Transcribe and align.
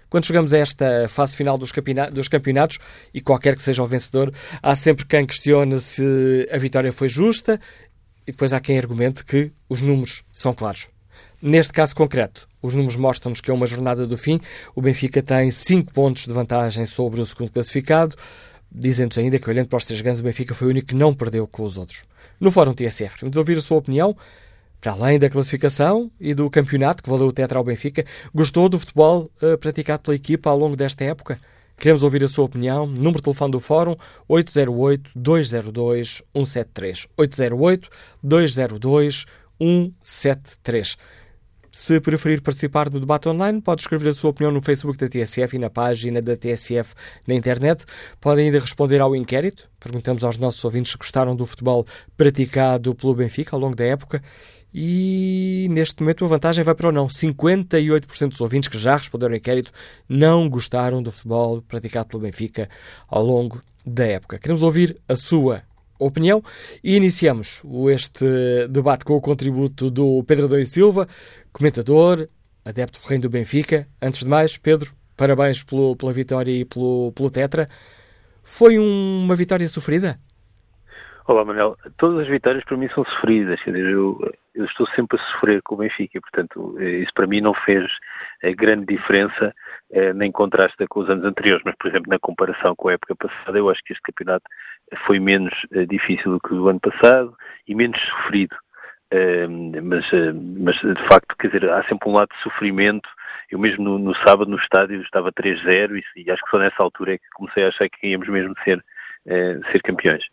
Quando 0.10 0.26
chegamos 0.26 0.54
a 0.54 0.58
esta 0.58 1.10
fase 1.10 1.36
final 1.36 1.58
dos, 1.58 1.74
dos 2.14 2.30
campeonatos, 2.30 2.80
e 3.14 3.20
qualquer 3.20 3.54
que 3.54 3.62
seja 3.62 3.84
o 3.84 3.86
vencedor, 3.86 4.34
há 4.64 4.74
sempre 4.74 5.06
quem 5.06 5.26
questione 5.26 5.82
se 5.82 6.48
a 6.50 6.58
vitória 6.58 6.94
foi 6.94 7.10
justa 7.10 7.60
e 8.26 8.32
depois 8.32 8.54
há 8.54 8.62
quem 8.62 8.78
argumente 8.78 9.26
que 9.26 9.52
os 9.68 9.82
números 9.82 10.24
são 10.32 10.54
claros. 10.54 10.88
Neste 11.42 11.74
caso 11.74 11.94
concreto, 11.94 12.48
os 12.68 12.76
números 12.76 12.96
mostram-nos 12.96 13.42
que 13.42 13.50
é 13.50 13.54
uma 13.54 13.66
jornada 13.66 14.06
do 14.06 14.18
fim. 14.18 14.40
O 14.76 14.82
Benfica 14.82 15.22
tem 15.22 15.50
5 15.50 15.94
pontos 15.94 16.26
de 16.26 16.34
vantagem 16.34 16.86
sobre 16.86 17.22
o 17.22 17.26
segundo 17.26 17.52
classificado. 17.52 18.16
Dizendo-nos 18.72 19.18
ainda 19.18 19.40
que, 19.40 19.50
olhando 19.50 19.68
para 19.68 19.78
os 19.78 19.86
três 19.86 20.02
grandes, 20.02 20.20
o 20.20 20.24
Benfica 20.24 20.54
foi 20.54 20.68
o 20.68 20.72
único 20.72 20.88
que 20.88 20.96
não 20.96 21.14
perdeu 21.14 21.48
com 21.48 21.64
os 21.64 21.78
outros. 21.78 22.04
No 22.40 22.52
Fórum 22.52 22.74
TSF, 22.74 23.16
vamos 23.22 23.38
ouvir 23.38 23.58
a 23.58 23.62
sua 23.62 23.78
opinião 23.78 24.16
para 24.80 24.92
além 24.92 25.18
da 25.20 25.30
classificação 25.30 26.12
e 26.20 26.34
do 26.34 26.50
campeonato 26.50 27.04
que 27.04 27.10
valeu 27.10 27.28
o 27.28 27.34
tetra 27.34 27.58
ao 27.58 27.64
Benfica, 27.64 28.06
gostou 28.34 28.68
do 28.70 28.80
futebol 28.80 29.32
uh, 29.42 29.58
praticado 29.58 30.04
pela 30.04 30.16
equipa 30.16 30.50
ao 30.50 30.58
longo 30.58 30.76
desta 30.76 31.04
época? 31.04 31.40
Queremos 31.78 32.04
ouvir 32.04 32.24
a 32.24 32.28
sua 32.28 32.46
opinião. 32.46 32.88
Número 32.88 33.18
de 33.18 33.24
telefone 33.24 33.52
do 33.52 33.60
Fórum 33.60 33.96
808-202-173. 34.30 37.08
808-202-173. 38.24 40.98
Se 41.80 42.02
preferir 42.02 42.42
participar 42.42 42.90
do 42.90 43.00
debate 43.00 43.30
online, 43.30 43.62
pode 43.62 43.82
escrever 43.82 44.10
a 44.10 44.14
sua 44.14 44.32
opinião 44.32 44.52
no 44.52 44.64
Facebook 44.64 44.98
da 44.98 45.08
TSF 45.08 45.56
e 45.56 45.60
na 45.60 45.70
página 45.70 46.20
da 46.20 46.36
TSF 46.36 46.96
na 47.28 47.36
internet. 47.36 47.86
Pode 48.20 48.42
ainda 48.42 48.58
responder 48.58 49.00
ao 49.00 49.16
inquérito. 49.16 49.70
Perguntamos 49.80 50.24
aos 50.24 50.40
nossos 50.40 50.66
ouvintes 50.66 50.94
se 50.94 50.98
gostaram 50.98 51.36
do 51.36 51.46
futebol 51.46 51.86
praticado 52.18 52.96
pelo 52.96 53.14
Benfica 53.14 53.56
ao 53.56 53.60
longo 53.60 53.76
da 53.76 53.86
época 53.86 54.24
e 54.74 55.68
neste 55.70 56.02
momento 56.02 56.26
a 56.26 56.28
vantagem 56.28 56.64
vai 56.64 56.74
para 56.74 56.90
o 56.90 56.92
não. 56.92 57.06
58% 57.06 58.30
dos 58.30 58.42
ouvintes 58.42 58.70
que 58.70 58.80
já 58.80 58.98
responderam 58.98 59.34
ao 59.34 59.38
inquérito 59.38 59.72
não 60.10 60.50
gostaram 60.50 61.02
do 61.04 61.12
futebol 61.12 61.62
praticado 61.62 62.10
pelo 62.10 62.24
Benfica 62.24 62.68
ao 63.08 63.24
longo 63.24 63.62
da 63.86 64.04
época. 64.04 64.40
Queremos 64.40 64.64
ouvir 64.64 65.00
a 65.08 65.16
sua 65.16 65.62
opinião 66.00 66.42
e 66.84 66.96
iniciamos 66.96 67.62
este 67.92 68.68
debate 68.70 69.06
com 69.06 69.16
o 69.16 69.22
contributo 69.22 69.90
do 69.90 70.24
Pedro 70.24 70.46
Adão 70.46 70.66
Silva, 70.66 71.08
comentador, 71.52 72.28
adepto 72.66 73.00
ferrenho 73.00 73.24
do 73.24 73.30
Benfica. 73.30 73.88
Antes 74.02 74.20
de 74.20 74.28
mais, 74.28 74.58
Pedro, 74.58 74.92
parabéns 75.16 75.64
pelo, 75.64 75.96
pela 75.96 76.14
vitória 76.14 76.52
e 76.52 76.66
pelo, 76.66 77.12
pelo 77.14 77.32
Tetra. 77.32 77.68
Foi 78.44 78.78
um, 78.80 79.24
uma 79.24 79.36
vitória 79.36 79.68
sofrida? 79.68 80.20
Olá, 81.28 81.44
Manuel. 81.44 81.78
Todas 81.98 82.22
as 82.22 82.28
vitórias 82.30 82.64
para 82.64 82.78
mim 82.78 82.88
são 82.96 83.04
sofridas. 83.04 83.62
Quer 83.62 83.72
dizer, 83.72 83.90
eu, 83.90 84.18
eu 84.56 84.64
estou 84.64 84.88
sempre 84.96 85.20
a 85.20 85.24
sofrer 85.32 85.62
com 85.62 85.76
o 85.76 85.78
Benfica, 85.80 86.22
portanto, 86.22 86.78
eh, 86.80 87.00
isso 87.00 87.14
para 87.14 87.28
mim 87.28 87.42
não 87.42 87.54
fez 87.54 87.86
eh, 88.42 88.54
grande 88.54 88.86
diferença, 88.86 89.54
nem 90.16 90.32
contrasta 90.32 90.86
com 90.88 91.00
os 91.02 91.10
anos 91.10 91.26
anteriores, 91.26 91.64
mas, 91.66 91.76
por 91.76 91.90
exemplo, 91.90 92.10
na 92.10 92.20
comparação 92.20 92.76
com 92.76 92.90
a 92.90 92.94
época 92.94 93.16
passada, 93.16 93.58
eu 93.58 93.70
acho 93.70 93.82
que 93.84 93.94
este 93.94 94.02
campeonato 94.02 94.44
foi 95.06 95.20
menos 95.20 95.54
difícil 95.90 96.32
do 96.32 96.40
que 96.40 96.54
o 96.54 96.68
ano 96.68 96.80
passado 96.80 97.36
e 97.68 97.76
menos 97.76 98.00
sofrido. 98.00 98.56
Mas, 99.84 100.06
mas, 100.60 100.76
de 100.76 101.08
facto, 101.08 101.36
quer 101.40 101.48
dizer, 101.48 101.70
há 101.70 101.84
sempre 101.84 102.10
um 102.10 102.14
lado 102.14 102.30
de 102.30 102.42
sofrimento. 102.44 103.08
Eu 103.50 103.60
mesmo 103.60 103.84
no, 103.84 103.98
no 103.98 104.16
sábado, 104.18 104.52
no 104.52 104.58
estádio, 104.58 105.02
estava 105.02 105.32
3-0 105.32 105.98
e, 105.98 106.22
e 106.22 106.32
acho 106.32 106.44
que 106.44 106.50
só 106.50 106.60
nessa 106.60 106.84
altura 106.84 107.14
é 107.14 107.18
que 107.18 107.30
comecei 107.34 107.64
a 107.64 107.70
achar 107.70 107.90
que 107.90 108.08
íamos 108.08 108.28
mesmo 108.28 108.54
ser, 108.64 108.84
ser 109.72 109.82
campeões. 109.84 110.24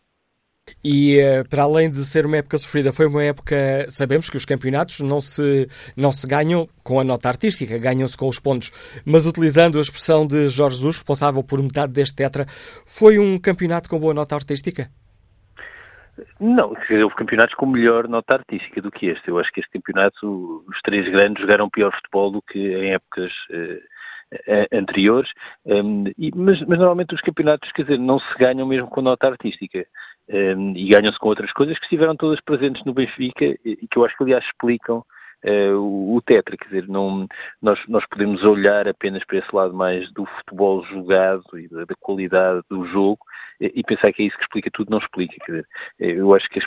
E 0.82 1.18
eh, 1.18 1.44
para 1.44 1.62
além 1.62 1.90
de 1.90 2.04
ser 2.04 2.26
uma 2.26 2.36
época 2.36 2.58
sofrida, 2.58 2.92
foi 2.92 3.06
uma 3.06 3.22
época. 3.22 3.56
Sabemos 3.88 4.28
que 4.28 4.36
os 4.36 4.44
campeonatos 4.44 5.00
não 5.00 5.20
se, 5.20 5.68
não 5.96 6.12
se 6.12 6.26
ganham 6.26 6.68
com 6.82 7.00
a 7.00 7.04
nota 7.04 7.28
artística, 7.28 7.78
ganham-se 7.78 8.16
com 8.16 8.28
os 8.28 8.38
pontos. 8.38 8.70
Mas 9.04 9.26
utilizando 9.26 9.78
a 9.78 9.80
expressão 9.80 10.26
de 10.26 10.48
Jorge 10.48 10.76
Jesus, 10.76 10.96
responsável 10.96 11.42
por 11.42 11.62
metade 11.62 11.92
deste 11.92 12.14
tetra, 12.14 12.46
foi 12.86 13.18
um 13.18 13.38
campeonato 13.38 13.88
com 13.88 13.98
boa 13.98 14.14
nota 14.14 14.34
artística? 14.34 14.88
Não, 16.38 16.68
houve 16.68 17.14
campeonatos 17.16 17.54
com 17.54 17.66
melhor 17.66 18.08
nota 18.08 18.34
artística 18.34 18.80
do 18.80 18.90
que 18.90 19.06
este. 19.06 19.28
Eu 19.28 19.38
acho 19.38 19.50
que 19.52 19.60
este 19.60 19.72
campeonato, 19.72 20.64
os 20.68 20.80
três 20.82 21.10
grandes 21.10 21.42
jogaram 21.42 21.68
pior 21.68 21.92
futebol 21.94 22.30
do 22.30 22.42
que 22.42 22.58
em 22.58 22.92
épocas 22.92 23.32
eh, 24.46 24.68
anteriores, 24.72 25.30
um, 25.64 26.04
e, 26.18 26.30
mas, 26.34 26.60
mas, 26.62 26.78
normalmente 26.78 27.14
os 27.14 27.20
campeonatos, 27.20 27.70
quer 27.72 27.82
dizer, 27.82 27.98
não 27.98 28.18
se 28.18 28.38
ganham 28.38 28.66
mesmo 28.66 28.88
com 28.88 29.00
nota 29.00 29.28
artística. 29.28 29.86
Um, 30.26 30.74
e 30.74 30.88
ganham-se 30.88 31.18
com 31.18 31.28
outras 31.28 31.52
coisas 31.52 31.78
que 31.78 31.84
estiveram 31.84 32.16
todas 32.16 32.40
presentes 32.40 32.82
no 32.84 32.94
Benfica 32.94 33.44
e 33.62 33.86
que 33.86 33.98
eu 33.98 34.04
acho 34.04 34.16
que, 34.16 34.22
aliás, 34.22 34.42
explicam 34.44 35.04
uh, 35.44 35.76
o, 35.76 36.16
o 36.16 36.22
Tetra. 36.22 36.56
Quer 36.56 36.64
dizer, 36.64 36.88
não, 36.88 37.26
nós, 37.60 37.78
nós 37.88 38.06
podemos 38.06 38.42
olhar 38.42 38.88
apenas 38.88 39.22
para 39.24 39.38
esse 39.38 39.54
lado 39.54 39.74
mais 39.74 40.10
do 40.12 40.24
futebol 40.24 40.82
jogado 40.86 41.44
e 41.58 41.68
da, 41.68 41.84
da 41.84 41.94
qualidade 42.00 42.62
do 42.70 42.86
jogo 42.86 43.18
e, 43.60 43.82
pensar 43.84 44.12
que 44.12 44.22
é 44.22 44.26
isso 44.26 44.36
que 44.36 44.42
explica 44.42 44.70
tudo, 44.72 44.90
não 44.90 44.98
explica. 44.98 45.36
Quer 45.44 45.52
dizer, 45.52 45.66
eu 46.18 46.34
acho 46.34 46.48
que, 46.48 46.60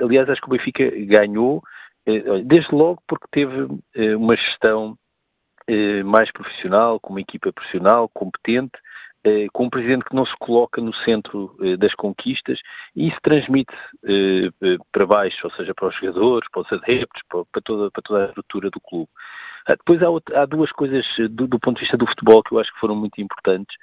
aliás, 0.00 0.28
acho 0.28 0.40
que 0.40 0.48
o 0.48 0.50
Benfica 0.50 0.90
ganhou, 1.06 1.62
uh, 2.06 2.44
desde 2.44 2.74
logo 2.74 3.02
porque 3.08 3.26
teve 3.30 3.68
uma 4.16 4.36
gestão 4.36 4.96
mais 6.04 6.30
profissional, 6.32 6.98
com 6.98 7.10
uma 7.12 7.20
equipa 7.20 7.52
profissional, 7.52 8.08
competente, 8.08 8.72
eh, 8.74 8.91
com 9.52 9.64
um 9.64 9.70
presidente 9.70 10.04
que 10.04 10.14
não 10.14 10.26
se 10.26 10.34
coloca 10.38 10.80
no 10.80 10.92
centro 10.94 11.56
eh, 11.62 11.76
das 11.76 11.94
conquistas 11.94 12.58
e 12.94 13.08
isso 13.08 13.18
transmite 13.22 13.72
eh, 14.04 14.50
para 14.90 15.06
baixo, 15.06 15.38
ou 15.44 15.50
seja, 15.52 15.72
para 15.74 15.88
os 15.88 15.96
jogadores, 15.96 16.48
para 16.50 16.62
os 16.62 16.72
adeptos, 16.72 17.22
para, 17.28 17.62
toda, 17.62 17.90
para 17.90 18.02
toda 18.02 18.24
a 18.24 18.28
estrutura 18.28 18.70
do 18.70 18.80
clube. 18.80 19.08
Ah, 19.66 19.76
depois 19.76 20.00
há, 20.34 20.44
duas 20.44 20.72
coisas 20.72 21.06
do, 21.30 21.46
do, 21.46 21.60
ponto 21.60 21.76
de 21.76 21.82
vista 21.82 21.96
do 21.96 22.06
futebol 22.06 22.42
que 22.42 22.52
eu 22.52 22.58
acho 22.58 22.72
que 22.72 22.80
foram 22.80 22.96
muito 22.96 23.20
importantes 23.20 23.76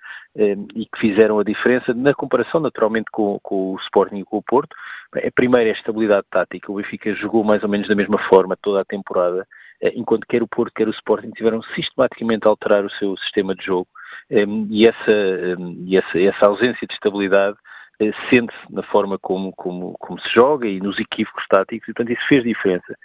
e 0.75 0.85
que 0.85 0.99
fizeram 0.99 1.39
a 1.39 1.43
diferença 1.43 1.93
na 1.93 2.13
comparação 2.13 2.59
naturalmente 2.59 3.09
com, 3.09 3.39
com, 3.41 3.73
o 3.73 3.77
Sporting 3.77 4.17
e 4.17 4.25
com 4.25 4.37
o 4.37 4.43
Porto. 4.43 4.75
A 5.15 5.31
primeira 5.31 5.69
é 5.69 5.71
a 5.71 5.77
estabilidade 5.77 6.27
tática. 6.29 6.69
O 6.69 6.75
Benfica 6.75 7.15
jogou 7.15 7.45
mais 7.45 7.63
ou 7.63 7.69
menos 7.69 7.87
da 7.87 7.95
mesma 7.95 8.17
forma 8.27 8.57
toda 8.61 8.81
a 8.81 8.85
temporada, 8.85 9.47
enquanto 9.95 10.27
quer 10.27 10.43
o 10.43 10.47
Porto, 10.49 10.73
quer 10.75 10.89
o 10.89 10.91
Sporting 10.91 11.31
tiveram 11.31 11.63
sistematicamente 11.73 12.45
a 12.45 12.49
alterar 12.49 12.83
o 12.83 12.91
seu 12.91 13.15
sistema 13.15 13.55
de 13.55 13.63
jogo 13.63 13.87
e 14.29 14.87
essa, 14.87 15.11
ehm, 15.11 15.75
e 15.85 15.97
essa, 15.97 16.19
essa 16.19 16.47
ausência 16.47 16.87
de 16.87 16.93
estabilidade 16.93 17.57
eh, 17.99 18.11
sente-se 18.29 18.73
na 18.73 18.83
forma 18.83 19.17
como, 19.19 19.51
como, 19.53 19.95
como 19.99 20.19
se 20.21 20.29
joga 20.33 20.67
e 20.67 20.79
nos 20.79 20.99
equívocos 20.99 21.45
táticos, 21.49 21.87
e 21.89 21.93
portanto 21.93 22.17
isso 22.17 22.27
fez 22.27 22.43
diferença. 22.43 22.97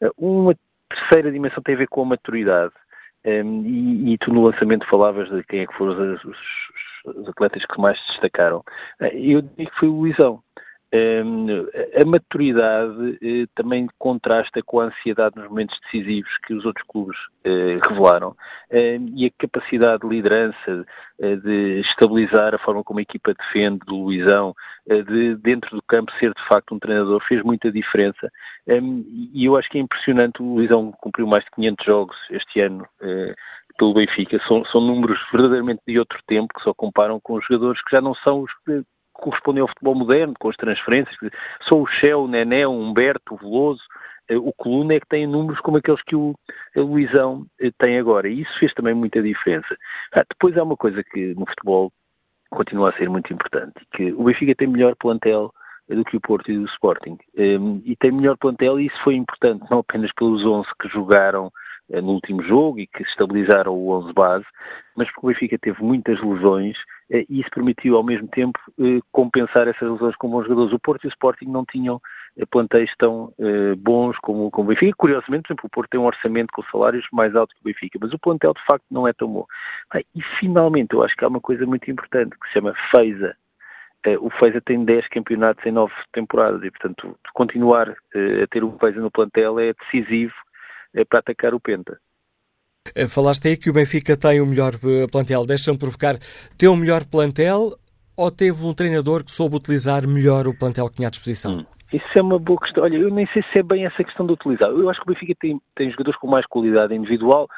Eh, 0.00 0.10
uma 0.18 0.54
terceira 0.88 1.30
dimensão 1.30 1.62
tem 1.62 1.74
a 1.74 1.78
ver 1.78 1.88
com 1.88 2.02
a 2.02 2.06
maturidade. 2.06 2.72
Ehm, 3.24 3.62
e, 3.66 4.14
e, 4.14 4.18
tu 4.18 4.32
no 4.32 4.42
lançamento 4.42 4.86
falavas 4.86 5.28
de 5.30 5.42
quem 5.44 5.60
é 5.60 5.66
que 5.66 5.74
foram 5.74 6.14
os, 6.14 6.24
os, 6.24 6.38
os 7.04 7.28
atletas 7.28 7.64
que 7.64 7.80
mais 7.80 7.98
se 8.00 8.12
destacaram. 8.12 8.64
Eh, 9.00 9.14
eu 9.14 9.42
digo 9.42 9.70
que 9.70 9.78
foi 9.78 9.88
o 9.88 10.00
Luizão. 10.00 10.42
Um, 10.92 11.46
a 11.94 12.04
maturidade 12.04 12.90
uh, 12.92 13.46
também 13.54 13.86
contrasta 13.96 14.60
com 14.60 14.80
a 14.80 14.86
ansiedade 14.86 15.36
nos 15.36 15.48
momentos 15.48 15.78
decisivos 15.84 16.28
que 16.44 16.52
os 16.52 16.64
outros 16.64 16.84
clubes 16.88 17.16
uh, 17.46 17.88
revelaram 17.88 18.34
e 19.14 19.26
a 19.26 19.30
capacidade 19.38 20.02
de 20.02 20.08
liderança, 20.08 20.84
uh, 21.20 21.36
de 21.36 21.80
estabilizar 21.80 22.56
a 22.56 22.58
forma 22.58 22.82
como 22.82 22.98
a 22.98 23.02
equipa 23.02 23.32
defende, 23.34 23.78
do 23.86 24.02
Luizão, 24.02 24.52
de 24.88 25.36
dentro 25.36 25.76
do 25.76 25.82
campo 25.82 26.10
ser 26.18 26.32
de 26.34 26.48
facto 26.48 26.74
um 26.74 26.78
treinador, 26.80 27.22
fez 27.24 27.40
muita 27.44 27.70
diferença. 27.70 28.28
Um, 28.66 29.04
e 29.32 29.44
eu 29.44 29.56
acho 29.56 29.68
que 29.68 29.78
é 29.78 29.80
impressionante, 29.80 30.42
o 30.42 30.54
Luizão 30.54 30.90
cumpriu 30.92 31.26
mais 31.26 31.44
de 31.44 31.50
500 31.52 31.86
jogos 31.86 32.16
este 32.30 32.60
ano 32.60 32.84
pelo 33.78 33.94
Benfica, 33.94 34.40
são, 34.46 34.64
são 34.66 34.80
números 34.80 35.18
verdadeiramente 35.32 35.82
de 35.86 35.98
outro 35.98 36.18
tempo 36.26 36.52
que 36.52 36.62
só 36.62 36.74
comparam 36.74 37.20
com 37.20 37.34
os 37.34 37.44
jogadores 37.46 37.82
que 37.84 37.92
já 37.92 38.00
não 38.00 38.14
são 38.16 38.40
os 38.42 38.50
correspondem 39.20 39.62
ao 39.62 39.68
futebol 39.68 39.94
moderno, 39.94 40.34
com 40.38 40.48
as 40.48 40.56
transferências. 40.56 41.16
Só 41.62 41.76
o 41.76 41.86
Shell, 41.86 42.24
o 42.24 42.28
Nené, 42.28 42.66
o 42.66 42.72
Humberto, 42.72 43.34
o 43.34 43.36
Veloso, 43.36 43.82
eh, 44.28 44.36
o 44.36 44.52
Coluna 44.52 44.94
é 44.94 45.00
que 45.00 45.08
têm 45.08 45.26
números 45.26 45.60
como 45.60 45.76
aqueles 45.76 46.02
que 46.02 46.16
o 46.16 46.34
Luizão 46.74 47.46
eh, 47.60 47.70
tem 47.78 47.98
agora. 47.98 48.28
E 48.28 48.42
isso 48.42 48.58
fez 48.58 48.72
também 48.74 48.94
muita 48.94 49.22
diferença. 49.22 49.76
Ah, 50.12 50.24
depois 50.28 50.56
há 50.56 50.62
uma 50.62 50.76
coisa 50.76 51.02
que 51.02 51.34
no 51.34 51.46
futebol 51.46 51.92
continua 52.50 52.90
a 52.90 52.92
ser 52.94 53.08
muito 53.08 53.32
importante. 53.32 53.74
Que 53.94 54.12
o 54.12 54.24
Benfica 54.24 54.54
tem 54.54 54.68
melhor 54.68 54.94
plantel 54.96 55.52
do 55.88 56.04
que 56.04 56.16
o 56.16 56.20
Porto 56.20 56.50
e 56.50 56.58
o 56.58 56.64
Sporting. 56.66 57.18
Um, 57.36 57.82
e 57.84 57.96
tem 57.96 58.12
melhor 58.12 58.36
plantel 58.36 58.78
e 58.78 58.86
isso 58.86 59.02
foi 59.02 59.16
importante, 59.16 59.64
não 59.70 59.80
apenas 59.80 60.12
pelos 60.12 60.44
11 60.44 60.68
que 60.80 60.88
jogaram 60.88 61.50
no 61.90 62.12
último 62.12 62.42
jogo 62.44 62.78
e 62.78 62.86
que 62.86 63.02
estabilizaram 63.02 63.72
o 63.72 63.90
11 63.90 64.12
base, 64.12 64.44
mas 64.96 65.10
porque 65.10 65.26
o 65.26 65.28
Benfica 65.30 65.58
teve 65.58 65.82
muitas 65.82 66.20
lesões 66.22 66.76
e 67.10 67.40
isso 67.40 67.50
permitiu 67.50 67.96
ao 67.96 68.04
mesmo 68.04 68.28
tempo 68.28 68.58
uh, 68.78 69.00
compensar 69.10 69.66
essas 69.66 69.90
lesões 69.90 70.14
com 70.16 70.30
bons 70.30 70.44
jogadores. 70.44 70.72
O 70.72 70.78
Porto 70.78 71.04
e 71.04 71.08
o 71.08 71.10
Sporting 71.10 71.46
não 71.46 71.64
tinham 71.64 72.00
plantéis 72.50 72.90
tão 72.96 73.34
bons 73.78 74.16
como, 74.18 74.50
o 74.52 74.64
Benfica. 74.64 74.94
Curiosamente, 74.96 75.42
por 75.42 75.48
exemplo, 75.48 75.66
o 75.66 75.70
Porto 75.70 75.90
tem 75.90 76.00
um 76.00 76.06
orçamento 76.06 76.52
com 76.52 76.62
salários 76.70 77.04
mais 77.12 77.34
alto 77.34 77.52
que 77.54 77.60
o 77.60 77.64
Benfica, 77.64 77.98
mas 78.00 78.12
o 78.12 78.18
plantel 78.18 78.54
de 78.54 78.64
facto 78.64 78.84
não 78.88 79.06
é 79.06 79.12
tão 79.12 79.28
bom. 79.28 79.44
e 80.14 80.22
finalmente, 80.38 80.94
eu 80.94 81.02
acho 81.02 81.16
que 81.16 81.24
há 81.24 81.28
uma 81.28 81.40
coisa 81.40 81.66
muito 81.66 81.90
importante 81.90 82.36
que 82.38 82.46
se 82.46 82.54
chama 82.54 82.72
FEISA, 82.94 83.34
eh, 84.04 84.18
o 84.18 84.30
Feza 84.30 84.60
tem 84.60 84.84
10 84.84 85.08
campeonatos 85.08 85.64
em 85.66 85.72
9 85.72 85.92
temporadas 86.12 86.62
e, 86.62 86.70
portanto, 86.70 87.18
continuar 87.34 87.94
eh, 88.14 88.42
a 88.42 88.46
ter 88.46 88.64
o 88.64 88.76
Feza 88.78 89.00
no 89.00 89.10
plantel 89.10 89.58
é 89.58 89.74
decisivo 89.74 90.34
eh, 90.94 91.04
para 91.04 91.18
atacar 91.18 91.54
o 91.54 91.60
Penta. 91.60 91.98
Falaste 93.08 93.48
aí 93.48 93.56
que 93.56 93.70
o 93.70 93.72
Benfica 93.72 94.16
tem 94.16 94.40
o 94.40 94.46
melhor 94.46 94.72
plantel. 95.10 95.44
Deixa-me 95.46 95.78
provocar. 95.78 96.16
Tem 96.58 96.68
o 96.68 96.76
melhor 96.76 97.04
plantel 97.04 97.76
ou 98.16 98.30
teve 98.30 98.64
um 98.64 98.74
treinador 98.74 99.24
que 99.24 99.30
soube 99.30 99.56
utilizar 99.56 100.06
melhor 100.06 100.46
o 100.46 100.56
plantel 100.56 100.88
que 100.88 100.96
tinha 100.96 101.08
à 101.08 101.10
disposição? 101.10 101.58
Hum, 101.58 101.66
isso 101.92 102.06
é 102.14 102.22
uma 102.22 102.38
boa 102.38 102.58
questão. 102.60 102.84
Olha, 102.84 102.96
eu 102.96 103.10
nem 103.10 103.26
sei 103.28 103.42
se 103.52 103.58
é 103.58 103.62
bem 103.62 103.86
essa 103.86 104.02
questão 104.02 104.26
de 104.26 104.32
utilizar. 104.32 104.70
Eu 104.70 104.88
acho 104.88 105.00
que 105.00 105.10
o 105.10 105.12
Benfica 105.12 105.34
tem, 105.40 105.60
tem 105.76 105.90
jogadores 105.90 106.18
com 106.18 106.26
mais 106.26 106.46
qualidade 106.46 106.94
individual 106.94 107.48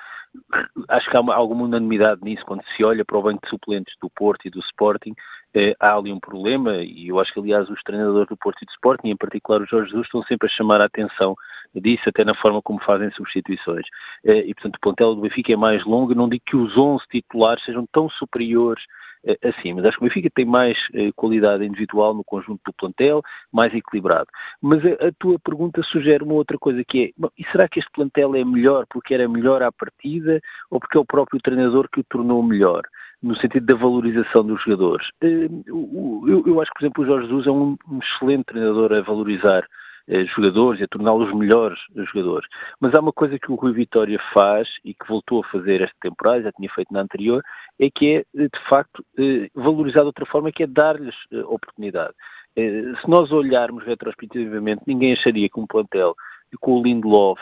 acho 0.88 1.10
que 1.10 1.16
há 1.16 1.20
uma, 1.20 1.34
alguma 1.34 1.64
unanimidade 1.64 2.20
nisso 2.22 2.44
quando 2.46 2.62
se 2.76 2.84
olha 2.84 3.04
para 3.04 3.18
o 3.18 3.22
banco 3.22 3.40
de 3.44 3.50
suplentes 3.50 3.94
do 4.00 4.10
Porto 4.10 4.46
e 4.46 4.50
do 4.50 4.60
Sporting. 4.60 5.14
Eh, 5.54 5.75
há 5.78 5.94
ali 5.94 6.12
um 6.12 6.20
problema 6.20 6.76
e 6.76 7.08
eu 7.08 7.20
acho 7.20 7.32
que, 7.32 7.38
aliás, 7.38 7.69
os 7.69 7.82
treinadores 7.82 8.28
do 8.28 8.37
Porto 8.37 8.62
e 8.62 8.66
do 8.66 8.70
Sporting, 8.70 9.08
em 9.08 9.16
particular 9.16 9.60
o 9.60 9.66
Jorge 9.66 9.90
Jesus, 9.90 10.06
estão 10.06 10.22
sempre 10.22 10.49
a 10.49 10.50
chamar 10.50 10.81
a 10.81 10.87
atenção 10.87 11.34
disso, 11.75 12.08
até 12.08 12.25
na 12.25 12.34
forma 12.34 12.62
como 12.62 12.82
fazem 12.82 13.10
substituições. 13.12 13.87
Eh, 14.25 14.46
e, 14.46 14.54
portanto, 14.54 14.76
o 14.76 14.81
plantel 14.81 15.14
do 15.14 15.22
Benfica 15.22 15.52
é 15.52 15.56
mais 15.56 15.84
longo. 15.84 16.14
não 16.14 16.28
digo 16.28 16.43
que 16.46 16.56
os 16.56 16.76
11 16.76 17.04
titulares 17.10 17.64
sejam 17.64 17.87
tão 17.93 18.08
superiores 18.10 18.82
eh, 19.25 19.38
assim, 19.43 19.75
mas 19.75 19.84
acho 19.84 19.99
que 19.99 20.04
o 20.04 20.08
Benfica 20.08 20.31
tem 20.34 20.44
mais 20.46 20.78
qualidade 21.16 21.64
individual 21.64 22.14
no 22.14 22.25
conjunto 22.25 22.60
do 22.64 22.72
plantel, 22.72 23.22
mais 23.52 23.75
equilibrado. 23.75 24.28
Mas 24.60 24.84
a, 24.84 25.08
a, 25.08 25.12
tua 25.19 25.38
pergunta 25.38 25.82
sugere 25.82 26.25
uma 26.25 26.34
outra 26.34 26.58
coisa 26.58 26.82
que 26.84 27.04
é, 27.04 27.10
bom, 27.16 27.28
e 27.38 27.44
será 27.52 27.69
que 27.69 27.78
este 27.78 27.90
plantel 27.93 28.34
é 28.34 28.44
melhor 28.44 28.87
porque 28.88 29.14
era 29.14 29.28
melhor 29.28 29.62
à 29.62 29.70
partida 29.70 30.40
ou 30.70 30.81
porque 30.81 30.96
é 30.96 31.00
o 31.00 31.06
próprio 31.06 31.40
treinador 31.43 31.88
que 31.90 32.00
o 32.00 32.04
tornou 32.04 32.43
melhor? 32.43 32.82
No 33.22 33.36
sentido 33.36 33.66
da 33.66 33.76
valorização 33.76 34.44
dos 34.44 34.62
jogadores. 34.62 35.06
Eh, 35.20 35.48
eu, 35.66 36.60
acho 36.60 36.70
que, 36.72 36.78
por 36.78 36.84
exemplo, 36.84 37.04
o 37.04 37.06
Jorge 37.06 37.26
Jesus 37.28 37.46
é 37.46 37.50
um, 37.50 37.76
um 37.88 37.98
excelente 38.00 38.46
treinador 38.46 38.92
a 38.92 39.00
valorizar 39.00 39.64
eh, 40.08 40.24
jogadores 40.26 40.80
e 40.80 40.84
a 40.84 40.88
torná-los 40.88 41.32
melhores 41.32 41.78
jogadores. 42.12 42.48
Mas 42.80 42.92
há 42.92 43.00
uma 43.00 43.12
coisa 43.12 43.38
que 43.38 43.52
o 43.52 43.54
Rui 43.54 43.72
Vitória 43.72 44.19
faz 44.34 44.69
e 44.84 44.94
que 44.94 45.06
voltou 45.06 45.40
a 45.40 45.48
fazer 45.48 45.80
esta 45.80 45.96
temporada, 46.00 46.42
já 46.42 46.52
tinha 46.52 46.69
feito 46.70 46.92
na 46.92 47.02
anterior, 47.02 47.40
é 47.78 47.88
que 47.88 48.16
é, 48.16 48.24
de 48.34 48.69
facto, 48.69 49.04
eh, 49.16 49.48
valorizar 49.54 50.00
de 50.00 50.06
outra 50.06 50.26
forma, 50.26 50.50
que 50.50 50.64
é 50.64 50.66
dar-lhes 50.66 51.14
eh, 51.32 51.44
oportunidade. 51.44 52.14
Se 52.54 53.08
nós 53.08 53.32
olharmos 53.32 53.82
retrospectivamente, 53.84 54.82
ninguém 54.86 55.14
acharia 55.14 55.48
que 55.48 55.58
um 55.58 55.66
plantel 55.66 56.14
com 56.60 56.78
o 56.78 56.82
Lindelof, 56.82 57.40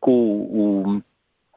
com 0.00 0.12
o, 0.12 1.02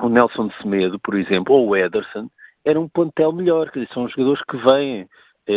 o 0.06 0.10
Nelson 0.10 0.50
de 0.50 0.58
Semedo, 0.58 1.00
por 1.00 1.16
exemplo, 1.16 1.56
ou 1.56 1.70
o 1.70 1.76
Ederson, 1.78 2.28
era 2.66 2.80
um 2.80 2.88
plantel 2.88 3.32
melhor, 3.32 3.70
quer 3.72 3.82
dizer, 3.82 3.94
são 3.94 4.08
jogadores 4.08 4.42
que 4.50 4.58
vêm 4.58 5.08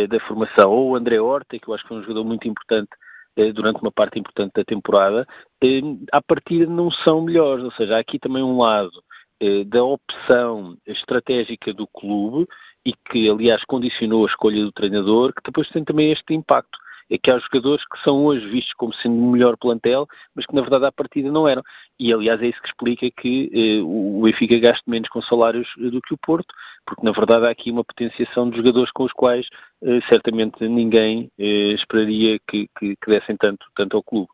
da 0.09 0.19
formação, 0.27 0.69
ou 0.69 0.89
o 0.89 0.95
André 0.97 1.17
Horta, 1.17 1.57
que 1.57 1.69
eu 1.69 1.73
acho 1.73 1.83
que 1.83 1.87
foi 1.87 1.97
um 1.97 2.01
jogador 2.01 2.25
muito 2.25 2.45
importante 2.45 2.89
eh, 3.37 3.51
durante 3.53 3.79
uma 3.81 3.91
parte 3.91 4.17
importante 4.17 4.53
da 4.55 4.63
temporada, 4.63 5.27
eh, 5.63 5.81
à 6.11 6.19
partida 6.19 6.65
não 6.65 6.89
são 6.89 7.21
melhores. 7.21 7.63
Ou 7.63 7.71
seja, 7.73 7.95
há 7.95 7.99
aqui 7.99 8.17
também 8.17 8.41
um 8.41 8.57
lado 8.57 8.91
eh, 9.39 9.63
da 9.63 9.83
opção 9.83 10.75
estratégica 10.87 11.71
do 11.71 11.85
clube 11.87 12.47
e 12.83 12.93
que, 12.93 13.29
aliás, 13.29 13.63
condicionou 13.65 14.25
a 14.25 14.27
escolha 14.27 14.63
do 14.63 14.71
treinador, 14.71 15.33
que 15.33 15.43
depois 15.45 15.69
tem 15.69 15.83
também 15.83 16.11
este 16.11 16.33
impacto 16.33 16.79
é 17.09 17.17
que 17.17 17.31
há 17.31 17.39
jogadores 17.39 17.83
que 17.85 18.01
são 18.03 18.25
hoje 18.25 18.45
vistos 18.49 18.73
como 18.73 18.93
sendo 18.95 19.15
o 19.15 19.31
melhor 19.31 19.57
plantel, 19.57 20.07
mas 20.35 20.45
que 20.45 20.55
na 20.55 20.61
verdade 20.61 20.85
à 20.85 20.91
partida 20.91 21.31
não 21.31 21.47
eram. 21.47 21.63
E 21.99 22.13
aliás 22.13 22.41
é 22.41 22.47
isso 22.47 22.61
que 22.61 22.67
explica 22.67 23.09
que 23.21 23.49
eh, 23.53 23.81
o 23.83 24.21
Benfica 24.23 24.59
gaste 24.59 24.83
menos 24.87 25.09
com 25.09 25.21
salários 25.21 25.67
eh, 25.79 25.89
do 25.89 26.01
que 26.01 26.13
o 26.13 26.17
Porto, 26.17 26.53
porque 26.85 27.05
na 27.05 27.11
verdade 27.11 27.45
há 27.45 27.49
aqui 27.49 27.71
uma 27.71 27.83
potenciação 27.83 28.49
de 28.49 28.57
jogadores 28.57 28.91
com 28.91 29.03
os 29.03 29.13
quais 29.13 29.45
eh, 29.83 29.99
certamente 30.09 30.67
ninguém 30.67 31.31
eh, 31.39 31.73
esperaria 31.73 32.39
que, 32.49 32.69
que, 32.77 32.95
que 32.95 33.09
dessem 33.09 33.37
tanto, 33.37 33.65
tanto 33.75 33.97
ao 33.97 34.03
clube. 34.03 34.29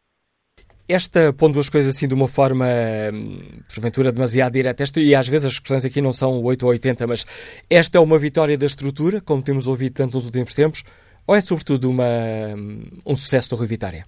Esta, 0.87 1.31
pondo 1.31 1.59
as 1.61 1.69
coisas 1.69 1.95
assim 1.95 2.09
de 2.09 2.13
uma 2.13 2.27
forma, 2.27 2.65
hum, 3.13 3.39
porventura, 3.73 4.11
demasiado 4.11 4.51
direta, 4.51 4.83
esta, 4.83 4.99
e 4.99 5.15
às 5.15 5.27
vezes 5.29 5.45
as 5.45 5.57
questões 5.57 5.85
aqui 5.85 6.01
não 6.01 6.11
são 6.11 6.43
8 6.43 6.63
ou 6.63 6.71
80, 6.71 7.07
mas 7.07 7.25
esta 7.69 7.97
é 7.97 8.01
uma 8.01 8.19
vitória 8.19 8.57
da 8.57 8.65
estrutura, 8.65 9.21
como 9.21 9.41
temos 9.41 9.65
ouvido 9.65 9.93
tanto 9.93 10.15
nos 10.15 10.25
últimos 10.25 10.53
tempos, 10.53 10.83
ou 11.27 11.35
é 11.35 11.41
sobretudo 11.41 11.89
uma, 11.89 12.03
um 13.05 13.15
sucesso 13.15 13.49
do 13.49 13.55
Rui 13.55 13.67
Vitória? 13.67 14.03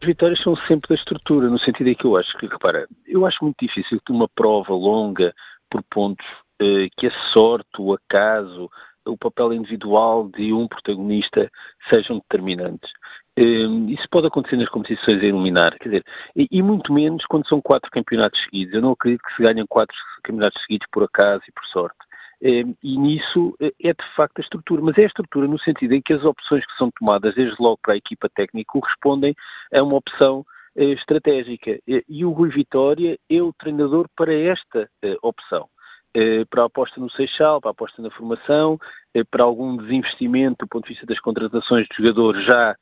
As 0.00 0.06
vitórias 0.06 0.40
são 0.42 0.56
sempre 0.68 0.88
da 0.88 0.94
estrutura, 0.94 1.48
no 1.48 1.58
sentido 1.58 1.88
em 1.88 1.94
que 1.94 2.04
eu 2.04 2.16
acho 2.16 2.36
que, 2.38 2.46
repara, 2.46 2.86
eu 3.06 3.26
acho 3.26 3.42
muito 3.42 3.56
difícil 3.60 4.00
que 4.04 4.12
uma 4.12 4.28
prova 4.28 4.72
longa 4.72 5.34
por 5.68 5.82
pontos, 5.90 6.24
eh, 6.60 6.88
que 6.96 7.08
a 7.08 7.12
sorte, 7.32 7.68
o 7.80 7.92
acaso, 7.92 8.70
o 9.04 9.16
papel 9.16 9.54
individual 9.54 10.28
de 10.28 10.52
um 10.52 10.68
protagonista 10.68 11.50
sejam 11.90 12.18
determinantes. 12.18 12.90
Eh, 13.36 13.66
isso 13.88 14.06
pode 14.10 14.28
acontecer 14.28 14.56
nas 14.56 14.68
competições 14.68 15.20
a 15.20 15.26
iluminar, 15.26 15.76
quer 15.78 15.88
dizer, 15.88 16.04
e, 16.36 16.46
e, 16.50 16.62
muito 16.62 16.92
menos 16.92 17.24
quando 17.26 17.48
são 17.48 17.60
quatro 17.60 17.90
campeonatos 17.90 18.40
seguidos. 18.44 18.74
Eu 18.74 18.82
não 18.82 18.92
acredito 18.92 19.22
que 19.22 19.34
se 19.34 19.42
ganhem 19.42 19.66
quatro 19.66 19.96
campeonatos 20.22 20.62
seguidos 20.62 20.86
por 20.92 21.02
acaso 21.02 21.42
e 21.48 21.52
por 21.52 21.64
sorte. 21.66 22.07
Ehm, 22.40 22.74
e 22.82 22.96
nisso 22.96 23.56
eh, 23.60 23.72
é 23.82 23.92
de 23.92 24.14
facto 24.14 24.38
a 24.38 24.42
estrutura, 24.42 24.80
mas 24.82 24.96
é 24.96 25.02
a 25.02 25.06
estrutura 25.06 25.48
no 25.48 25.58
sentido 25.58 25.92
em 25.94 26.02
que 26.02 26.12
as 26.12 26.24
opções 26.24 26.64
que 26.64 26.76
são 26.76 26.90
tomadas 26.98 27.34
desde 27.34 27.60
logo 27.60 27.78
para 27.82 27.94
a 27.94 27.96
equipa 27.96 28.28
técnica 28.28 28.70
correspondem 28.72 29.34
a 29.74 29.82
uma 29.82 29.96
opção 29.96 30.44
eh, 30.76 30.92
estratégica. 30.92 31.78
E 31.86 32.24
o 32.24 32.30
Rui 32.30 32.50
Vitória 32.50 33.18
é 33.28 33.42
o 33.42 33.52
treinador 33.52 34.08
para 34.16 34.32
esta 34.32 34.88
eh, 35.02 35.16
opção. 35.22 35.68
Para 36.50 36.62
a 36.62 36.66
aposta 36.66 36.98
no 36.98 37.10
Seixal, 37.10 37.60
para 37.60 37.70
a 37.70 37.72
aposta 37.72 38.02
na 38.02 38.10
formação, 38.10 38.78
para 39.30 39.44
algum 39.44 39.76
desinvestimento 39.76 40.64
do 40.64 40.68
ponto 40.68 40.84
de 40.84 40.94
vista 40.94 41.06
das 41.06 41.20
contratações 41.20 41.86
de 41.86 41.96
jogadores 41.96 42.44
já 42.44 42.74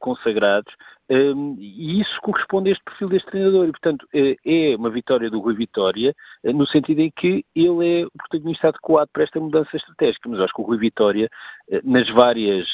consagrados, 0.00 0.72
um, 1.10 1.56
e 1.58 2.00
isso 2.00 2.20
corresponde 2.22 2.70
a 2.70 2.72
este 2.72 2.84
perfil 2.84 3.08
deste 3.08 3.30
treinador. 3.30 3.68
E, 3.68 3.70
portanto, 3.72 4.06
é, 4.14 4.36
é 4.44 4.76
uma 4.76 4.90
vitória 4.90 5.30
do 5.30 5.40
Rui 5.40 5.54
Vitória, 5.54 6.14
eh, 6.42 6.52
no 6.52 6.66
sentido 6.66 7.00
em 7.00 7.10
que 7.10 7.44
ele 7.54 8.00
é 8.00 8.06
o 8.06 8.10
protagonista 8.10 8.68
adequado 8.68 9.08
para 9.12 9.24
esta 9.24 9.38
mudança 9.38 9.76
estratégica. 9.76 10.28
Mas 10.28 10.40
acho 10.40 10.54
que 10.54 10.62
o 10.62 10.64
Rui 10.64 10.78
Vitória, 10.78 11.28
eh, 11.70 11.80
nas 11.84 12.08
várias 12.10 12.66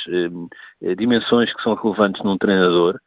eh, 0.82 0.94
dimensões 0.94 1.52
que 1.54 1.62
são 1.62 1.75
relevantes 1.75 2.22
num 2.22 2.38
treinador, 2.38 3.00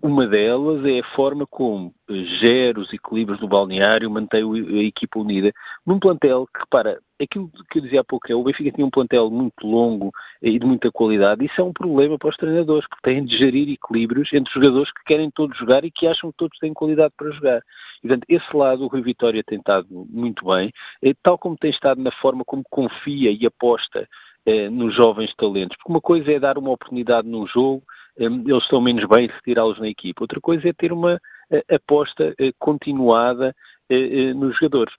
uma 0.00 0.26
delas 0.26 0.84
é 0.84 1.00
a 1.00 1.16
forma 1.16 1.46
como 1.46 1.92
gera 2.40 2.78
os 2.78 2.92
equilíbrios 2.92 3.40
no 3.40 3.48
balneário, 3.48 4.08
mantém 4.08 4.42
a 4.42 4.82
equipa 4.84 5.18
unida. 5.18 5.52
Num 5.84 5.98
plantel 5.98 6.46
que, 6.46 6.60
repara, 6.60 7.00
aquilo 7.20 7.50
que 7.70 7.78
eu 7.78 7.82
dizia 7.82 8.00
há 8.00 8.04
pouco 8.04 8.30
é 8.30 8.34
o 8.36 8.44
Benfica 8.44 8.70
tinha 8.70 8.86
um 8.86 8.90
plantel 8.90 9.28
muito 9.30 9.66
longo 9.66 10.12
e 10.40 10.58
de 10.58 10.64
muita 10.64 10.92
qualidade. 10.92 11.44
Isso 11.44 11.60
é 11.60 11.64
um 11.64 11.72
problema 11.72 12.16
para 12.16 12.28
os 12.30 12.36
treinadores, 12.36 12.86
que 12.86 13.02
têm 13.02 13.24
de 13.24 13.36
gerir 13.36 13.68
equilíbrios 13.68 14.32
entre 14.32 14.52
jogadores 14.52 14.92
que 14.92 15.04
querem 15.06 15.30
todos 15.30 15.58
jogar 15.58 15.84
e 15.84 15.90
que 15.90 16.06
acham 16.06 16.30
que 16.30 16.36
todos 16.36 16.58
têm 16.58 16.72
qualidade 16.72 17.12
para 17.16 17.32
jogar. 17.32 17.60
E, 17.98 18.08
portanto, 18.08 18.24
esse 18.28 18.56
lado 18.56 18.84
o 18.84 18.86
Rui 18.86 19.02
Vitória 19.02 19.42
tem 19.42 19.58
estado 19.58 19.86
muito 19.90 20.46
bem, 20.46 20.72
tal 21.22 21.36
como 21.36 21.56
tem 21.56 21.70
estado 21.70 22.00
na 22.00 22.12
forma 22.12 22.44
como 22.44 22.62
confia 22.70 23.32
e 23.32 23.44
aposta 23.44 24.08
eh, 24.46 24.68
nos 24.68 24.94
jovens 24.94 25.34
talentos. 25.36 25.76
Porque 25.78 25.90
uma 25.90 26.02
coisa 26.02 26.30
é 26.30 26.38
dar 26.38 26.58
uma 26.58 26.70
oportunidade 26.70 27.26
num 27.26 27.46
jogo, 27.46 27.82
eh, 27.82 28.03
eles 28.16 28.62
estão 28.62 28.80
menos 28.80 29.04
bem 29.08 29.26
retirá-los 29.26 29.78
na 29.78 29.88
equipa. 29.88 30.22
Outra 30.22 30.40
coisa 30.40 30.68
é 30.68 30.72
ter 30.72 30.92
uma 30.92 31.20
eh, 31.50 31.64
aposta 31.74 32.34
eh, 32.38 32.52
continuada 32.58 33.54
eh, 33.88 34.32
nos 34.34 34.56
jogadores. 34.58 34.94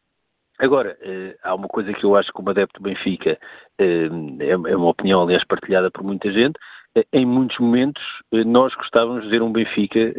Agora, 0.57 0.97
há 1.43 1.53
uma 1.53 1.67
coisa 1.67 1.93
que 1.93 2.05
eu 2.05 2.15
acho 2.15 2.27
que 2.29 2.33
como 2.33 2.49
adepto 2.49 2.79
do 2.79 2.83
Benfica 2.83 3.37
eh, 3.77 4.09
é, 4.39 4.51
é 4.51 4.77
uma 4.77 4.89
opinião, 4.89 5.21
aliás, 5.21 5.43
partilhada 5.43 5.91
por 5.91 6.03
muita 6.03 6.31
gente. 6.31 6.57
Eh, 6.95 7.05
em 7.13 7.25
muitos 7.25 7.57
momentos, 7.59 8.03
nós 8.31 8.73
gostávamos 8.75 9.23
de 9.23 9.29
ver 9.29 9.41
um 9.41 9.51
Benfica 9.51 10.13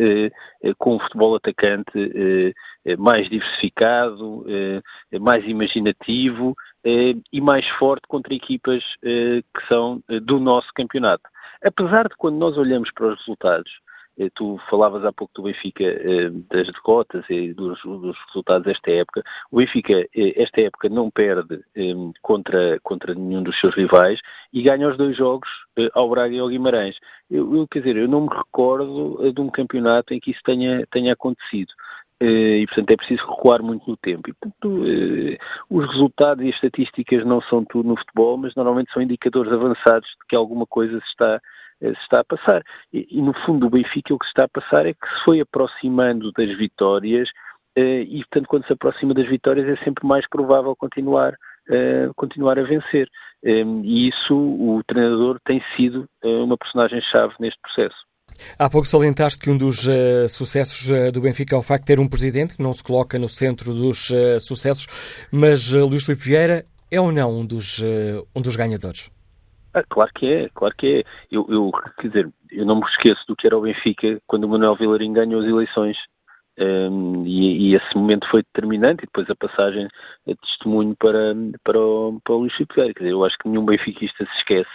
com 0.79 0.97
um 0.97 0.99
futebol 1.01 1.37
atacante 1.37 2.55
mais 2.99 3.29
diversificado, 3.29 4.45
mais 5.21 5.45
imaginativo 5.47 6.55
e 6.85 7.41
mais 7.41 7.67
forte 7.79 8.07
contra 8.09 8.35
equipas 8.35 8.83
que 9.03 9.67
são 9.69 10.03
do 10.23 10.39
nosso 10.39 10.69
campeonato. 10.75 11.23
Apesar 11.65 12.09
de 12.09 12.17
quando 12.17 12.37
nós 12.37 12.57
olhamos 12.57 12.91
para 12.93 13.09
os 13.09 13.19
resultados, 13.19 13.71
eh, 13.71 13.96
tu 14.35 14.59
falavas 14.71 15.05
há 15.05 15.13
pouco 15.13 15.33
do 15.35 15.43
Benfica 15.43 15.85
eh, 15.85 16.31
das 16.51 16.67
derrotas 16.69 17.25
e 17.29 17.53
dos, 17.53 17.81
dos 17.83 18.17
resultados 18.29 18.65
desta 18.67 18.91
época. 18.91 19.23
O 19.51 19.59
Benfica, 19.59 20.07
esta 20.15 20.61
época, 20.61 20.89
não 20.89 21.11
perde 21.11 21.61
contra, 22.23 22.79
contra 22.83 23.15
nenhum 23.15 23.43
dos 23.43 23.59
seus 23.61 23.75
rivais 23.75 24.21
e 24.53 24.63
ganha 24.63 24.89
os 24.89 24.97
dois 24.97 25.17
jogos 25.17 25.49
ao 25.93 26.09
Braga 26.09 26.35
e 26.35 26.39
ao 26.39 26.49
Guimarães. 26.49 26.97
Eu, 27.31 27.55
eu, 27.55 27.69
quer 27.69 27.81
dizer, 27.81 27.97
eu 27.97 28.09
não 28.09 28.23
me 28.23 28.35
recordo 28.35 29.33
de 29.33 29.41
um 29.41 29.51
campeonato 29.51 30.15
em 30.15 30.21
que 30.21 30.31
isso 30.31 30.41
tenha, 30.45 30.87
tenha 30.91 31.13
acontecido. 31.13 31.73
Eh, 32.21 32.61
e, 32.61 32.67
portanto, 32.67 32.91
é 32.91 32.97
preciso 32.97 33.27
recuar 33.27 33.63
muito 33.63 33.89
no 33.91 33.97
tempo. 33.97 34.31
E, 34.31 34.33
portanto, 34.33 34.85
eh, 34.87 35.39
os 35.69 35.87
resultados 35.91 36.45
e 36.45 36.49
as 36.49 36.55
estatísticas 36.55 37.25
não 37.27 37.43
são 37.43 37.65
tudo 37.65 37.89
no 37.89 37.97
futebol, 37.97 38.39
mas 38.39 38.55
normalmente 38.55 38.93
são 38.93 39.03
indicadores 39.03 39.53
avançados 39.53 40.09
de 40.09 40.27
que 40.29 40.37
alguma 40.37 40.67
coisa 40.67 40.99
se 41.01 41.07
está, 41.09 41.35
eh, 41.35 41.41
se 41.81 42.01
está 42.03 42.21
a 42.21 42.25
passar. 42.25 42.63
E, 42.93 43.07
e, 43.11 43.23
no 43.23 43.33
fundo, 43.45 43.67
o 43.67 43.71
Benfica 43.71 44.15
o 44.15 44.19
que 44.19 44.27
se 44.27 44.31
está 44.31 44.45
a 44.45 44.49
passar 44.49 44.87
é 44.87 44.93
que 44.93 45.09
se 45.09 45.25
foi 45.25 45.41
aproximando 45.41 46.33
das 46.33 46.57
vitórias 46.57 47.29
e, 47.77 48.21
portanto, 48.21 48.49
quando 48.49 48.67
se 48.67 48.73
aproxima 48.73 49.13
das 49.13 49.29
vitórias 49.29 49.69
é 49.69 49.85
sempre 49.85 50.07
mais 50.07 50.27
provável 50.31 50.75
continuar, 50.75 51.35
continuar 52.17 52.59
a 52.59 52.63
vencer. 52.63 53.07
E 53.45 54.09
isso, 54.09 54.35
o 54.35 54.81
treinador 54.87 55.39
tem 55.45 55.63
sido 55.77 56.09
uma 56.25 56.57
personagem-chave 56.57 57.35
neste 57.39 57.61
processo. 57.61 58.07
Há 58.59 58.69
pouco 58.69 58.87
salientaste 58.87 59.39
que 59.39 59.51
um 59.51 59.57
dos 59.57 59.87
uh, 59.87 60.29
sucessos 60.29 60.91
uh, 60.91 61.13
do 61.13 61.21
Benfica 61.21 61.55
é 61.55 61.59
o 61.59 61.63
facto 61.63 61.83
de 61.83 61.87
ter 61.87 62.01
um 62.01 62.09
presidente 62.09 62.57
que 62.57 62.63
não 62.63 62.73
se 62.73 62.83
coloca 62.83 63.19
no 63.19 63.29
centro 63.29 63.75
dos 63.75 64.11
uh, 64.11 64.39
sucessos, 64.41 64.87
mas 65.31 65.73
Luís 65.73 66.05
Filipe 66.05 66.25
Vieira 66.25 66.65
é 66.91 67.01
ou 67.01 67.13
não 67.13 67.41
um 67.41 67.45
dos, 67.45 67.83
um 68.35 68.41
dos 68.41 68.55
ganhadores? 68.55 69.11
Ah, 69.77 69.85
claro 69.91 70.11
que 70.15 70.27
é, 70.27 70.49
claro 70.55 70.75
que 70.75 70.87
é. 70.87 71.05
Eu, 71.31 71.47
eu, 71.51 71.71
quer 72.01 72.09
dizer, 72.09 72.33
eu 72.51 72.65
não 72.65 72.77
me 72.77 72.87
esqueço 72.87 73.23
do 73.29 73.37
que 73.37 73.47
era 73.47 73.59
o 73.59 73.61
Benfica 73.61 74.19
quando 74.27 74.45
o 74.45 74.49
Manuel 74.49 74.75
Vilarim 74.75 75.13
ganhou 75.13 75.41
as 75.41 75.47
eleições. 75.47 75.99
Um, 76.59 77.27
e, 77.27 77.69
e, 77.69 77.75
esse 77.75 77.95
momento 77.95 78.27
foi 78.31 78.43
determinante 78.43 79.03
e 79.03 79.07
depois 79.07 79.29
a 79.29 79.37
passagem 79.37 79.87
de 80.27 80.35
testemunho 80.37 80.97
para, 80.97 81.35
para, 81.63 81.79
o, 81.79 82.19
para 82.25 82.35
o 82.35 82.39
Luís 82.39 82.55
Filipe. 82.55 82.75
Quer 82.75 82.93
dizer, 82.95 83.11
eu 83.11 83.23
acho 83.23 83.37
que 83.37 83.51
nenhum 83.51 83.67
benfiquista 83.67 84.25
se 84.25 84.39
esquece 84.39 84.71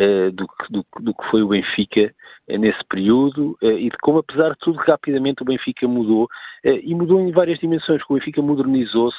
uh, 0.00 0.32
do, 0.32 0.48
do, 0.70 0.84
do, 1.00 1.14
que 1.14 1.30
foi 1.30 1.42
o 1.44 1.48
Benfica 1.48 2.12
uh, 2.48 2.58
nesse 2.58 2.84
período 2.88 3.56
uh, 3.62 3.78
e 3.78 3.90
de 3.90 3.96
como, 3.98 4.18
apesar 4.18 4.50
de 4.50 4.58
tudo, 4.58 4.78
rapidamente 4.78 5.42
o 5.42 5.44
Benfica 5.44 5.86
mudou 5.86 6.28
e 6.64 6.92
mudou 6.96 7.20
em 7.20 7.30
várias 7.30 7.60
dimensões. 7.60 8.02
O 8.08 8.14
Benfica 8.14 8.42
modernizou-se, 8.42 9.16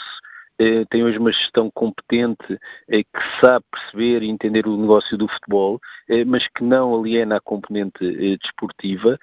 tem 0.90 1.04
hoje 1.04 1.18
uma 1.18 1.32
gestão 1.32 1.70
competente 1.74 2.60
que 2.88 3.42
sabe 3.44 3.66
perceber 3.72 4.24
e 4.24 4.30
entender 4.30 4.68
o 4.68 4.78
negócio 4.78 5.18
do 5.18 5.28
futebol, 5.28 5.80
mas 6.28 6.48
que 6.48 6.64
não 6.64 6.96
aliena 6.96 7.38
a 7.38 7.42
componente 7.42 8.38
desportiva. 8.38 9.18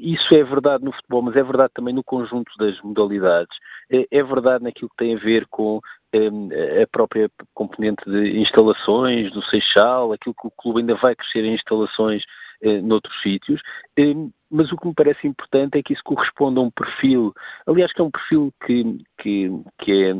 Isso 0.00 0.34
é 0.34 0.42
verdade 0.42 0.84
no 0.84 0.92
futebol, 0.92 1.22
mas 1.22 1.36
é 1.36 1.42
verdade 1.42 1.72
também 1.74 1.94
no 1.94 2.04
conjunto 2.04 2.50
das 2.58 2.80
modalidades. 2.82 3.56
É 3.90 4.22
verdade 4.22 4.64
naquilo 4.64 4.90
que 4.90 4.96
tem 4.96 5.14
a 5.14 5.18
ver 5.18 5.46
com 5.48 5.80
a 6.14 6.86
própria 6.90 7.30
componente 7.54 8.02
de 8.10 8.38
instalações, 8.40 9.30
do 9.32 9.42
Seixal, 9.44 10.12
aquilo 10.12 10.34
que 10.34 10.46
o 10.46 10.52
clube 10.56 10.80
ainda 10.80 10.94
vai 10.94 11.14
crescer 11.14 11.44
em 11.44 11.54
instalações 11.54 12.22
eh, 12.60 12.80
noutros 12.80 13.14
sítios, 13.22 13.60
eh, 13.96 14.14
mas 14.50 14.72
o 14.72 14.76
que 14.76 14.88
me 14.88 14.94
parece 14.94 15.28
importante 15.28 15.78
é 15.78 15.82
que 15.82 15.92
isso 15.92 16.02
corresponda 16.02 16.58
a 16.58 16.64
um 16.64 16.70
perfil, 16.72 17.32
aliás, 17.64 17.92
que 17.92 18.00
é 18.00 18.04
um 18.04 18.10
perfil 18.10 18.52
que, 18.66 18.98
que, 19.18 19.48
que 19.78 19.92
é 19.92 20.16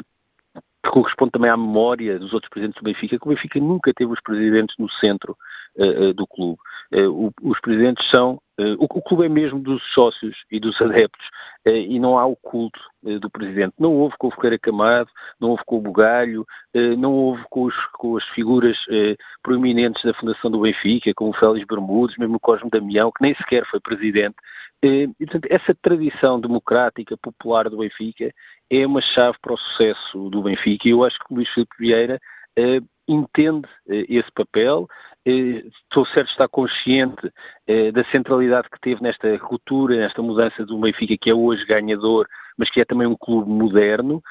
que 0.89 0.95
corresponde 0.95 1.33
também 1.33 1.51
à 1.51 1.57
memória 1.57 2.19
dos 2.19 2.33
outros 2.33 2.51
presidentes 2.51 2.81
do 2.81 2.85
Benfica, 2.85 3.19
que 3.19 3.27
o 3.27 3.29
Benfica 3.29 3.61
nunca 3.61 3.93
teve 3.95 4.13
os 4.13 4.21
presidentes 4.21 4.75
no 4.79 4.91
centro 4.91 5.37
uh, 5.77 6.15
do 6.15 6.27
clube. 6.27 6.59
Uh, 6.93 7.27
o, 7.27 7.51
os 7.51 7.61
presidentes 7.61 8.09
são. 8.11 8.41
O, 8.59 8.85
o, 8.85 9.03
clube 9.03 9.25
é 9.25 9.29
mesmo 9.29 9.61
dos 9.61 9.83
sócios 9.93 10.37
e 10.51 10.59
dos 10.59 10.81
adeptos 10.83 11.25
e 11.65 11.99
não 12.01 12.19
há 12.19 12.27
o 12.27 12.35
culto 12.37 12.81
do 13.21 13.31
presidente. 13.31 13.75
Não 13.79 13.95
houve 13.95 14.17
com 14.19 14.29
o 14.29 14.31
Ferreira 14.31 14.59
Camado, 14.59 15.11
não 15.41 15.51
houve 15.51 15.63
com 15.65 15.79
o 15.79 15.81
Bugalho, 15.81 16.47
não 16.97 17.13
houve 17.13 17.45
com, 17.51 17.65
os, 17.65 17.75
com 17.93 18.17
as 18.17 18.25
figuras 18.31 18.77
proeminentes 19.43 20.03
da 20.03 20.15
fundação 20.15 20.51
do 20.51 20.61
Benfica, 20.61 21.13
como 21.15 21.31
o 21.31 21.35
Félix 21.35 21.67
Bermudes, 21.67 22.17
mesmo 22.17 22.37
o 22.37 22.41
Cosme 22.41 22.71
Damião, 22.71 23.13
que 23.13 23.23
nem 23.23 23.35
sequer 23.35 23.67
foi 23.67 23.81
presidente. 23.81 24.37
E, 24.83 25.09
portanto, 25.19 25.49
essa 25.51 25.75
tradição 25.83 26.41
democrática, 26.41 27.17
popular 27.17 27.69
do 27.69 27.79
Benfica 27.79 28.33
é 28.71 28.87
uma 28.87 29.01
chave 29.01 29.37
para 29.43 29.55
o 29.55 29.59
sucesso 29.59 30.31
do 30.31 30.43
Benfica 30.43 30.89
e 30.89 30.93
eu 30.93 31.05
acho 31.05 31.19
que 31.19 31.33
o 31.33 31.37
Luís 31.37 31.49
Filipe 31.51 31.75
Vieira 31.79 32.21
entende 33.09 33.69
esse 33.87 34.31
papel, 34.33 34.87
estou 35.29 36.07
certo 36.07 36.31
está 36.31 36.49
consciente 36.49 37.31
da 37.93 38.05
centralidade 38.11 38.69
que 38.71 38.81
teve 38.81 39.03
nesta 39.03 39.37
ruptura, 39.37 39.97
nesta 39.97 40.23
mudança 40.23 40.65
do 40.65 40.79
Benfica 40.79 41.17
que 41.21 41.31
é 41.31 41.35
hoje 41.35 41.65
ganhador, 41.67 42.27
mas 42.57 42.71
que 42.71 42.81
é 42.81 42.85
também 42.85 43.07
um 43.07 43.17
clube 43.17 43.51
moderno, 43.51 44.23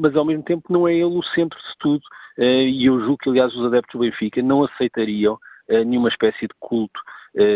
mas 0.00 0.14
ao 0.14 0.24
mesmo 0.24 0.42
tempo 0.42 0.72
não 0.72 0.86
é 0.86 0.92
ele 0.94 1.04
o 1.04 1.22
centro 1.22 1.58
de 1.58 1.74
tudo. 1.78 2.02
E 2.38 2.86
eu 2.86 3.00
julgo 3.00 3.18
que 3.18 3.30
aliás 3.30 3.54
os 3.54 3.66
adeptos 3.66 3.92
do 3.92 4.04
Benfica 4.04 4.40
não 4.42 4.64
aceitariam 4.64 5.38
nenhuma 5.68 6.08
espécie 6.08 6.46
de 6.46 6.54
culto 6.60 7.00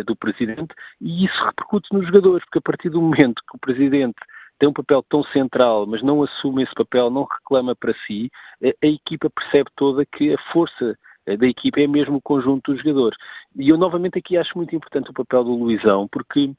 do 0.06 0.16
Presidente. 0.16 0.74
E 1.00 1.24
isso 1.24 1.44
repercute 1.44 1.88
nos 1.92 2.06
jogadores, 2.06 2.44
porque 2.44 2.58
a 2.58 2.62
partir 2.62 2.90
do 2.90 3.00
momento 3.00 3.42
que 3.48 3.56
o 3.56 3.60
Presidente 3.60 4.18
tem 4.62 4.68
um 4.68 4.72
papel 4.72 5.02
tão 5.08 5.24
central, 5.24 5.86
mas 5.86 6.02
não 6.02 6.22
assume 6.22 6.62
esse 6.62 6.72
papel, 6.72 7.10
não 7.10 7.24
reclama 7.24 7.74
para 7.74 7.92
si, 8.06 8.30
a 8.62 8.86
equipa 8.86 9.28
percebe 9.28 9.68
toda 9.74 10.06
que 10.06 10.32
a 10.32 10.38
força 10.52 10.84
eh, 10.90 10.96
da 11.26 11.46
equipa 11.46 11.80
é 11.80 11.86
mesmo 11.86 12.16
o 12.16 12.22
conjunto 12.22 12.72
dos 12.72 12.82
jogadores. 12.82 13.18
E 13.56 13.68
eu 13.68 13.76
novamente 13.76 14.18
aqui 14.18 14.36
acho 14.36 14.56
muito 14.56 14.74
importante 14.74 15.10
o 15.10 15.14
papel 15.14 15.44
do 15.44 15.54
Luizão, 15.54 16.08
porque 16.08 16.52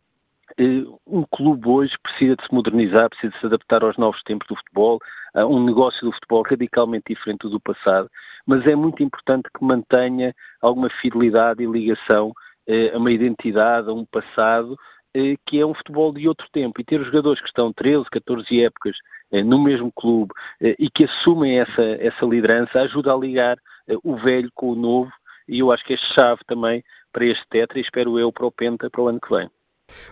eh, 0.58 0.84
um 1.08 1.24
clube 1.24 1.68
hoje 1.68 1.96
precisa 2.02 2.36
de 2.36 2.46
se 2.46 2.54
modernizar, 2.54 3.10
precisa 3.10 3.34
de 3.34 3.40
se 3.40 3.46
adaptar 3.46 3.84
aos 3.84 3.98
novos 3.98 4.22
tempos 4.24 4.48
do 4.48 4.56
futebol, 4.56 5.00
a 5.34 5.46
um 5.46 5.64
negócio 5.64 6.02
do 6.06 6.14
futebol 6.14 6.44
radicalmente 6.44 7.14
diferente 7.14 7.50
do 7.50 7.60
passado, 7.60 8.10
mas 8.46 8.66
é 8.68 8.76
muito 8.76 9.02
importante 9.02 9.50
que 9.56 9.64
mantenha 9.64 10.36
alguma 10.62 10.90
fidelidade 11.02 11.64
e 11.64 11.66
ligação 11.66 12.34
eh, 12.68 12.92
a 12.94 12.98
uma 12.98 13.12
identidade, 13.12 13.90
a 13.90 13.94
um 13.94 14.06
passado 14.06 14.78
eh, 15.16 15.36
que 15.46 15.60
é 15.60 15.66
um 15.66 15.74
futebol 15.74 16.12
de 16.12 16.28
outro 16.28 16.48
tempo 16.52 16.80
e 16.80 16.84
ter 16.84 17.04
jogadores 17.04 17.40
que 17.40 17.48
estão 17.48 17.72
13, 17.72 18.06
14 18.12 18.64
épocas 18.64 18.96
eh, 19.23 19.23
no 19.42 19.58
mesmo 19.58 19.92
clube 19.92 20.34
eh, 20.62 20.76
e 20.78 20.90
que 20.90 21.06
assumem 21.06 21.60
essa, 21.60 21.82
essa 21.82 22.26
liderança 22.26 22.82
ajuda 22.82 23.14
a 23.14 23.18
ligar 23.18 23.58
o 24.04 24.16
velho 24.16 24.50
com 24.54 24.72
o 24.72 24.76
novo 24.76 25.12
e 25.48 25.60
eu 25.60 25.72
acho 25.72 25.84
que 25.84 25.94
é 25.94 25.98
chave 25.98 26.42
também 26.48 26.84
para 27.12 27.26
este 27.26 27.44
tetra 27.50 27.78
e 27.78 27.82
espero 27.82 28.20
eu 28.20 28.32
para 28.32 28.46
o 28.46 28.52
Penta 28.52 28.90
para 28.90 29.02
o 29.02 29.08
ano 29.08 29.20
que 29.20 29.34
vem. 29.34 29.50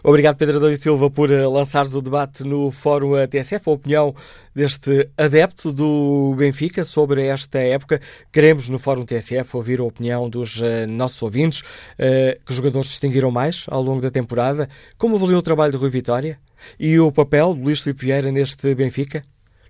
Obrigado, 0.03 0.35
Pedro 0.35 0.57
Adão 0.57 0.71
e 0.71 0.77
Silva, 0.77 1.11
por 1.11 1.31
eh, 1.31 1.45
lançares 1.45 1.93
o 1.93 2.01
debate 2.01 2.43
no 2.43 2.71
Fórum 2.71 3.11
TSF, 3.27 3.69
a 3.69 3.71
opinião 3.71 4.15
deste 4.53 5.07
adepto 5.15 5.71
do 5.71 6.33
Benfica 6.35 6.83
sobre 6.83 7.27
esta 7.27 7.59
época. 7.59 8.01
Queremos, 8.31 8.67
no 8.67 8.79
Fórum 8.79 9.05
TSF, 9.05 9.55
ouvir 9.55 9.79
a 9.79 9.83
opinião 9.83 10.27
dos 10.27 10.59
uh, 10.59 10.87
nossos 10.87 11.21
ouvintes. 11.21 11.61
Uh, 11.61 12.43
que 12.43 12.51
jogadores 12.51 12.89
distinguiram 12.89 13.29
mais 13.29 13.65
ao 13.67 13.81
longo 13.83 14.01
da 14.01 14.09
temporada? 14.09 14.67
Como 14.97 15.17
avaliou 15.17 15.37
o 15.37 15.43
trabalho 15.43 15.71
de 15.71 15.77
Rui 15.77 15.89
Vitória? 15.91 16.39
E 16.79 16.99
o 16.99 17.11
papel 17.11 17.53
de 17.53 17.61
Luís 17.61 17.81
Filipe 17.81 18.05
Vieira 18.05 18.31
neste 18.31 18.73
Benfica? 18.73 19.21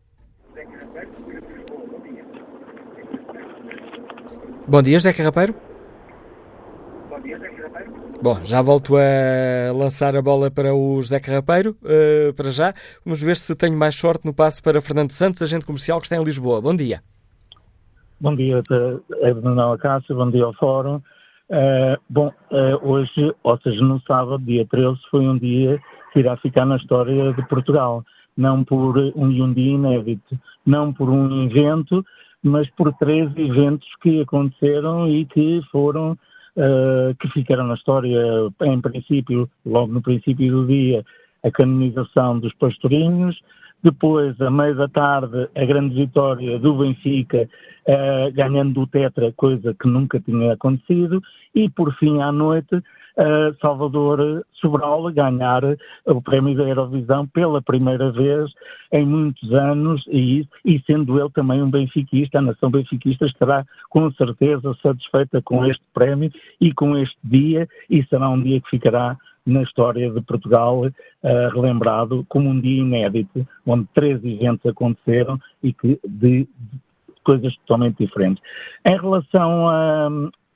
Bom 4.67 4.81
dia, 4.81 4.97
José 4.97 5.13
Carrapeiro. 5.13 5.53
Bom 7.07 7.21
dia, 7.21 7.37
José 7.37 7.49
Carrapeiro. 7.49 7.93
Bom, 8.19 8.39
já 8.43 8.61
volto 8.63 8.95
a 8.97 9.71
lançar 9.71 10.15
a 10.15 10.21
bola 10.21 10.49
para 10.49 10.73
o 10.73 10.99
José 10.99 11.19
Carrapeiro, 11.19 11.77
uh, 11.83 12.33
para 12.33 12.49
já. 12.49 12.73
Vamos 13.05 13.21
ver 13.21 13.37
se 13.37 13.53
tenho 13.53 13.77
mais 13.77 13.93
sorte 13.93 14.25
no 14.25 14.33
passo 14.33 14.63
para 14.63 14.81
Fernando 14.81 15.11
Santos, 15.11 15.43
agente 15.43 15.65
comercial 15.65 15.99
que 15.99 16.07
está 16.07 16.17
em 16.17 16.23
Lisboa. 16.23 16.59
Bom 16.59 16.75
dia. 16.75 17.03
Bom 18.19 18.33
dia, 18.33 18.63
Manuel 19.43 19.73
Acácio, 19.73 20.15
bom 20.15 20.31
dia 20.31 20.45
ao 20.45 20.53
Fórum. 20.53 21.01
Uh, 21.49 21.99
bom, 22.09 22.31
uh, 22.49 22.89
hoje, 22.89 23.33
ou 23.43 23.59
seja, 23.59 23.81
no 23.81 24.01
sábado, 24.07 24.39
dia 24.39 24.65
13, 24.65 24.97
foi 25.11 25.27
um 25.27 25.37
dia 25.37 25.77
que 26.13 26.19
irá 26.19 26.37
ficar 26.37 26.65
na 26.65 26.77
história 26.77 27.33
de 27.33 27.45
Portugal. 27.49 28.05
Não 28.37 28.63
por 28.63 28.97
um, 28.97 29.11
um 29.17 29.53
dia 29.53 29.73
inédito, 29.73 30.39
não 30.65 30.93
por 30.93 31.09
um 31.09 31.43
evento, 31.43 32.05
mas 32.41 32.69
por 32.71 32.93
três 32.93 33.29
eventos 33.35 33.87
que 34.01 34.21
aconteceram 34.21 35.09
e 35.09 35.25
que 35.25 35.61
foram, 35.69 36.13
uh, 36.55 37.13
que 37.19 37.27
ficaram 37.31 37.67
na 37.67 37.73
história, 37.73 38.17
em 38.61 38.79
princípio, 38.79 39.49
logo 39.65 39.91
no 39.91 40.01
princípio 40.01 40.51
do 40.51 40.65
dia, 40.65 41.03
a 41.43 41.51
canonização 41.51 42.39
dos 42.39 42.53
pastorinhos, 42.53 43.37
depois, 43.85 44.39
a 44.41 44.49
meio 44.49 44.75
da 44.75 44.87
tarde, 44.87 45.47
a 45.55 45.63
grande 45.63 45.93
vitória 45.93 46.57
do 46.57 46.73
Benfica, 46.73 47.47
uh, 47.87 48.33
ganhando 48.33 48.81
o 48.81 48.87
Tetra, 48.87 49.31
coisa 49.33 49.75
que 49.75 49.87
nunca 49.87 50.19
tinha 50.19 50.53
acontecido, 50.53 51.21
e 51.53 51.69
por 51.69 51.93
fim, 51.97 52.19
à 52.19 52.31
noite, 52.31 52.75
uh, 52.75 53.55
Salvador 53.61 54.43
Sobral 54.59 55.11
ganhar 55.11 55.61
o 56.05 56.19
prémio 56.19 56.55
da 56.55 56.63
Eurovisão 56.63 57.27
pela 57.27 57.61
primeira 57.61 58.11
vez 58.11 58.51
em 58.91 59.05
muitos 59.05 59.53
anos. 59.53 60.03
E, 60.07 60.47
e 60.65 60.81
sendo 60.87 61.19
ele 61.19 61.29
também 61.29 61.61
um 61.61 61.69
benfiquista, 61.69 62.39
a 62.39 62.41
nação 62.41 62.71
benfiquista 62.71 63.27
estará 63.27 63.63
com 63.91 64.11
certeza 64.13 64.75
satisfeita 64.81 65.43
com 65.43 65.63
este 65.63 65.83
prémio 65.93 66.31
e 66.59 66.73
com 66.73 66.97
este 66.97 67.17
dia. 67.23 67.67
E 67.87 68.03
será 68.05 68.29
um 68.29 68.41
dia 68.41 68.59
que 68.59 68.69
ficará 68.71 69.15
na 69.45 69.61
história 69.61 70.09
de 70.09 70.21
Portugal 70.21 70.81
uh, 70.81 70.91
relembrado 71.53 72.25
como 72.29 72.49
um 72.49 72.59
dia 72.59 72.81
inédito, 72.81 73.47
onde 73.65 73.87
três 73.93 74.23
eventos 74.23 74.65
aconteceram 74.65 75.39
e 75.61 75.71
que 75.71 75.99
de, 76.03 76.47
de 76.47 76.47
coisas 77.23 77.55
totalmente 77.57 77.97
diferentes. 77.97 78.41
Em 78.87 78.97
relação 78.97 79.67
a, 79.67 80.09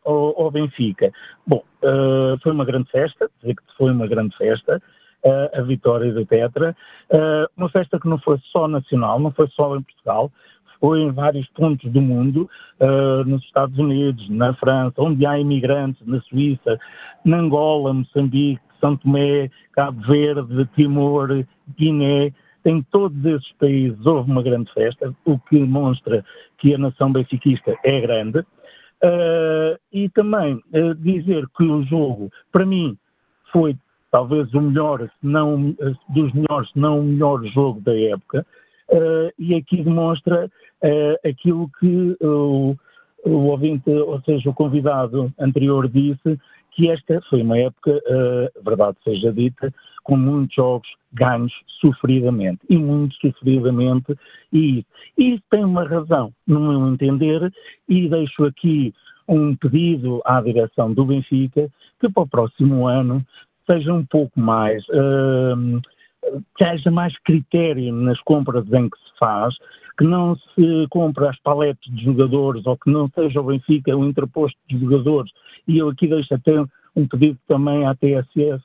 ao, 0.05 0.41
ao 0.41 0.51
Benfica. 0.51 1.11
Bom, 1.45 1.63
uh, 1.83 2.39
foi 2.41 2.51
uma 2.51 2.65
grande 2.65 2.89
festa, 2.91 3.29
dizer 3.41 3.55
que 3.55 3.63
foi 3.77 3.91
uma 3.91 4.07
grande 4.07 4.35
festa, 4.37 4.81
uh, 5.23 5.59
a 5.59 5.61
vitória 5.61 6.13
da 6.13 6.25
Tetra, 6.25 6.75
uh, 7.11 7.47
uma 7.57 7.69
festa 7.69 7.99
que 7.99 8.07
não 8.07 8.19
foi 8.19 8.39
só 8.51 8.67
nacional, 8.67 9.19
não 9.19 9.31
foi 9.31 9.47
só 9.49 9.75
em 9.75 9.81
Portugal, 9.81 10.31
foi 10.79 11.01
em 11.01 11.11
vários 11.11 11.47
pontos 11.49 11.91
do 11.91 11.99
mundo, 11.99 12.49
nos 13.25 13.43
Estados 13.43 13.77
Unidos, 13.77 14.29
na 14.29 14.53
França, 14.53 14.93
onde 14.99 15.25
há 15.25 15.37
imigrantes, 15.37 16.01
na 16.07 16.21
Suíça, 16.21 16.79
na 17.25 17.39
Angola, 17.39 17.93
Moçambique, 17.93 18.61
São 18.79 18.95
Tomé, 18.97 19.49
Cabo 19.73 20.01
Verde, 20.07 20.67
Timor, 20.75 21.45
Guiné, 21.77 22.33
em 22.65 22.81
todos 22.91 23.23
esses 23.25 23.51
países 23.53 24.05
houve 24.05 24.29
uma 24.29 24.43
grande 24.43 24.71
festa, 24.73 25.13
o 25.25 25.39
que 25.39 25.57
demonstra 25.59 26.23
que 26.57 26.73
a 26.73 26.77
nação 26.77 27.11
benfiquista 27.11 27.75
é 27.83 28.01
grande. 28.01 28.39
Uh, 29.01 29.79
e 29.93 30.09
também 30.09 30.55
uh, 30.55 30.93
dizer 30.95 31.47
que 31.57 31.63
o 31.63 31.83
jogo, 31.83 32.29
para 32.51 32.65
mim, 32.65 32.97
foi 33.51 33.77
talvez 34.11 34.53
o 34.53 34.59
melhor, 34.59 35.09
não, 35.23 35.73
dos 36.09 36.33
melhores, 36.33 36.69
se 36.71 36.79
não 36.79 36.99
o 36.99 37.03
melhor 37.03 37.41
jogo 37.45 37.79
da 37.79 37.97
época, 37.97 38.45
uh, 38.91 39.31
e 39.39 39.55
aqui 39.55 39.81
demonstra 39.81 40.49
aquilo 41.25 41.69
que 41.77 42.17
o, 42.21 42.73
o 43.25 43.31
ouvinte, 43.47 43.89
ou 43.89 44.21
seja, 44.21 44.49
o 44.49 44.53
convidado 44.53 45.31
anterior 45.37 45.89
disse, 45.89 46.39
que 46.79 46.89
esta 46.89 47.21
foi 47.29 47.41
uma 47.41 47.57
época, 47.57 48.01
verdade 48.63 48.97
seja 49.03 49.33
dita, 49.33 49.73
com 50.05 50.15
muitos 50.15 50.55
jogos 50.55 50.87
ganhos 51.11 51.51
sofridamente, 51.81 52.61
e 52.69 52.77
muito 52.77 53.13
sofridamente, 53.17 54.17
e 54.53 54.85
isso 55.17 55.43
tem 55.49 55.65
uma 55.65 55.83
razão, 55.83 56.31
no 56.47 56.61
meu 56.61 56.87
entender, 56.87 57.51
e 57.89 58.07
deixo 58.07 58.45
aqui 58.45 58.93
um 59.27 59.57
pedido 59.57 60.21
à 60.23 60.39
direção 60.39 60.93
do 60.93 61.03
Benfica 61.03 61.69
que 61.99 62.09
para 62.09 62.23
o 62.23 62.27
próximo 62.27 62.87
ano 62.87 63.25
seja 63.69 63.93
um 63.93 64.05
pouco 64.05 64.39
mais, 64.39 64.81
uh, 64.87 65.81
que 66.57 66.63
haja 66.63 66.89
mais 66.89 67.13
critério 67.23 67.93
nas 67.93 68.19
compras 68.21 68.65
em 68.71 68.89
que 68.89 68.97
se 68.97 69.19
faz, 69.19 69.53
que 69.97 70.05
não 70.05 70.37
se 70.37 70.87
compra 70.89 71.29
as 71.29 71.39
paletes 71.41 71.93
de 71.93 72.05
jogadores 72.05 72.65
ou 72.65 72.77
que 72.77 72.89
não 72.89 73.09
seja 73.09 73.41
o 73.41 73.43
Benfica 73.43 73.97
o 73.97 74.05
interposto 74.05 74.57
de 74.69 74.79
jogadores. 74.79 75.29
E 75.69 75.77
eu 75.77 75.89
aqui 75.89 76.07
deixo 76.07 76.33
até 76.33 76.65
um 76.95 77.07
pedido 77.07 77.37
também 77.47 77.85
à 77.85 77.93
TSF, 77.93 78.63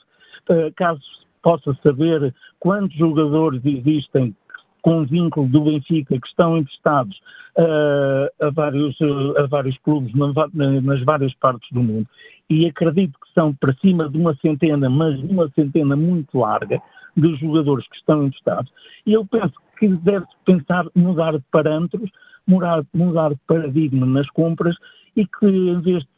uh, 0.48 0.72
caso 0.74 1.02
possa 1.42 1.76
saber 1.82 2.34
quantos 2.58 2.96
jogadores 2.96 3.60
existem 3.62 4.34
com 4.80 5.04
vínculo 5.04 5.46
do 5.48 5.60
Benfica 5.60 6.18
que 6.18 6.26
estão 6.26 6.56
emprestados 6.56 7.14
uh, 7.58 8.46
a, 8.46 8.50
vários, 8.50 8.98
uh, 9.00 9.38
a 9.38 9.46
vários 9.46 9.76
clubes 9.78 10.14
na, 10.14 10.32
nas 10.80 11.04
várias 11.04 11.34
partes 11.34 11.68
do 11.72 11.82
mundo. 11.82 12.08
E 12.48 12.66
acredito 12.66 13.12
que 13.20 13.32
são 13.34 13.52
para 13.52 13.74
cima 13.74 14.08
de 14.08 14.16
uma 14.16 14.34
centena, 14.36 14.88
mas 14.88 15.20
uma 15.20 15.50
centena 15.50 15.94
muito 15.94 16.38
larga, 16.38 16.80
de 17.14 17.36
jogadores 17.36 17.86
que 17.88 17.96
estão 17.96 18.24
emprestados. 18.24 18.72
E 19.04 19.12
eu 19.12 19.26
penso 19.26 19.52
que 19.78 19.88
deve 19.88 20.24
pensar 20.46 20.86
mudar 20.94 21.36
de 21.36 21.44
parâmetros, 21.52 22.10
mudar, 22.46 22.82
mudar 22.94 23.28
de 23.28 23.40
paradigma 23.46 24.06
nas 24.06 24.28
compras 24.30 24.74
e 25.14 25.26
que 25.26 25.46
em 25.46 25.80
vez 25.80 26.02
de 26.02 26.08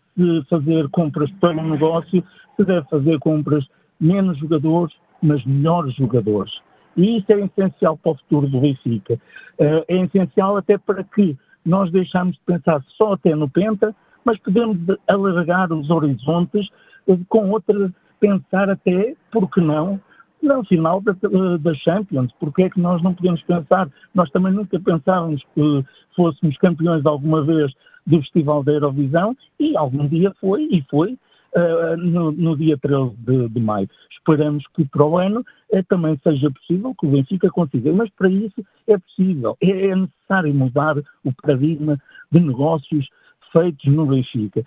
fazer 0.48 0.88
compras 0.90 1.31
para 1.40 1.57
um 1.57 1.70
negócio, 1.70 2.24
se 2.57 2.64
deve 2.64 2.88
fazer 2.88 3.18
compras 3.18 3.66
menos 4.00 4.38
jogadores, 4.38 4.94
mas 5.22 5.44
melhores 5.44 5.94
jogadores. 5.94 6.52
E 6.96 7.18
isso 7.18 7.31
é 7.31 7.40
essencial 7.40 7.98
para 7.98 8.12
o 8.12 8.16
futuro 8.16 8.48
do 8.48 8.61
Benfica. 8.61 9.18
Eh, 9.59 9.85
é 9.88 9.96
essencial 10.05 10.57
até 10.57 10.79
para 10.79 11.05
que 11.05 11.37
nós 11.64 11.90
deixamos 11.90 12.37
de 12.37 12.42
pensar 12.46 12.83
só 12.96 13.12
até 13.12 13.35
no 13.35 13.48
Penta, 13.50 13.94
mas 14.24 14.38
podemos 14.38 14.79
alargar 15.07 15.72
os 15.72 15.90
horizontes 15.90 16.68
eh, 17.07 17.18
com 17.29 17.50
outra, 17.50 17.92
pensar 18.18 18.70
até, 18.70 19.14
por 19.31 19.50
que 19.50 19.61
não, 19.61 20.00
no 20.42 20.64
final 20.64 21.02
da, 21.02 21.12
da 21.61 21.74
Champions. 21.74 22.33
Porque 22.40 22.62
é 22.62 22.70
que 22.70 22.81
nós 22.81 23.02
não 23.02 23.14
podemos 23.14 23.42
pensar? 23.42 23.88
Nós 24.14 24.31
também 24.31 24.52
nunca 24.52 24.81
pensávamos 24.81 25.42
que 25.55 25.85
fôssemos 26.14 26.57
campeões 26.59 27.05
alguma 27.05 27.42
vez 27.44 27.72
do 28.07 28.21
Festival 28.21 28.62
da 28.62 28.73
Eurovisão 28.73 29.37
e 29.59 29.77
algum 29.77 30.07
dia 30.07 30.33
foi, 30.40 30.64
e 30.71 30.83
foi, 30.88 31.12
uh, 31.57 31.97
no, 31.97 32.31
no, 32.33 32.57
dia 32.57 32.77
13 32.79 33.14
de, 33.19 33.49
de, 33.49 33.61
maio. 33.61 33.88
Esperamos 34.11 34.64
que 34.75 34.85
para 34.85 35.05
o 35.05 35.19
ano 35.19 35.40
uh, 35.40 35.83
também 35.88 36.19
seja 36.23 36.51
possível 36.51 36.95
que 36.95 37.07
o 37.07 37.11
Benfica 37.11 37.51
consiga, 37.51 37.92
mas 37.92 38.11
para 38.11 38.29
isso 38.29 38.64
é 38.87 38.99
possível, 38.99 39.57
é, 39.61 39.88
é 39.88 39.97
necessário 39.97 40.55
mudar 40.55 40.97
o 40.99 41.33
paradigma 41.42 41.99
de 42.31 42.40
negócios 42.40 43.09
feitos 43.53 43.85
no 43.87 44.07
Benfica. 44.07 44.62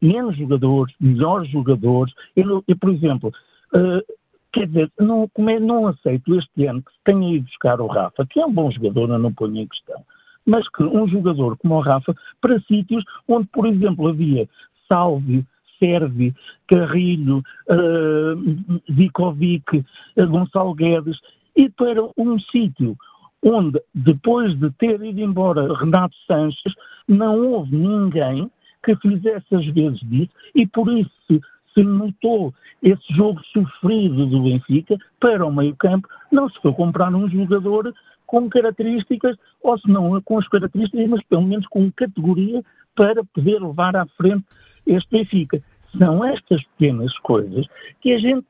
Menos 0.00 0.36
jogadores, 0.36 0.94
melhores 0.98 1.48
jogadores. 1.50 2.12
Eu, 2.34 2.64
eu 2.66 2.76
por 2.76 2.90
exemplo, 2.90 3.32
uh, 3.74 4.02
quer 4.52 4.66
dizer, 4.66 4.90
não, 4.98 5.30
é, 5.48 5.60
não 5.60 5.86
aceito 5.86 6.34
este 6.36 6.66
ano 6.66 6.82
que 6.82 6.92
se 6.92 6.98
tenha 7.04 7.36
ido 7.36 7.44
buscar 7.44 7.80
o 7.80 7.86
Rafa, 7.86 8.26
que 8.26 8.40
é 8.40 8.46
um 8.46 8.52
bom 8.52 8.70
jogador, 8.70 9.10
eu 9.10 9.18
não 9.18 9.32
ponho 9.32 9.58
em 9.58 9.66
questão, 9.66 10.02
mas 10.46 10.68
que 10.68 10.82
um 10.82 11.06
jogador 11.08 11.56
como 11.58 11.76
o 11.76 11.80
Rafa, 11.80 12.14
para 12.40 12.60
sítios 12.60 13.04
onde, 13.28 13.46
por 13.48 13.66
exemplo, 13.66 14.08
havia 14.08 14.48
Salve, 14.88 15.44
Servi, 15.78 16.34
Carrilho, 16.68 17.42
uh, 17.68 18.82
Vicovic, 18.88 19.78
uh, 19.78 20.26
Gonçalo 20.26 20.74
Guedes, 20.74 21.18
e 21.56 21.68
para 21.68 22.02
um 22.16 22.38
sítio 22.38 22.96
onde, 23.42 23.80
depois 23.94 24.56
de 24.58 24.70
ter 24.72 25.02
ido 25.02 25.20
embora 25.20 25.74
Renato 25.74 26.14
Sanches, 26.26 26.72
não 27.08 27.40
houve 27.44 27.76
ninguém 27.76 28.50
que 28.84 28.94
fizesse 28.96 29.54
as 29.54 29.66
vezes 29.66 30.00
disso, 30.00 30.30
e 30.54 30.66
por 30.66 30.88
isso 30.92 31.10
se 31.74 31.82
notou 31.82 32.52
esse 32.82 33.14
jogo 33.14 33.40
sofrido 33.52 34.26
do 34.26 34.42
Benfica 34.42 34.96
para 35.20 35.44
o 35.44 35.52
meio-campo, 35.52 36.08
não 36.30 36.48
se 36.48 36.60
foi 36.60 36.72
comprar 36.72 37.14
um 37.14 37.28
jogador 37.28 37.94
com 38.32 38.48
características, 38.48 39.36
ou 39.62 39.78
se 39.78 39.86
não 39.90 40.18
com 40.22 40.38
as 40.38 40.48
características, 40.48 41.06
mas 41.06 41.22
pelo 41.24 41.42
menos 41.42 41.66
com 41.66 41.92
categoria 41.92 42.62
para 42.96 43.22
poder 43.22 43.60
levar 43.60 43.94
à 43.94 44.06
frente 44.16 44.42
este 44.86 45.10
Benfica. 45.10 45.62
São 45.98 46.24
estas 46.24 46.64
pequenas 46.64 47.12
coisas 47.18 47.66
que 48.00 48.10
a 48.10 48.18
gente 48.18 48.46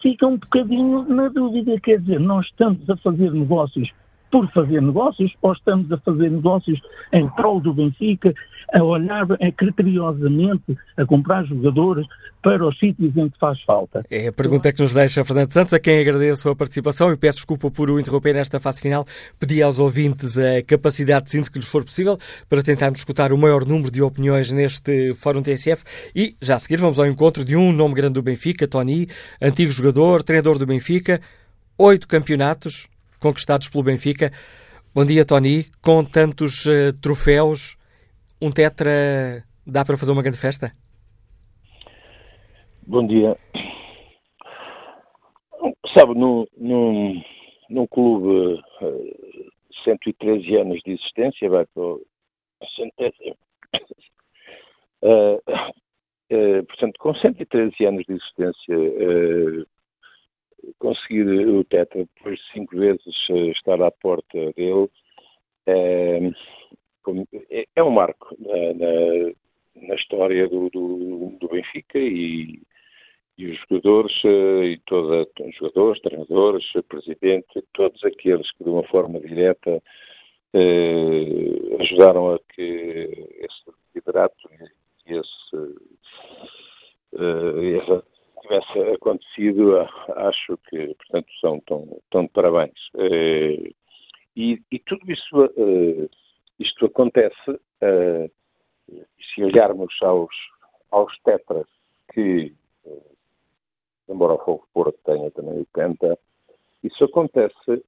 fica 0.00 0.26
um 0.26 0.38
bocadinho 0.38 1.06
na 1.06 1.28
dúvida. 1.28 1.78
Quer 1.80 2.00
dizer, 2.00 2.18
nós 2.18 2.46
estamos 2.46 2.88
a 2.88 2.96
fazer 2.96 3.30
negócios 3.30 3.90
por 4.30 4.50
fazer 4.52 4.82
negócios 4.82 5.32
ou 5.42 5.52
estamos 5.52 5.90
a 5.92 5.98
fazer 5.98 6.30
negócios 6.30 6.80
em 7.12 7.28
prol 7.30 7.60
do 7.60 7.72
Benfica, 7.72 8.34
a 8.74 8.82
olhar 8.82 9.26
é, 9.40 9.50
criteriosamente, 9.52 10.76
a 10.96 11.04
comprar 11.04 11.44
jogadores 11.44 12.06
para 12.42 12.66
os 12.66 12.78
sítios 12.78 13.16
em 13.16 13.28
que 13.28 13.38
faz 13.38 13.60
falta? 13.62 14.04
É 14.10 14.28
a 14.28 14.32
pergunta 14.32 14.72
que 14.72 14.82
nos 14.82 14.94
deixa 14.94 15.24
Fernando 15.24 15.50
Santos, 15.50 15.72
a 15.72 15.80
quem 15.80 16.00
agradeço 16.00 16.48
a 16.48 16.56
participação 16.56 17.12
e 17.12 17.16
peço 17.16 17.38
desculpa 17.38 17.70
por 17.70 17.90
o 17.90 17.98
interromper 17.98 18.34
nesta 18.34 18.60
fase 18.60 18.80
final. 18.80 19.04
Pedi 19.38 19.62
aos 19.62 19.78
ouvintes 19.78 20.38
a 20.38 20.62
capacidade 20.62 21.26
de 21.26 21.30
síntese 21.30 21.50
que 21.50 21.58
lhes 21.58 21.68
for 21.68 21.84
possível 21.84 22.18
para 22.48 22.62
tentarmos 22.62 22.98
escutar 22.98 23.32
o 23.32 23.38
maior 23.38 23.64
número 23.64 23.90
de 23.90 24.02
opiniões 24.02 24.52
neste 24.52 25.14
Fórum 25.14 25.42
TSF 25.42 25.84
e 26.14 26.36
já 26.40 26.56
a 26.56 26.58
seguir 26.58 26.78
vamos 26.78 26.98
ao 26.98 27.06
encontro 27.06 27.44
de 27.44 27.56
um 27.56 27.72
nome 27.72 27.94
grande 27.94 28.14
do 28.14 28.22
Benfica, 28.22 28.66
Tony, 28.66 29.08
antigo 29.40 29.70
jogador, 29.70 30.22
treinador 30.22 30.58
do 30.58 30.66
Benfica, 30.66 31.20
oito 31.78 32.08
campeonatos, 32.08 32.88
conquistados 33.20 33.68
pelo 33.68 33.84
Benfica. 33.84 34.30
Bom 34.94 35.04
dia, 35.04 35.24
Tony. 35.24 35.64
Com 35.82 36.04
tantos 36.04 36.64
uh, 36.66 36.92
troféus, 37.00 37.76
um 38.40 38.50
tetra 38.50 39.44
dá 39.66 39.84
para 39.84 39.96
fazer 39.96 40.12
uma 40.12 40.22
grande 40.22 40.38
festa? 40.38 40.72
Bom 42.86 43.06
dia. 43.06 43.36
Sabe, 45.96 46.14
num, 46.14 46.46
num, 46.56 47.22
num 47.68 47.86
clube 47.86 48.28
uh, 48.28 48.62
eh, 48.82 49.46
113 49.84 50.56
anos 50.56 50.80
de 50.84 50.92
existência, 50.92 51.48
vai 51.48 51.66
para, 51.66 51.82
centésima. 52.76 53.36
Uh, 55.02 55.40
uh, 56.32 56.64
portanto, 56.66 56.94
com 56.98 57.14
113 57.14 57.84
anos 57.86 58.04
de 58.06 58.14
existência, 58.14 58.78
uh, 58.78 59.66
conseguir 60.78 61.26
o 61.26 61.64
Tetra, 61.64 62.06
depois 62.16 62.38
de 62.38 62.52
cinco 62.52 62.76
vezes 62.76 63.14
estar 63.56 63.80
à 63.82 63.90
porta 63.90 64.52
dele, 64.52 64.88
é, 65.66 66.30
é 67.74 67.82
um 67.82 67.90
marco 67.90 68.36
na, 68.38 68.74
na, 68.74 69.86
na 69.88 69.94
história 69.94 70.48
do, 70.48 70.70
do, 70.70 71.36
do 71.38 71.48
Benfica 71.48 71.98
e, 71.98 72.60
e, 73.38 73.46
os 73.46 73.58
jogadores, 73.68 74.14
e 74.24 74.80
toda, 74.86 75.28
jogadores, 75.58 76.02
treinadores, 76.02 76.64
presidente, 76.88 77.62
todos 77.74 78.02
aqueles 78.04 78.50
que 78.52 78.64
de 78.64 78.70
uma 78.70 78.84
forma 78.84 79.20
direta 79.20 79.82
eh, 80.54 81.76
ajudaram 81.80 82.34
a 82.34 82.38
que 82.54 83.28
esse 83.40 83.76
liderato 83.94 84.48
e 85.06 85.12
esse, 85.12 85.56
eh, 87.14 88.06
tivesse 88.46 88.94
acontecido, 88.94 89.78
acho 90.16 90.56
que, 90.68 90.94
portanto, 90.94 91.26
são 91.40 91.60
tão, 91.60 92.00
tão 92.10 92.22
de 92.22 92.28
parabéns. 92.28 92.78
Eh, 92.94 93.72
e, 94.36 94.62
e, 94.70 94.78
tudo 94.80 95.10
isso, 95.10 95.44
eh, 95.56 96.08
isto 96.58 96.86
acontece, 96.86 97.60
eh, 97.80 98.30
se 99.34 99.42
olharmos 99.42 99.94
aos, 100.02 100.34
aos 100.90 101.12
tetras 101.20 101.66
que, 102.12 102.54
embora 104.08 104.34
o 104.34 104.38
Fogo 104.38 104.68
Porto 104.72 104.98
tenha 105.04 105.30
também 105.32 105.60
o 105.60 105.66
Penta, 105.72 106.18
isso 106.82 107.04
acontece 107.04 107.82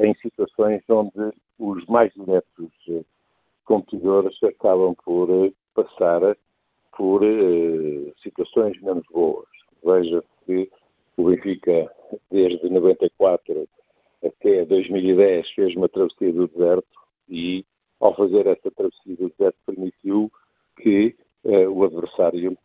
em 0.00 0.14
situações 0.16 0.82
onde 0.90 1.32
os 1.58 1.86
mais 1.86 2.12
diretos 2.12 2.70
competidores 3.64 4.36
acabam 4.42 4.94
por 4.94 5.28
passar 5.74 6.36
por 6.98 7.22
uh, 7.22 8.12
situações 8.20 8.78
menos 8.82 9.04
boas. 9.12 9.46
Veja 9.84 10.22
que 10.44 10.68
o 11.16 11.30
Benfica, 11.30 11.88
desde 12.28 12.68
94 12.68 13.68
até 14.24 14.64
2010, 14.64 15.48
fez 15.52 15.76
uma 15.76 15.88
travessia 15.88 16.32
do 16.32 16.48
deserto 16.48 16.88
e, 17.28 17.64
ao 18.00 18.16
fazer 18.16 18.48
essa 18.48 18.68
travessia 18.72 19.16
do 19.16 19.28
deserto, 19.30 19.56
permitiu 19.64 20.30
que 20.82 21.14
o 21.44 21.84
adversário 21.84 22.58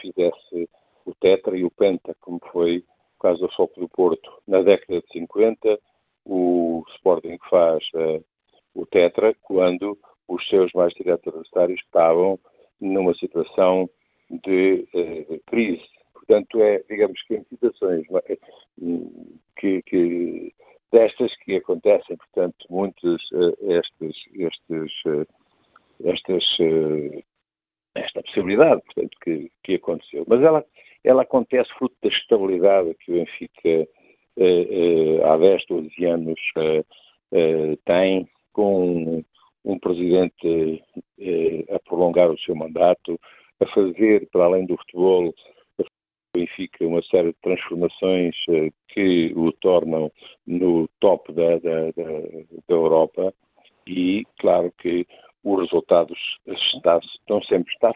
fizesse 0.00 0.68
o 1.06 1.14
Tetra 1.14 1.56
e 1.56 1.64
o 1.64 1.70
Penta, 1.70 2.14
como 2.20 2.38
foi 2.52 2.78
o 2.78 3.22
caso 3.22 3.40
do 3.40 3.52
Foco 3.54 3.80
do 3.80 3.88
Porto 3.88 4.30
na 4.46 4.60
década 4.62 5.00
de 5.00 5.12
50, 5.12 5.78
o 6.26 6.84
Sporting 6.96 7.38
faz 7.48 7.82
o 8.74 8.84
Tetra 8.84 9.34
quando 9.42 9.98
os 10.28 10.46
seus 10.48 10.70
mais 10.74 10.92
diretos 10.92 11.28
adversários 11.28 11.80
estavam 11.80 12.38
numa 12.80 13.14
situação 13.14 13.88
de, 14.30 14.86
uh, 14.94 15.32
de, 15.32 15.38
crise. 15.46 15.84
Portanto, 16.12 16.60
é, 16.60 16.82
digamos 16.88 17.22
que 17.22 17.36
em 17.36 17.44
situações 17.44 18.04
eh, 18.28 18.38
que, 19.56 19.82
que 19.82 20.52
destas 20.92 21.34
que 21.38 21.56
acontecem, 21.56 22.16
portanto, 22.16 22.66
muitos 22.68 23.30
uh, 23.32 23.56
estes, 23.60 24.16
estes, 24.34 25.26
estas, 26.04 26.44
esta 27.94 28.22
possibilidade, 28.22 28.82
portanto, 28.82 29.16
que, 29.22 29.50
que 29.62 29.74
aconteceu. 29.74 30.24
Mas 30.26 30.42
ela, 30.42 30.64
ela 31.04 31.22
acontece 31.22 31.72
fruto 31.78 31.94
da 32.02 32.08
estabilidade 32.08 32.94
que 33.00 33.12
o 33.12 33.14
Benfica 33.14 33.88
eh, 34.38 35.18
eh, 35.18 35.24
há 35.24 35.36
10, 35.38 35.66
12 35.66 36.04
anos 36.04 36.38
eh, 36.56 37.76
tem, 37.84 38.28
com 38.52 39.24
um 39.66 39.78
presidente 39.78 40.82
a 41.70 41.78
prolongar 41.80 42.30
o 42.30 42.38
seu 42.38 42.54
mandato, 42.54 43.20
a 43.60 43.66
fazer, 43.74 44.28
para 44.30 44.44
além 44.44 44.64
do 44.64 44.76
futebol, 44.78 45.34
Benfica 46.34 46.86
uma 46.86 47.02
série 47.04 47.28
de 47.28 47.38
transformações 47.42 48.34
que 48.88 49.32
o 49.34 49.50
tornam 49.52 50.12
no 50.46 50.86
top 51.00 51.32
da, 51.32 51.58
da, 51.58 51.86
da, 51.92 52.20
da 52.68 52.74
Europa 52.74 53.32
e, 53.86 54.22
claro 54.38 54.70
que 54.78 55.06
os 55.42 55.60
resultados 55.60 56.18
estão 56.46 57.42
sempre, 57.44 57.72
está 57.72 57.92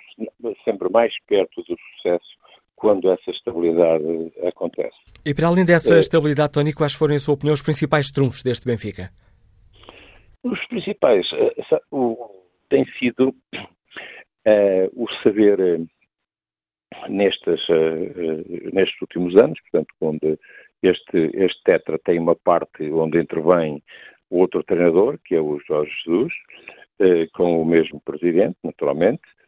sempre 0.64 0.88
mais 0.88 1.12
perto 1.26 1.62
do 1.62 1.76
sucesso 1.96 2.40
quando 2.76 3.11
essa 3.11 3.30
estabilidade 3.30 4.33
acontece. 4.46 4.96
E 5.26 5.35
para 5.35 5.48
além 5.48 5.66
dessa 5.66 5.96
é, 5.96 6.00
estabilidade, 6.00 6.52
Tony, 6.52 6.72
quais 6.72 6.94
foram, 6.94 7.14
em 7.14 7.18
sua 7.18 7.35
opinião, 7.35 7.52
os 7.52 7.62
principais 7.62 8.11
trunfos 8.11 8.42
deste 8.42 8.64
Benfica? 8.64 9.11
Principais 10.90 11.31
uh, 11.33 11.81
o, 11.92 12.44
tem 12.68 12.85
sido 12.98 13.29
uh, 13.55 14.90
o 14.96 15.07
saber 15.22 15.61
uh, 15.61 15.88
nestes, 17.09 17.61
últimos 19.00 19.37
anos, 19.37 19.59
portanto, 19.61 19.94
onde 20.00 20.38
este, 20.83 21.31
este 21.35 21.62
tetra 21.62 21.98
tem 22.00 22.18
uma 22.18 22.35
parte 22.35 22.90
onde 22.90 23.20
intervém 23.20 23.81
o 24.31 24.38
outro 24.38 24.64
treinador, 24.64 25.18
que 25.24 25.37
é 25.37 25.40
o 25.40 25.61
Jorge 25.66 25.92
Jesus, 26.05 26.33
com 27.35 27.62
o 27.62 27.64
mesmo 27.64 28.00
presidente, 28.00 28.57
naturalmente, 28.62 29.22
eh, 29.22 29.39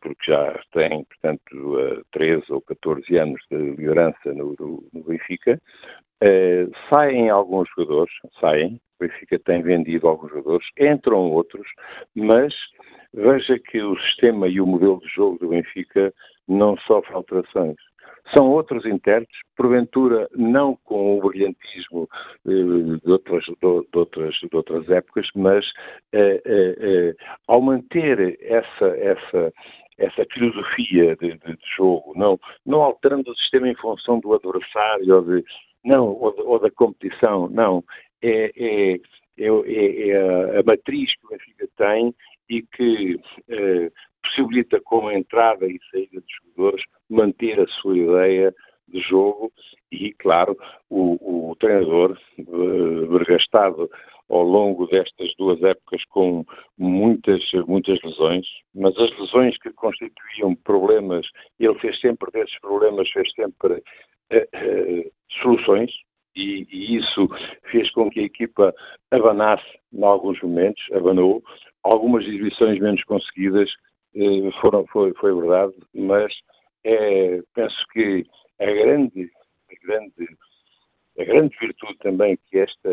porque 0.00 0.32
já 0.32 0.60
tem, 0.72 1.04
portanto, 1.04 2.04
13 2.12 2.44
ou 2.50 2.60
14 2.62 3.16
anos 3.16 3.40
de 3.50 3.56
liderança 3.56 4.34
no, 4.34 4.54
no 4.92 5.04
Benfica. 5.04 5.60
Uh, 6.22 6.70
saem 6.92 7.30
alguns 7.30 7.68
jogadores, 7.76 8.12
saem, 8.40 8.80
o 9.00 9.04
Benfica 9.04 9.38
tem 9.38 9.62
vendido 9.62 10.08
alguns 10.08 10.30
jogadores, 10.30 10.66
entram 10.76 11.30
outros, 11.30 11.66
mas 12.16 12.52
veja 13.14 13.56
que 13.58 13.80
o 13.80 13.96
sistema 14.00 14.48
e 14.48 14.60
o 14.60 14.66
modelo 14.66 14.98
de 15.00 15.08
jogo 15.08 15.38
do 15.38 15.50
Benfica 15.50 16.12
não 16.48 16.76
sofre 16.78 17.14
alterações. 17.14 17.76
São 18.34 18.50
outros 18.50 18.84
intérpretes, 18.84 19.40
porventura 19.56 20.28
não 20.34 20.76
com 20.84 21.18
o 21.18 21.28
brilhantismo 21.28 22.08
eh, 22.46 22.98
de, 23.04 23.10
outras, 23.10 23.44
de, 23.44 23.66
outras, 23.94 24.34
de 24.34 24.56
outras 24.56 24.88
épocas, 24.90 25.28
mas 25.34 25.64
eh, 26.12 26.42
eh, 26.44 26.76
eh, 26.78 27.14
ao 27.46 27.60
manter 27.60 28.38
essa, 28.42 28.86
essa, 28.98 29.52
essa 29.96 30.26
filosofia 30.32 31.16
de, 31.16 31.32
de, 31.32 31.38
de, 31.38 31.76
jogo, 31.76 32.12
não, 32.16 32.38
não 32.66 32.82
alterando 32.82 33.30
o 33.30 33.36
sistema 33.36 33.68
em 33.68 33.74
função 33.76 34.20
do 34.20 34.34
adversário 34.34 35.14
ou, 35.14 35.22
de, 35.22 35.44
não, 35.84 36.08
ou, 36.08 36.34
ou 36.38 36.58
da 36.58 36.70
competição, 36.70 37.48
não. 37.48 37.82
É, 38.22 38.50
é, 38.56 38.94
é, 38.94 39.46
é, 39.46 40.08
é 40.08 40.16
a, 40.16 40.60
a, 40.60 40.62
matriz 40.64 41.14
que 41.14 41.26
o 41.26 41.30
Benfica 41.30 41.68
tem 41.76 42.14
e 42.50 42.62
que 42.62 43.20
eh, 43.48 43.90
possibilita 44.28 44.80
com 44.80 45.08
a 45.08 45.14
entrada 45.14 45.66
e 45.66 45.78
saída 45.90 46.20
dos 46.20 46.32
jogadores 46.44 46.84
manter 47.08 47.60
a 47.60 47.66
sua 47.66 47.96
ideia 47.96 48.54
de 48.88 49.00
jogo 49.00 49.52
e, 49.92 50.12
claro, 50.14 50.56
o, 50.88 51.50
o 51.50 51.56
treinador 51.56 52.18
uh, 52.38 53.06
vergastado 53.18 53.88
ao 54.28 54.42
longo 54.42 54.86
destas 54.86 55.32
duas 55.38 55.62
épocas 55.62 56.02
com 56.10 56.44
muitas, 56.76 57.42
muitas 57.66 58.00
lesões, 58.02 58.46
mas 58.74 58.96
as 58.98 59.18
lesões 59.18 59.56
que 59.58 59.70
constituíam 59.72 60.54
problemas, 60.64 61.26
ele 61.58 61.78
fez 61.78 61.98
sempre 62.00 62.30
desses 62.32 62.58
problemas, 62.60 63.08
fez 63.10 63.30
sempre 63.32 63.74
uh, 63.74 64.36
uh, 64.36 65.12
soluções, 65.42 65.90
e, 66.36 66.66
e, 66.70 66.96
isso 66.96 67.28
fez 67.70 67.90
com 67.90 68.08
que 68.10 68.20
a 68.20 68.24
equipa 68.24 68.72
abanasse 69.10 69.66
em 69.92 70.04
alguns 70.04 70.40
momentos, 70.40 70.82
abanou, 70.92 71.42
algumas 71.82 72.24
exibições 72.24 72.78
menos 72.78 73.02
conseguidas 73.04 73.70
foram, 74.60 74.86
foi, 74.86 75.12
foi 75.14 75.34
verdade, 75.34 75.74
mas 75.94 76.32
é, 76.84 77.40
penso 77.54 77.76
que 77.92 78.24
a 78.60 78.66
grande, 78.66 79.30
a 79.70 79.86
grande, 79.86 80.36
a 81.18 81.24
grande 81.24 81.56
virtude 81.60 81.96
também 81.98 82.38
que 82.50 82.58
esta, 82.58 82.90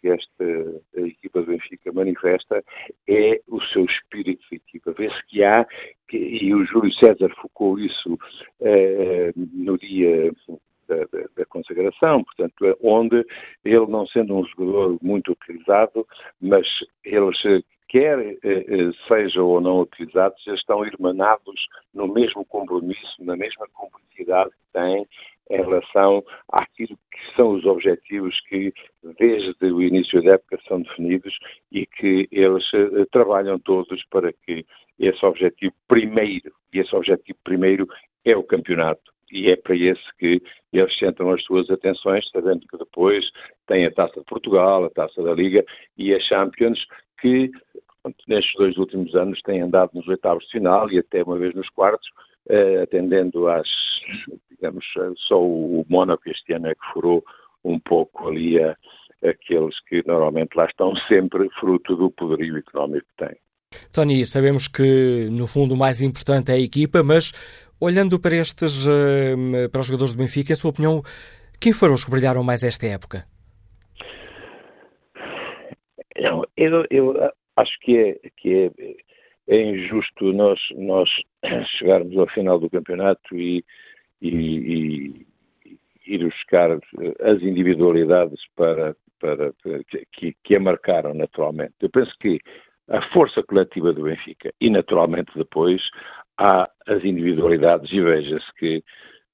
que 0.00 0.08
esta 0.08 0.80
equipa 0.96 1.40
do 1.40 1.46
Benfica 1.46 1.92
manifesta 1.92 2.62
é 3.08 3.40
o 3.48 3.60
seu 3.66 3.84
espírito 3.84 4.42
de 4.50 4.56
equipa. 4.56 4.92
Vê-se 4.92 5.26
que 5.28 5.42
há, 5.44 5.66
que, 6.08 6.16
e 6.16 6.54
o 6.54 6.64
Júlio 6.66 6.92
César 6.94 7.32
focou 7.40 7.78
isso 7.78 8.18
eh, 8.60 9.32
no 9.36 9.78
dia 9.78 10.32
da, 10.88 10.96
da, 10.96 11.28
da, 11.36 11.46
consagração, 11.46 12.24
portanto, 12.24 12.76
onde 12.82 13.24
ele, 13.64 13.86
não 13.86 14.06
sendo 14.08 14.36
um 14.36 14.44
jogador 14.44 14.98
muito 15.00 15.32
utilizado, 15.32 16.06
mas 16.40 16.66
eles 17.04 17.40
quer 17.92 18.18
eh, 18.18 18.38
eh, 18.42 18.90
sejam 19.06 19.46
ou 19.46 19.60
não 19.60 19.80
utilizados, 19.82 20.42
já 20.42 20.54
estão 20.54 20.84
irmanados 20.84 21.68
no 21.92 22.08
mesmo 22.08 22.42
compromisso, 22.46 23.22
na 23.22 23.36
mesma 23.36 23.68
cumplicidade 23.74 24.50
que 24.50 24.72
têm 24.72 25.06
em 25.50 25.56
relação 25.56 26.24
àquilo 26.48 26.96
que 27.10 27.36
são 27.36 27.50
os 27.50 27.66
objetivos 27.66 28.40
que, 28.48 28.72
desde 29.18 29.66
o 29.66 29.82
início 29.82 30.22
da 30.22 30.32
época, 30.32 30.58
são 30.66 30.80
definidos 30.80 31.38
e 31.70 31.84
que 31.84 32.26
eles 32.32 32.64
uh, 32.72 33.04
trabalham 33.12 33.58
todos 33.58 34.02
para 34.06 34.32
que 34.32 34.64
esse 34.98 35.22
objetivo 35.26 35.74
primeiro, 35.86 36.50
e 36.72 36.78
esse 36.78 36.96
objetivo 36.96 37.38
primeiro 37.44 37.86
é 38.24 38.34
o 38.34 38.42
campeonato. 38.42 39.12
E 39.30 39.50
é 39.50 39.56
para 39.56 39.76
esse 39.76 40.02
que 40.18 40.40
eles 40.72 40.96
centram 40.98 41.30
as 41.30 41.42
suas 41.44 41.68
atenções, 41.70 42.26
sabendo 42.30 42.66
que 42.66 42.78
depois 42.78 43.24
tem 43.66 43.84
a 43.84 43.90
Taça 43.90 44.20
de 44.20 44.26
Portugal, 44.26 44.84
a 44.84 44.90
Taça 44.90 45.22
da 45.22 45.34
Liga 45.34 45.64
e 45.98 46.14
a 46.14 46.20
Champions, 46.20 46.86
que 47.22 47.50
nestes 48.28 48.52
dois 48.56 48.76
últimos 48.76 49.14
anos 49.14 49.40
tem 49.42 49.62
andado 49.62 49.90
nos 49.94 50.06
oitavos 50.08 50.44
de 50.44 50.50
final 50.50 50.90
e 50.90 50.98
até 50.98 51.22
uma 51.22 51.38
vez 51.38 51.54
nos 51.54 51.68
quartos, 51.70 52.08
uh, 52.50 52.82
atendendo 52.82 53.48
às, 53.48 53.68
digamos, 54.50 54.84
só 55.28 55.40
o 55.40 55.86
Mónaco 55.88 56.28
este 56.28 56.52
ano 56.52 56.66
é 56.66 56.74
que 56.74 56.92
furou 56.92 57.24
um 57.64 57.78
pouco 57.78 58.28
ali 58.28 58.60
a, 58.60 58.76
aqueles 59.24 59.78
que 59.88 60.02
normalmente 60.04 60.56
lá 60.56 60.66
estão 60.66 60.94
sempre 61.08 61.48
fruto 61.60 61.94
do 61.94 62.10
poderio 62.10 62.58
económico 62.58 63.06
que 63.16 63.26
têm. 63.26 63.36
Tony, 63.92 64.26
sabemos 64.26 64.68
que 64.68 65.28
no 65.30 65.46
fundo 65.46 65.74
o 65.74 65.78
mais 65.78 66.02
importante 66.02 66.50
é 66.50 66.54
a 66.56 66.60
equipa, 66.60 67.02
mas 67.02 67.32
olhando 67.80 68.18
para 68.18 68.34
estes, 68.34 68.86
eh, 68.86 69.68
para 69.68 69.80
os 69.80 69.86
jogadores 69.86 70.12
do 70.12 70.18
Benfica, 70.18 70.52
em 70.52 70.56
sua 70.56 70.70
opinião, 70.70 71.02
quem 71.58 71.72
foram 71.72 71.94
os 71.94 72.04
que 72.04 72.10
brilharam 72.10 72.42
mais 72.42 72.62
esta 72.62 72.86
época? 72.86 73.24
Não, 76.20 76.44
eu, 76.56 76.84
eu 76.90 77.32
acho 77.56 77.78
que 77.80 77.96
é, 77.98 78.30
que 78.36 78.72
é, 78.78 79.54
é, 79.54 79.62
injusto 79.62 80.32
nós, 80.32 80.60
nós 80.76 81.08
chegarmos 81.78 82.16
ao 82.16 82.28
final 82.28 82.58
do 82.58 82.70
campeonato 82.70 83.36
e, 83.36 83.64
e, 84.20 84.28
e 84.28 85.26
ir 86.06 86.24
buscar 86.24 86.70
as 86.72 87.42
individualidades 87.42 88.40
para, 88.56 88.96
para, 89.20 89.52
para 89.62 89.84
que, 90.12 90.34
que 90.42 90.56
a 90.56 90.60
marcaram 90.60 91.14
naturalmente. 91.14 91.74
Eu 91.80 91.90
penso 91.90 92.12
que 92.20 92.40
a 92.88 93.00
força 93.10 93.42
coletiva 93.42 93.92
do 93.92 94.02
Benfica 94.02 94.52
e, 94.60 94.68
naturalmente, 94.68 95.30
depois 95.36 95.80
há 96.38 96.68
as 96.86 97.04
individualidades 97.04 97.90
e 97.92 98.00
veja-se 98.00 98.52
que 98.58 98.82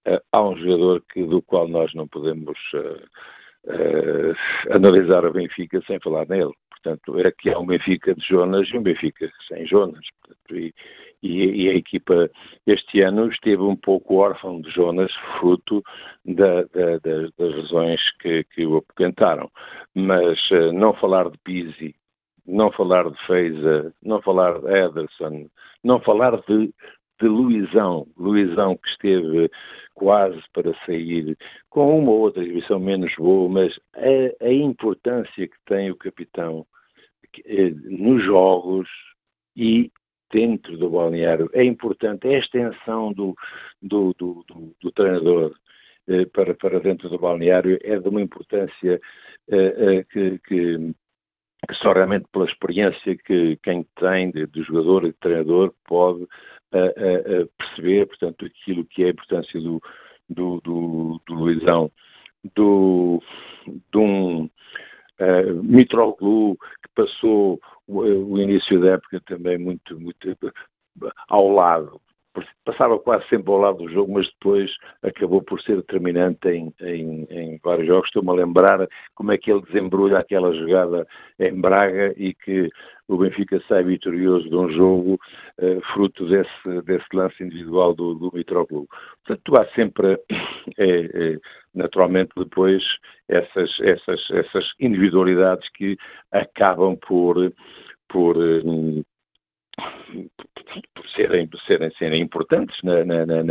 uh, 0.07 0.21
há 0.33 0.43
um 0.43 0.57
jogador 0.57 1.03
que, 1.13 1.23
do 1.25 1.41
qual 1.43 1.67
nós 1.67 1.93
não 1.95 2.07
podemos 2.07 2.59
uh, 2.75 3.03
uh, 3.65 4.75
analisar 4.75 5.25
o 5.25 5.33
Benfica 5.33 5.83
sem 5.87 5.99
falar 6.01 6.29
nele. 6.29 6.53
Portanto, 6.83 7.15
que 7.39 7.51
há 7.51 7.59
um 7.59 7.67
Benfica 7.67 8.15
de 8.15 8.27
Jonas 8.27 8.69
e 8.69 8.79
um 8.79 8.83
Benfica 8.83 9.31
sem 9.47 9.67
Jonas. 9.67 10.05
Portanto, 10.21 10.57
e, 10.57 10.75
e, 11.23 11.65
e, 11.65 11.69
a 11.71 11.75
equipa 11.75 12.31
este 12.67 13.01
ano 13.01 13.29
esteve 13.29 13.63
um 13.63 13.77
pouco 13.77 14.17
órfão 14.17 14.61
de 14.61 14.71
Jonas, 14.71 15.13
fruto 15.39 15.83
da, 16.25 16.63
da, 16.63 16.99
das, 17.03 17.31
das 17.37 17.55
razões 17.55 18.01
que, 18.21 18.45
que 18.45 18.65
o 18.65 18.77
apoquentaram. 18.77 19.51
Mas 19.95 20.39
não 20.73 20.95
falar 20.95 21.29
de 21.31 21.39
Pizzi 21.39 21.95
não 22.49 22.73
falar 22.73 23.09
de 23.11 23.27
Feiza, 23.27 23.93
não 24.03 24.23
falar 24.23 24.59
de 24.59 24.67
Ederson, 24.73 25.49
não 25.85 26.01
falar 26.01 26.41
de, 26.49 26.73
de 27.21 27.27
Luizão, 27.27 28.07
Luizão 28.17 28.77
que 28.77 28.89
esteve 28.91 29.51
quase 29.95 30.41
para 30.53 30.73
sair 30.87 31.37
com 31.69 31.99
uma 31.99 32.13
ou 32.13 32.21
outra 32.21 32.43
exibição 32.43 32.79
menos 32.79 33.13
boa, 33.17 33.49
mas 33.49 33.79
a, 33.95 34.47
a 34.47 34.53
importância 34.53 35.49
que 35.49 35.57
tem 35.67 35.91
o 35.91 35.97
capitão 35.97 36.67
eh, 37.45 37.71
nos 37.85 38.25
jogos 38.25 38.89
e 39.57 39.91
dentro 40.33 40.77
do 40.77 40.91
balneário. 40.91 41.51
É 41.53 41.65
importante, 41.65 42.29
é 42.29 42.37
a 42.37 42.39
extensão 42.39 43.13
do, 43.13 43.35
do, 43.83 44.15
do, 44.15 44.45
do, 44.47 44.77
do 44.81 44.93
treinador 44.93 45.55
eh, 46.07 46.27
para, 46.27 46.55
para 46.55 46.79
dentro 46.79 47.09
do 47.09 47.19
balneário. 47.19 47.79
É 47.83 47.99
de 47.99 48.09
uma 48.09 48.23
importância 48.23 49.01
eh, 49.49 50.05
que, 50.11 50.39
que 50.47 50.95
que 51.67 51.75
só 51.75 51.93
realmente 51.93 52.27
pela 52.33 52.45
experiência 52.45 53.17
que 53.17 53.59
quem 53.63 53.85
tem 53.99 54.31
de, 54.31 54.47
de 54.47 54.63
jogador 54.63 55.05
e 55.05 55.09
de 55.09 55.19
treinador 55.19 55.75
pode 55.87 56.27
uh, 56.73 57.43
uh, 57.43 57.51
perceber, 57.59 58.07
portanto, 58.07 58.45
aquilo 58.45 58.85
que 58.85 59.03
é 59.03 59.07
a 59.07 59.11
importância 59.11 59.61
do, 59.61 59.81
do, 60.29 60.61
do, 60.61 61.21
do 61.27 61.35
Luizão, 61.35 61.91
do, 62.55 63.23
de 63.67 63.99
um 63.99 64.45
uh, 64.45 65.63
Mitroglou 65.63 66.57
que 66.57 66.89
passou 66.95 67.61
o, 67.87 68.01
o, 68.01 68.41
início 68.41 68.81
da 68.81 68.93
época 68.93 69.21
também 69.27 69.59
muito, 69.59 69.99
muito 69.99 70.37
ao 71.29 71.49
lado, 71.51 72.01
passava 72.65 72.99
quase 72.99 73.27
sempre 73.29 73.51
ao 73.51 73.59
lado 73.59 73.79
do 73.79 73.91
jogo, 73.91 74.13
mas 74.13 74.27
depois 74.27 74.71
acabou 75.03 75.43
por 75.43 75.61
ser 75.63 75.77
determinante 75.77 76.49
em, 76.49 76.73
em, 76.81 77.27
em 77.31 77.61
vários 77.63 77.87
jogos. 77.87 78.09
Estou-me 78.09 78.31
a 78.31 78.45
lembrar 78.45 78.87
como 79.15 79.33
é 79.33 79.39
que 79.39 79.51
ele 79.51 79.63
desembrulha 79.63 80.19
aquela 80.19 80.53
jogada 80.55 81.07
em 81.39 81.61
Braga 81.61 82.15
e 82.17 82.35
que 82.35 82.71
o 83.09 83.17
Benfica 83.17 83.61
sai 83.67 83.83
vitorioso 83.85 84.49
de 84.49 84.55
um 84.55 84.71
jogo 84.71 85.15
uh, 85.59 85.81
fruto 85.93 86.29
desse, 86.29 86.83
desse 86.85 87.07
lance 87.15 87.43
individual 87.43 87.95
do, 87.95 88.15
do 88.15 88.31
Mitroglou. 88.35 88.87
Portanto, 89.25 89.61
há 89.61 89.67
sempre, 89.75 90.19
é, 90.79 91.01
é, 91.35 91.39
naturalmente, 91.75 92.31
depois 92.37 92.83
essas, 93.29 93.71
essas, 93.81 94.31
essas 94.31 94.71
individualidades 94.79 95.69
que 95.71 95.97
acabam 96.31 96.97
por, 96.97 97.53
por 98.09 98.37
um, 98.37 99.03
por 100.95 101.09
serem, 101.11 101.47
por 101.47 101.61
serem, 101.61 101.91
serem 101.93 102.23
importantes 102.23 102.77
na, 102.83 103.05
na, 103.05 103.27
na, 103.27 103.43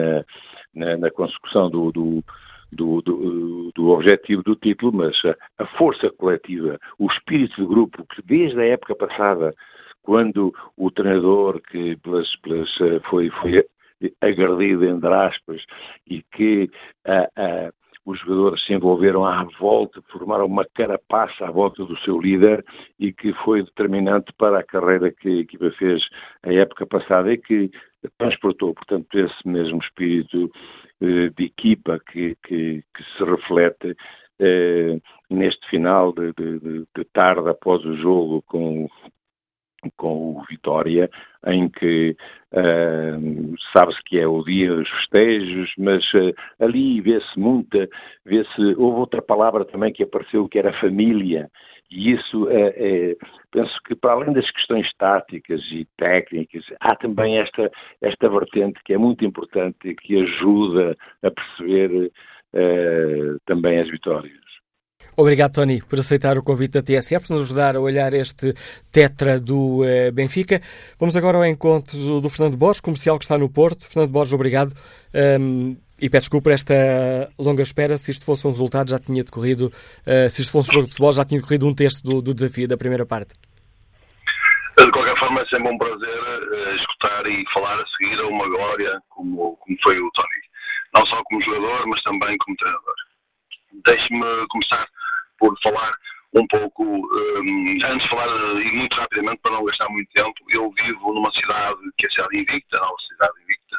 na, 0.73 0.97
na 0.97 1.11
consecução 1.11 1.69
do, 1.69 1.91
do 1.91 2.23
do, 2.69 3.01
do, 3.01 3.71
do, 3.73 3.89
objetivo 3.91 4.43
do 4.43 4.53
título, 4.55 4.91
mas 4.91 5.15
a, 5.57 5.65
força 5.77 6.09
coletiva, 6.09 6.77
o 6.99 7.07
espírito 7.07 7.61
de 7.61 7.65
grupo, 7.65 8.05
que 8.07 8.21
desde 8.21 8.59
a 8.59 8.65
época 8.65 8.93
passada, 8.93 9.53
quando 10.03 10.53
o 10.75 10.91
treinador 10.91 11.61
que 11.61 11.95
pelas, 11.97 12.35
pelas, 12.37 12.69
foi, 13.09 13.29
foi 13.29 13.65
agredido, 14.21 14.85
entre 14.85 15.13
aspas, 15.13 15.61
e 16.07 16.21
que 16.23 16.69
a, 17.05 17.29
a, 17.37 17.71
os 18.07 18.17
jogadores 18.21 18.65
se 18.65 18.73
envolveram 18.73 19.25
à 19.25 19.43
volta, 19.59 20.01
formaram 20.09 20.45
uma 20.45 20.65
carapaça 20.73 21.45
à 21.45 21.51
volta 21.51 21.83
do 21.83 21.97
seu 21.99 22.17
líder 22.19 22.63
e 22.97 23.11
que 23.11 23.33
foi 23.43 23.61
determinante 23.61 24.31
para 24.37 24.59
a 24.59 24.63
carreira 24.63 25.11
que 25.11 25.27
a 25.27 25.41
equipa 25.41 25.69
fez 25.71 26.01
a 26.41 26.53
época 26.53 26.85
passada 26.85 27.33
e 27.33 27.37
que 27.37 27.69
transportou, 28.17 28.73
portanto, 28.73 29.07
esse 29.13 29.45
mesmo 29.45 29.79
espírito 29.79 30.49
eh, 31.01 31.29
de 31.37 31.45
equipa 31.45 31.99
que, 32.09 32.37
que, 32.43 32.81
que 32.95 33.03
se 33.17 33.23
reflete 33.25 33.93
eh, 34.39 35.01
neste 35.29 35.67
final 35.69 36.13
de, 36.13 36.31
de, 36.31 36.59
de, 36.95 37.05
tarde 37.11 37.49
após 37.49 37.83
o 37.83 37.97
jogo 37.97 38.41
com, 38.43 38.87
com 39.95 40.37
o 40.37 40.43
Vitória, 40.49 41.09
em 41.45 41.69
que 41.69 42.15
uh, 42.51 43.55
sabe-se 43.73 44.03
que 44.03 44.19
é 44.19 44.27
o 44.27 44.43
dia 44.43 44.73
dos 44.75 44.89
festejos, 44.89 45.71
mas 45.77 46.03
uh, 46.13 46.33
ali 46.59 47.01
vê-se 47.01 47.39
muita, 47.39 47.87
vê-se, 48.25 48.61
houve 48.77 48.99
outra 48.99 49.21
palavra 49.21 49.65
também 49.65 49.93
que 49.93 50.03
apareceu 50.03 50.47
que 50.47 50.59
era 50.59 50.79
família, 50.79 51.49
e 51.89 52.11
isso 52.11 52.49
é, 52.49 53.15
penso 53.49 53.73
que 53.85 53.95
para 53.95 54.11
além 54.11 54.33
das 54.33 54.51
questões 54.51 54.91
táticas 54.97 55.61
e 55.71 55.87
técnicas, 55.97 56.65
há 56.81 56.93
também 56.97 57.37
esta, 57.37 57.71
esta 58.01 58.27
vertente 58.27 58.77
que 58.83 58.93
é 58.93 58.97
muito 58.97 59.23
importante 59.23 59.87
e 59.87 59.95
que 59.95 60.21
ajuda 60.21 60.97
a 61.23 61.31
perceber 61.31 62.11
também 63.45 63.79
as 63.79 63.89
vitórias. 63.89 64.56
Obrigado, 65.19 65.53
Tony, 65.53 65.81
por 65.81 65.99
aceitar 65.99 66.37
o 66.37 66.43
convite 66.43 66.73
da 66.73 66.83
TSF, 66.83 67.27
por 67.27 67.33
nos 67.33 67.41
ajudar 67.45 67.75
a 67.75 67.79
olhar 67.79 68.13
este 68.13 68.53
tetra 68.91 69.39
do 69.39 69.81
uh, 69.81 70.11
Benfica. 70.13 70.61
Vamos 70.99 71.17
agora 71.17 71.39
ao 71.39 71.45
encontro 71.45 71.97
do, 71.97 72.21
do, 72.21 72.29
Fernando 72.29 72.55
Borges, 72.55 72.81
comercial 72.81 73.17
que 73.17 73.25
está 73.25 73.35
no 73.35 73.49
Porto. 73.49 73.83
Fernando 73.89 74.11
Borges, 74.11 74.33
obrigado. 74.33 74.73
Um, 75.41 75.75
e 75.99 76.07
peço 76.07 76.25
desculpa 76.25 76.43
por 76.43 76.51
esta 76.51 77.31
longa 77.39 77.63
espera. 77.63 77.97
Se 77.97 78.11
isto 78.11 78.23
fosse 78.23 78.45
um 78.45 78.51
resultado, 78.51 78.91
já 78.91 78.99
tinha 78.99 79.23
decorrido. 79.23 79.73
Uh, 80.05 80.29
se 80.29 80.43
isto 80.43 80.51
fosse 80.51 80.69
um 80.69 80.73
jogo 80.73 80.85
de 80.85 80.91
futebol, 80.91 81.11
já 81.11 81.25
tinha 81.25 81.41
decorrido 81.41 81.65
um 81.65 81.73
texto 81.73 82.03
do, 82.03 82.21
do 82.21 82.31
desafio 82.35 82.67
da 82.67 82.77
primeira 82.77 83.03
parte. 83.03 83.33
De 84.77 84.91
qualquer 84.91 85.17
forma, 85.17 85.41
é 85.41 85.45
sempre 85.47 85.67
um 85.67 85.79
prazer 85.79 86.19
uh, 86.19 86.75
escutar 86.75 87.25
e 87.25 87.43
falar 87.51 87.81
a 87.81 87.87
seguir 87.87 88.19
a 88.19 88.27
uma 88.27 88.47
glória 88.47 89.01
como, 89.09 89.57
como 89.57 89.77
foi 89.81 89.97
o 89.97 90.11
Tony. 90.11 90.27
Não 90.93 91.03
só 91.07 91.19
como 91.23 91.41
jogador, 91.41 91.87
mas 91.87 92.03
também 92.03 92.37
como 92.37 92.55
treinador. 92.55 92.95
Deixe-me 93.83 94.47
começar 94.49 94.87
por 95.37 95.57
falar 95.61 95.93
um 96.33 96.45
pouco, 96.47 96.83
um, 96.83 97.79
antes 97.85 98.03
de 98.03 98.09
falar, 98.09 98.27
e 98.61 98.71
muito 98.71 98.95
rapidamente, 98.95 99.41
para 99.41 99.53
não 99.53 99.65
gastar 99.65 99.89
muito 99.89 100.11
tempo, 100.11 100.35
eu 100.49 100.71
vivo 100.71 101.13
numa 101.13 101.31
cidade 101.31 101.79
que 101.97 102.05
é 102.05 102.09
a 102.09 102.11
cidade 102.11 102.37
invicta, 102.37 102.77
não, 102.77 102.99
cidade 102.99 103.33
invicta, 103.43 103.77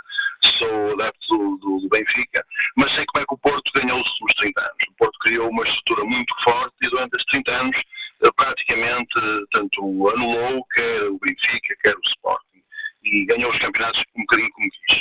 sou 0.59 0.93
adepto 0.93 1.59
do, 1.59 1.79
do, 1.81 1.89
Benfica, 1.89 2.45
mas 2.77 2.95
sei 2.95 3.05
como 3.07 3.23
é 3.23 3.27
que 3.27 3.35
o 3.35 3.39
Porto 3.39 3.71
ganhou 3.75 4.01
os 4.01 4.09
últimos 4.13 4.35
30 4.35 4.61
anos. 4.61 4.85
O 4.91 4.97
Porto 4.97 5.19
criou 5.21 5.51
uma 5.51 5.65
estrutura 5.65 6.05
muito 6.05 6.35
forte 6.43 6.75
e 6.83 6.91
durante 6.91 7.15
esses 7.15 7.27
30 7.27 7.51
anos 7.51 7.77
eh, 8.23 8.31
praticamente 8.37 9.21
tanto 9.53 10.09
anulou 10.11 10.65
quer 10.75 11.03
o 11.05 11.19
Benfica, 11.19 11.77
quer 11.81 11.95
o 11.97 12.01
Sporting 12.07 12.63
e 13.05 13.25
ganhou 13.27 13.51
os 13.51 13.59
campeonatos 13.59 14.03
um 14.17 14.21
bocadinho 14.23 14.51
como 14.53 14.71
quis. 14.71 15.01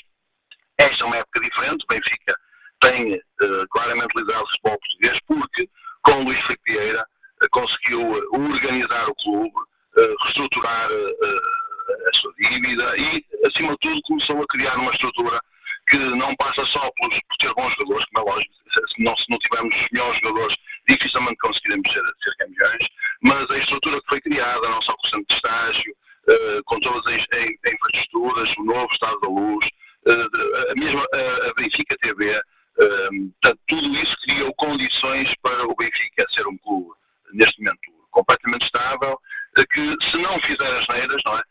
Esta 0.77 1.03
é 1.03 1.07
uma 1.07 1.17
época 1.17 1.39
diferente, 1.39 1.83
o 1.83 1.87
Benfica 1.87 2.35
tem 2.81 3.15
uh, 3.15 3.67
claramente 3.71 4.15
liderado 4.15 4.43
o 4.43 4.49
futebol 4.49 4.79
português 4.79 5.17
porque 5.27 5.67
com 6.07 6.23
Luís 6.23 6.39
Filipe 6.43 6.71
Vieira, 6.71 7.05
eh, 7.41 7.47
conseguiu 7.51 8.01
eh, 8.01 8.21
organizar 8.31 9.09
o 9.09 9.15
clube, 9.15 9.55
eh, 9.97 10.13
reestruturar 10.23 10.89
a 10.89 12.17
sua 12.19 12.33
dívida 12.37 12.97
e, 12.97 13.23
acima 13.45 13.71
de 13.73 13.77
tudo, 13.79 14.01
começou 14.03 14.41
a 14.41 14.47
criar 14.47 14.77
uma 14.77 14.91
estrutura 14.91 15.39
que 15.89 15.97
não 15.97 16.35
passa 16.35 16.65
só 16.65 16.89
por, 16.97 17.09
ter 17.39 17.53
bons 17.53 17.73
jogadores, 17.75 18.05
como 18.09 18.27
é 18.27 18.33
lógico, 18.33 18.53
se 18.73 19.03
não, 19.03 19.15
se 19.17 19.29
não 19.29 19.37
tivermos 19.39 19.75
melhores 19.91 20.19
jogadores, 20.21 20.57
dificilmente 20.89 21.37
conseguiremos 21.37 21.91
ser, 21.91 22.03
ser 22.23 22.35
campeões, 22.37 22.87
mas 23.21 23.51
a 23.51 23.57
estrutura 23.57 24.01
que 24.01 24.07
foi 24.09 24.21
criada, 24.21 24.69
não 24.69 24.81
só 24.81 24.93
com 24.93 25.07
o 25.07 25.09
centro 25.09 25.25
de 25.29 25.35
estágio, 25.35 25.93
com 26.65 26.79
todas 26.81 27.07
as, 27.07 27.21
as 27.21 27.73
infraestruturas, 27.73 28.57
o 28.57 28.63
novo 28.65 28.93
estado 28.93 29.19
da 29.21 29.27
luz, 29.29 29.65
a 30.71 30.75
mesma 30.75 31.05
a 31.13 31.53
Benfica 31.55 31.97
TV, 31.99 32.41
Benfica 35.97 36.23
é 36.23 36.27
ser 36.29 36.47
um 36.47 36.57
clube, 36.57 36.91
neste 37.33 37.61
momento, 37.61 37.79
completamente 38.11 38.65
estável, 38.65 39.19
eh, 39.57 39.65
que 39.65 39.97
se 40.09 40.17
não 40.17 40.39
fizer 40.41 40.77
as 40.77 40.87
neiras, 40.87 41.21
não 41.25 41.37
é? 41.37 41.43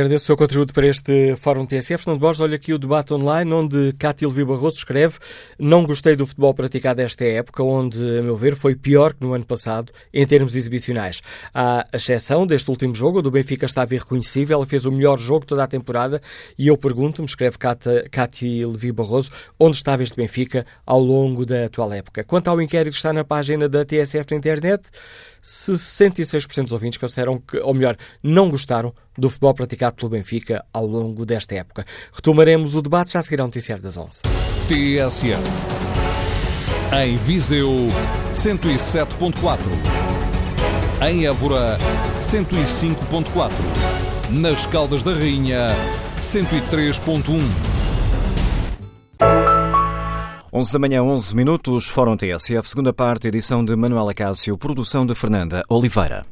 player 0.00 0.09
agradeço 0.10 0.24
o 0.24 0.26
seu 0.26 0.36
contributo 0.36 0.74
para 0.74 0.88
este 0.88 1.36
Fórum 1.36 1.64
TSF. 1.64 2.02
Fernando 2.02 2.20
Borges, 2.20 2.40
olha 2.40 2.56
aqui 2.56 2.72
o 2.72 2.78
debate 2.78 3.14
online, 3.14 3.52
onde 3.52 3.92
Cátia 3.92 4.28
Viva 4.28 4.54
Barroso 4.54 4.78
escreve 4.78 5.18
Não 5.56 5.86
gostei 5.86 6.16
do 6.16 6.26
futebol 6.26 6.52
praticado 6.52 7.00
esta 7.00 7.24
época, 7.24 7.62
onde, 7.62 7.96
a 8.18 8.20
meu 8.20 8.34
ver, 8.34 8.56
foi 8.56 8.74
pior 8.74 9.14
que 9.14 9.22
no 9.24 9.34
ano 9.34 9.44
passado 9.46 9.92
em 10.12 10.26
termos 10.26 10.56
exibicionais. 10.56 11.20
À 11.54 11.86
exceção 11.92 12.44
deste 12.44 12.68
último 12.70 12.92
jogo, 12.92 13.22
do 13.22 13.30
Benfica 13.30 13.66
estava 13.66 13.94
irreconhecível, 13.94 14.56
ela 14.56 14.66
fez 14.66 14.84
o 14.84 14.90
melhor 14.90 15.16
jogo 15.16 15.46
toda 15.46 15.62
a 15.62 15.68
temporada 15.68 16.20
e 16.58 16.66
eu 16.66 16.76
pergunto-me, 16.76 17.28
escreve 17.28 17.56
Cátia 18.10 18.68
Viva 18.68 19.04
Barroso, 19.04 19.30
onde 19.60 19.76
estava 19.76 20.02
este 20.02 20.16
Benfica 20.16 20.66
ao 20.84 20.98
longo 20.98 21.46
da 21.46 21.66
atual 21.66 21.92
época. 21.92 22.24
Quanto 22.24 22.48
ao 22.48 22.60
inquérito 22.60 22.94
que 22.94 22.98
está 22.98 23.12
na 23.12 23.22
página 23.22 23.68
da 23.68 23.84
TSF 23.84 24.26
na 24.32 24.36
internet, 24.38 24.82
66% 25.42 26.64
dos 26.64 26.72
ouvintes 26.72 26.98
consideram 26.98 27.38
que, 27.38 27.58
ou 27.58 27.72
melhor, 27.72 27.96
não 28.22 28.50
gostaram 28.50 28.92
do 29.16 29.28
futebol 29.28 29.54
praticado 29.54 29.96
pelo 30.00 30.10
Benfica 30.10 30.64
ao 30.72 30.86
longo 30.86 31.26
desta 31.26 31.54
época. 31.54 31.84
Retomaremos 32.12 32.74
o 32.74 32.82
debate 32.82 33.12
já 33.12 33.18
a 33.18 33.22
seguir 33.22 33.40
ao 33.40 33.46
Noticiário 33.46 33.82
das 33.82 33.96
11. 33.96 34.22
TSF. 34.66 35.40
Em 37.04 37.16
Viseu, 37.18 37.70
107.4. 38.32 39.58
Em 41.08 41.26
Évora, 41.26 41.78
105.4. 42.18 43.50
Nas 44.30 44.66
Caldas 44.66 45.02
da 45.02 45.12
Rainha, 45.12 45.68
103.1. 46.20 47.40
11 50.52 50.72
da 50.72 50.78
manhã, 50.80 51.02
11 51.02 51.36
minutos, 51.36 51.86
Fórum 51.86 52.16
TSF, 52.16 52.68
segunda 52.68 52.92
parte, 52.92 53.28
edição 53.28 53.64
de 53.64 53.76
Manuela 53.76 54.12
Cássio, 54.12 54.58
produção 54.58 55.06
de 55.06 55.14
Fernanda 55.14 55.62
Oliveira. 55.68 56.26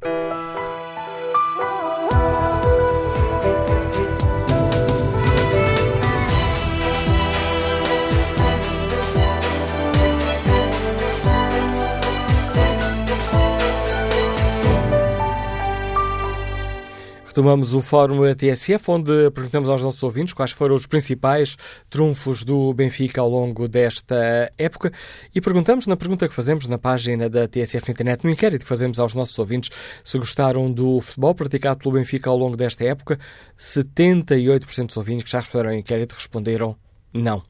Retomamos 17.39 17.73
o 17.73 17.81
Fórum 17.81 18.35
TSF, 18.35 18.91
onde 18.91 19.31
perguntamos 19.31 19.71
aos 19.71 19.81
nossos 19.81 20.03
ouvintes 20.03 20.35
quais 20.35 20.51
foram 20.51 20.75
os 20.75 20.87
principais 20.87 21.57
trunfos 21.89 22.43
do 22.43 22.75
Benfica 22.75 23.21
ao 23.21 23.29
longo 23.29 23.69
desta 23.69 24.51
época 24.59 24.91
e 25.33 25.41
perguntamos 25.41 25.87
na 25.87 25.97
pergunta 25.97 26.27
que 26.27 26.35
fazemos 26.35 26.67
na 26.67 26.79
página 26.79 27.31
da 27.31 27.47
TSF 27.47 27.93
Internet, 27.93 28.25
no 28.25 28.31
inquérito 28.31 28.63
que 28.63 28.69
fazemos 28.69 28.99
aos 28.99 29.15
nossos 29.15 29.39
ouvintes, 29.39 29.71
se 30.03 30.19
gostaram 30.19 30.69
do 30.69 31.01
futebol 31.01 31.33
praticado 31.33 31.79
pelo 31.79 31.95
Benfica 31.95 32.29
ao 32.29 32.37
longo 32.37 32.57
desta 32.57 32.83
época. 32.83 33.21
78% 33.57 34.87
dos 34.87 34.97
ouvintes 34.97 35.23
que 35.23 35.31
já 35.31 35.39
responderam 35.39 35.71
ao 35.71 35.77
inquérito 35.77 36.17
responderam 36.17 36.75
não. 37.15 37.41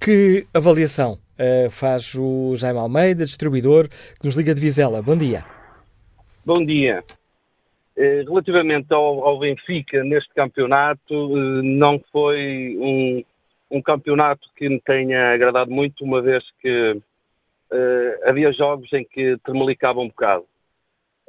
Que 0.00 0.46
avaliação 0.54 1.18
uh, 1.38 1.70
faz 1.70 2.14
o 2.14 2.56
Jaime 2.56 2.78
Almeida, 2.78 3.26
distribuidor, 3.26 3.86
que 4.18 4.24
nos 4.24 4.34
liga 4.34 4.54
de 4.54 4.62
Vizela? 4.62 5.02
Bom 5.02 5.18
dia. 5.18 5.44
Bom 6.42 6.64
dia 6.64 7.04
relativamente 8.26 8.92
ao, 8.92 9.24
ao, 9.26 9.38
Benfica 9.38 10.02
neste 10.04 10.32
campeonato, 10.34 11.02
eh, 11.12 11.62
não 11.62 12.00
foi 12.10 12.76
um, 12.78 13.24
um, 13.70 13.82
campeonato 13.82 14.48
que 14.56 14.68
me 14.68 14.80
tenha 14.80 15.34
agradado 15.34 15.70
muito, 15.70 16.04
uma 16.04 16.22
vez 16.22 16.42
que 16.60 16.92
uh, 16.92 18.28
havia 18.28 18.52
jogos 18.52 18.92
em 18.92 19.04
que 19.04 19.36
tremelicava 19.44 20.00
um 20.00 20.08
bocado. 20.08 20.46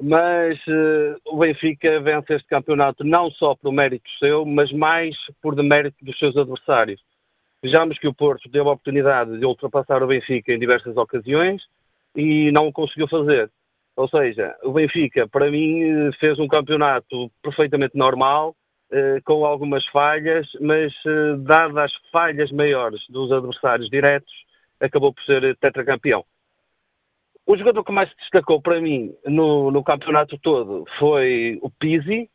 Mas 0.01 0.57
uh, 0.67 1.19
o 1.25 1.37
Benfica 1.37 1.99
vence 1.99 2.33
este 2.33 2.47
campeonato 2.47 3.03
não 3.03 3.29
só 3.31 3.53
por 3.55 3.71
mérito 3.71 4.09
seu, 4.17 4.45
mas 4.45 4.71
mais 4.71 5.15
por 5.41 5.55
demérito 5.55 6.03
dos 6.03 6.17
seus 6.17 6.35
adversários. 6.37 7.01
Vejamos 7.61 7.99
que 7.99 8.07
o 8.07 8.13
Porto 8.13 8.49
teve 8.49 8.67
a 8.67 8.71
oportunidade 8.71 9.37
de 9.37 9.45
ultrapassar 9.45 10.01
o 10.01 10.07
Benfica 10.07 10.53
em 10.53 10.59
diversas 10.59 10.95
ocasiões 10.97 11.61
e 12.15 12.51
não 12.51 12.67
o 12.67 12.73
conseguiu 12.73 13.07
fazer. 13.07 13.51
Ou 13.95 14.07
seja, 14.07 14.55
o 14.63 14.71
Benfica, 14.71 15.27
para 15.27 15.51
mim, 15.51 16.11
fez 16.19 16.39
um 16.39 16.47
campeonato 16.47 17.29
perfeitamente 17.43 17.97
normal, 17.97 18.55
eh, 18.91 19.21
com 19.23 19.45
algumas 19.45 19.85
falhas, 19.87 20.47
mas 20.59 20.93
eh, 21.05 21.35
dadas 21.39 21.77
as 21.77 21.91
falhas 22.11 22.51
maiores 22.51 23.01
dos 23.09 23.31
adversários 23.31 23.89
diretos, 23.89 24.33
acabou 24.79 25.13
por 25.13 25.23
ser 25.23 25.55
tetracampeão. 25.57 26.25
O 27.45 27.57
jogador 27.57 27.83
que 27.83 27.91
mais 27.91 28.09
se 28.09 28.15
destacou 28.17 28.61
para 28.61 28.79
mim 28.79 29.13
no, 29.25 29.71
no 29.71 29.83
campeonato 29.83 30.37
todo 30.39 30.85
foi 30.99 31.59
o 31.61 31.69
Pizzi, 31.69 32.29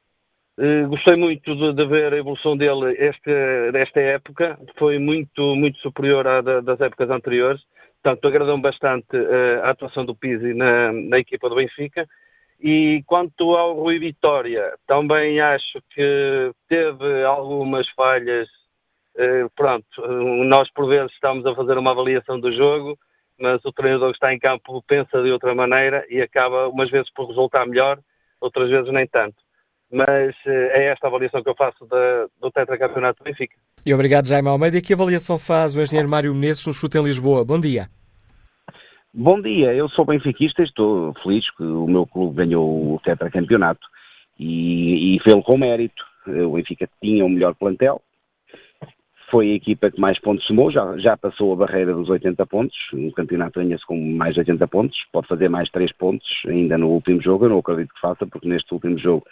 gostei 0.88 1.16
muito 1.16 1.54
de, 1.54 1.74
de, 1.74 1.86
ver 1.86 2.12
a 2.14 2.16
evolução 2.16 2.56
dele 2.56 2.96
esta, 2.98 3.72
desta 3.72 4.00
época, 4.00 4.58
foi 4.78 4.98
muito, 4.98 5.54
muito 5.54 5.78
superior 5.78 6.26
à 6.26 6.40
da, 6.40 6.60
das 6.60 6.80
épocas 6.80 7.10
anteriores, 7.10 7.62
portanto 8.06 8.28
agradou-me 8.28 8.62
bastante 8.62 9.16
uh, 9.16 9.64
a 9.64 9.70
atuação 9.70 10.04
do 10.04 10.14
Pizzi 10.14 10.54
na, 10.54 10.92
na, 10.92 11.18
equipa 11.18 11.48
do 11.48 11.56
Benfica. 11.56 12.06
E 12.60 13.02
quanto 13.04 13.56
ao 13.56 13.74
Rui 13.74 13.98
Vitória, 13.98 14.74
também 14.86 15.40
acho 15.40 15.82
que 15.90 16.52
teve 16.68 17.24
algumas 17.24 17.88
falhas. 17.90 18.48
Uh, 19.16 19.50
pronto, 19.56 19.86
nós 20.44 20.70
por 20.70 20.86
vezes 20.86 21.10
estamos 21.12 21.44
a 21.46 21.54
fazer 21.54 21.76
uma 21.76 21.90
avaliação 21.90 22.38
do 22.38 22.52
jogo, 22.52 22.96
mas 23.40 23.64
o 23.64 23.72
treinador 23.72 24.10
que 24.10 24.16
está 24.16 24.32
em 24.32 24.38
campo 24.38 24.80
pensa 24.86 25.20
de 25.20 25.32
outra 25.32 25.52
maneira 25.52 26.06
e 26.08 26.20
acaba 26.22 26.68
umas 26.68 26.88
vezes 26.88 27.12
por 27.12 27.26
resultar 27.26 27.66
melhor, 27.66 27.98
outras 28.40 28.70
vezes 28.70 28.92
nem 28.92 29.06
tanto 29.06 29.45
mas 29.90 30.34
eh, 30.46 30.70
é 30.74 30.84
esta 30.86 31.06
a 31.06 31.08
avaliação 31.08 31.42
que 31.42 31.48
eu 31.48 31.54
faço 31.54 31.86
da, 31.86 32.26
do 32.40 32.50
tetracampeonato 32.50 33.22
do 33.22 33.24
Benfica. 33.24 33.54
E 33.84 33.94
obrigado, 33.94 34.26
Jaime 34.26 34.48
Almeida. 34.48 34.78
E 34.78 34.82
que 34.82 34.94
avaliação 34.94 35.38
faz 35.38 35.76
o 35.76 35.80
engenheiro 35.80 36.08
Mário 36.08 36.34
Menezes 36.34 36.66
no 36.66 36.72
chute 36.72 36.98
em 36.98 37.04
Lisboa? 37.04 37.44
Bom 37.44 37.60
dia. 37.60 37.88
Bom 39.14 39.40
dia, 39.40 39.72
eu 39.72 39.88
sou 39.88 40.04
benfiquista 40.04 40.60
e 40.60 40.66
estou 40.66 41.14
feliz 41.22 41.50
que 41.56 41.62
o 41.62 41.86
meu 41.86 42.06
clube 42.06 42.36
ganhou 42.36 42.94
o 42.94 43.00
tetracampeonato 43.00 43.80
e, 44.38 45.16
e 45.16 45.20
fê-lo 45.20 45.42
com 45.42 45.56
mérito. 45.56 46.04
O 46.26 46.52
Benfica 46.52 46.86
tinha 47.00 47.24
o 47.24 47.28
melhor 47.28 47.54
plantel, 47.54 48.02
foi 49.30 49.52
a 49.52 49.54
equipa 49.54 49.90
que 49.90 50.00
mais 50.00 50.18
pontos 50.20 50.46
somou, 50.46 50.70
já, 50.70 50.96
já 50.98 51.16
passou 51.16 51.52
a 51.52 51.56
barreira 51.56 51.92
dos 51.92 52.08
80 52.08 52.46
pontos, 52.46 52.76
o 52.92 53.10
campeonato 53.12 53.58
ganha-se 53.60 53.84
com 53.86 53.98
mais 53.98 54.34
de 54.34 54.40
80 54.40 54.68
pontos, 54.68 54.98
pode 55.12 55.26
fazer 55.26 55.48
mais 55.48 55.68
3 55.70 55.92
pontos 55.92 56.26
ainda 56.46 56.78
no 56.78 56.88
último 56.88 57.20
jogo, 57.20 57.44
eu 57.44 57.50
não 57.50 57.58
acredito 57.58 57.92
que 57.94 58.00
faça, 58.00 58.26
porque 58.26 58.48
neste 58.48 58.72
último 58.72 58.98
jogo 58.98 59.24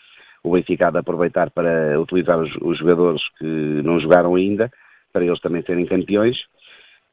o 0.44 0.52
Benfica 0.52 0.92
de 0.92 0.98
aproveitar 0.98 1.50
para 1.50 1.98
utilizar 1.98 2.38
os, 2.38 2.54
os 2.60 2.78
jogadores 2.78 3.22
que 3.38 3.44
não 3.82 3.98
jogaram 3.98 4.34
ainda, 4.34 4.70
para 5.12 5.24
eles 5.24 5.40
também 5.40 5.62
serem 5.62 5.86
campeões. 5.86 6.36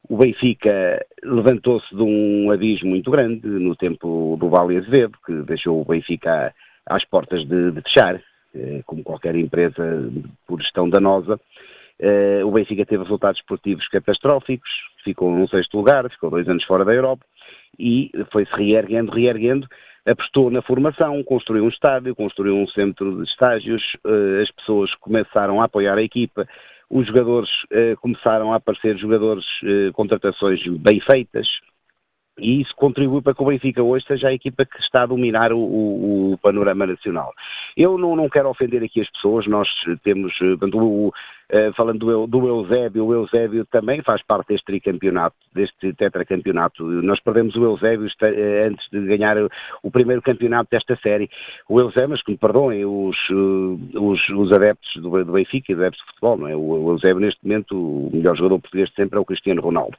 O 0.09 0.17
Benfica 0.17 1.03
levantou-se 1.23 1.95
de 1.95 2.01
um 2.01 2.51
abismo 2.51 2.89
muito 2.89 3.09
grande 3.09 3.47
no 3.47 3.75
tempo 3.75 4.35
do 4.37 4.49
Vale 4.49 4.77
Azevedo, 4.77 5.17
que 5.25 5.33
deixou 5.43 5.81
o 5.81 5.85
Benfica 5.85 6.53
às 6.85 7.05
portas 7.05 7.47
de, 7.47 7.71
de 7.71 7.81
fechar, 7.81 8.21
eh, 8.53 8.81
como 8.85 9.03
qualquer 9.03 9.35
empresa 9.35 10.11
por 10.45 10.61
gestão 10.61 10.89
danosa. 10.89 11.39
Eh, 11.99 12.41
o 12.43 12.51
Benfica 12.51 12.85
teve 12.85 13.03
resultados 13.03 13.39
esportivos 13.39 13.87
catastróficos, 13.87 14.69
ficou 15.03 15.31
no 15.31 15.47
sexto 15.47 15.77
lugar, 15.77 16.09
ficou 16.09 16.29
dois 16.31 16.49
anos 16.49 16.65
fora 16.65 16.83
da 16.83 16.93
Europa 16.93 17.23
e 17.79 18.11
foi-se 18.31 18.51
reerguendo, 18.53 19.11
reerguendo, 19.11 19.67
apostou 20.05 20.49
na 20.49 20.61
formação, 20.61 21.23
construiu 21.23 21.65
um 21.65 21.69
estádio, 21.69 22.15
construiu 22.15 22.55
um 22.55 22.67
centro 22.67 23.17
de 23.17 23.29
estágios, 23.29 23.83
eh, 24.05 24.41
as 24.41 24.51
pessoas 24.51 24.93
começaram 24.95 25.61
a 25.61 25.65
apoiar 25.65 25.97
a 25.97 26.01
equipa, 26.01 26.47
os 26.89 27.07
jogadores 27.07 27.49
eh, 27.71 27.95
começaram 28.01 28.51
a 28.51 28.57
aparecer 28.57 28.97
jogadores, 28.97 29.45
eh, 29.63 29.91
contratações 29.93 30.59
bem 30.79 30.99
feitas, 30.99 31.47
e 32.41 32.61
isso 32.61 32.75
contribui 32.75 33.21
para 33.21 33.33
que 33.33 33.43
o 33.43 33.45
Benfica 33.45 33.83
hoje 33.83 34.05
seja 34.05 34.29
a 34.29 34.33
equipa 34.33 34.65
que 34.65 34.79
está 34.79 35.03
a 35.03 35.05
dominar 35.05 35.53
o, 35.53 35.59
o, 35.59 36.33
o 36.33 36.37
panorama 36.39 36.87
nacional. 36.87 37.31
Eu 37.77 37.97
não, 37.97 38.15
não, 38.15 38.27
quero 38.27 38.49
ofender 38.49 38.83
aqui 38.83 38.99
as 38.99 39.09
pessoas, 39.11 39.45
nós 39.47 39.67
temos, 40.03 40.35
portanto, 40.37 40.77
o, 40.77 41.13
eh, 41.53 41.71
falando 41.73 41.99
do, 41.99 42.27
do, 42.27 42.47
Eusébio, 42.47 43.05
o 43.05 43.13
Eusébio 43.13 43.65
também 43.65 44.01
faz 44.01 44.23
parte 44.23 44.47
deste 44.49 44.65
tricampeonato, 44.65 45.35
deste 45.53 45.93
tetracampeonato. 45.93 46.81
Nós 46.83 47.19
perdemos 47.19 47.55
o 47.57 47.63
Eusébio 47.65 48.07
eh, 48.21 48.69
antes 48.69 48.89
de 48.89 49.05
ganhar 49.05 49.35
o 49.83 49.91
primeiro 49.91 50.21
campeonato 50.21 50.69
desta 50.71 50.97
série. 51.03 51.29
O 51.67 51.79
Eusébio, 51.79 52.09
mas 52.11 52.23
que 52.23 52.31
me 52.31 52.37
perdoem 52.37 52.85
os, 52.85 53.17
eh, 53.29 53.97
os, 53.99 54.29
os 54.29 54.51
adeptos 54.53 54.89
do, 54.95 55.25
do, 55.25 55.33
Benfica 55.33 55.73
e 55.73 55.75
adeptos 55.75 55.99
de 55.99 56.07
futebol, 56.07 56.37
não 56.37 56.47
é? 56.47 56.55
O, 56.55 56.85
o 56.85 56.91
Eusébio, 56.91 57.19
neste 57.19 57.45
momento, 57.45 57.75
o 57.75 58.09
melhor 58.13 58.35
jogador 58.37 58.59
português 58.59 58.89
de 58.89 58.95
sempre 58.95 59.17
é 59.17 59.21
o 59.21 59.25
Cristiano 59.25 59.61
Ronaldo 59.61 59.97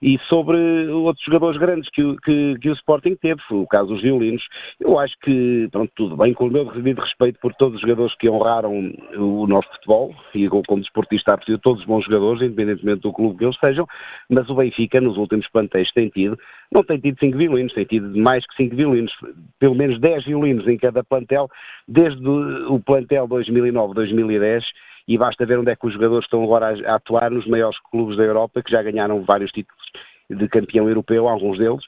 e 0.00 0.18
sobre 0.28 0.56
outros 0.88 1.24
jogadores 1.24 1.58
grandes 1.58 1.90
que, 1.90 2.02
que, 2.24 2.58
que, 2.60 2.70
o 2.70 2.74
Sporting 2.74 3.16
teve, 3.16 3.40
o 3.50 3.66
caso 3.66 3.88
dos 3.88 4.02
violinos. 4.02 4.42
Eu 4.78 4.98
acho 4.98 5.14
que, 5.22 5.68
pronto, 5.72 5.92
tudo 5.96 6.16
bem, 6.16 6.32
com 6.32 6.46
o 6.46 6.50
meu 6.50 6.64
devido 6.66 7.00
respeito 7.00 7.38
por 7.40 7.54
todos 7.54 7.76
os 7.76 7.80
jogadores 7.80 8.14
que 8.16 8.28
honraram 8.28 8.92
o 9.16 9.46
nosso 9.46 9.68
futebol, 9.70 10.14
e 10.34 10.48
como 10.48 10.80
desportista 10.80 11.32
aprecio 11.32 11.58
todos 11.58 11.80
os 11.80 11.86
bons 11.86 12.04
jogadores, 12.04 12.42
independentemente 12.42 13.02
do 13.02 13.12
clube 13.12 13.38
que 13.38 13.44
eles 13.44 13.58
sejam, 13.58 13.86
mas 14.28 14.48
o 14.48 14.54
Benfica, 14.54 15.00
nos 15.00 15.16
últimos 15.16 15.48
plantéis, 15.48 15.90
tem 15.92 16.08
tido, 16.08 16.38
não 16.72 16.84
tem 16.84 16.98
tido 16.98 17.18
cinco 17.18 17.38
violinos, 17.38 17.72
tem 17.72 17.84
tido 17.84 18.16
mais 18.18 18.46
que 18.46 18.54
cinco 18.56 18.76
violinos, 18.76 19.12
pelo 19.58 19.74
menos 19.74 20.00
10 20.00 20.24
violinos 20.24 20.66
em 20.68 20.76
cada 20.76 21.02
plantel, 21.02 21.48
desde 21.86 22.26
o 22.28 22.78
plantel 22.80 23.26
2009-2010, 23.28 24.62
e 25.08 25.16
basta 25.16 25.46
ver 25.46 25.58
onde 25.58 25.72
é 25.72 25.76
que 25.76 25.86
os 25.86 25.94
jogadores 25.94 26.26
estão 26.26 26.44
agora 26.44 26.76
a, 26.86 26.96
atuar 26.96 27.30
nos 27.30 27.46
maiores 27.46 27.78
clubes 27.90 28.18
da 28.18 28.24
Europa, 28.24 28.62
que 28.62 28.70
já 28.70 28.82
ganharam 28.82 29.24
vários 29.24 29.50
títulos 29.50 29.82
de 30.28 30.48
campeão 30.48 30.86
europeu, 30.86 31.26
alguns 31.26 31.58
deles. 31.58 31.82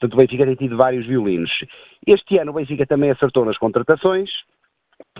Portanto, 0.00 0.14
o 0.14 0.16
Benfica 0.16 0.46
tem 0.46 0.54
tido 0.54 0.76
vários 0.76 1.06
violinos. 1.06 1.50
Este 2.06 2.38
ano 2.38 2.50
o 2.50 2.54
Benfica 2.54 2.86
também 2.86 3.10
acertou 3.10 3.44
nas 3.44 3.58
contratações, 3.58 4.30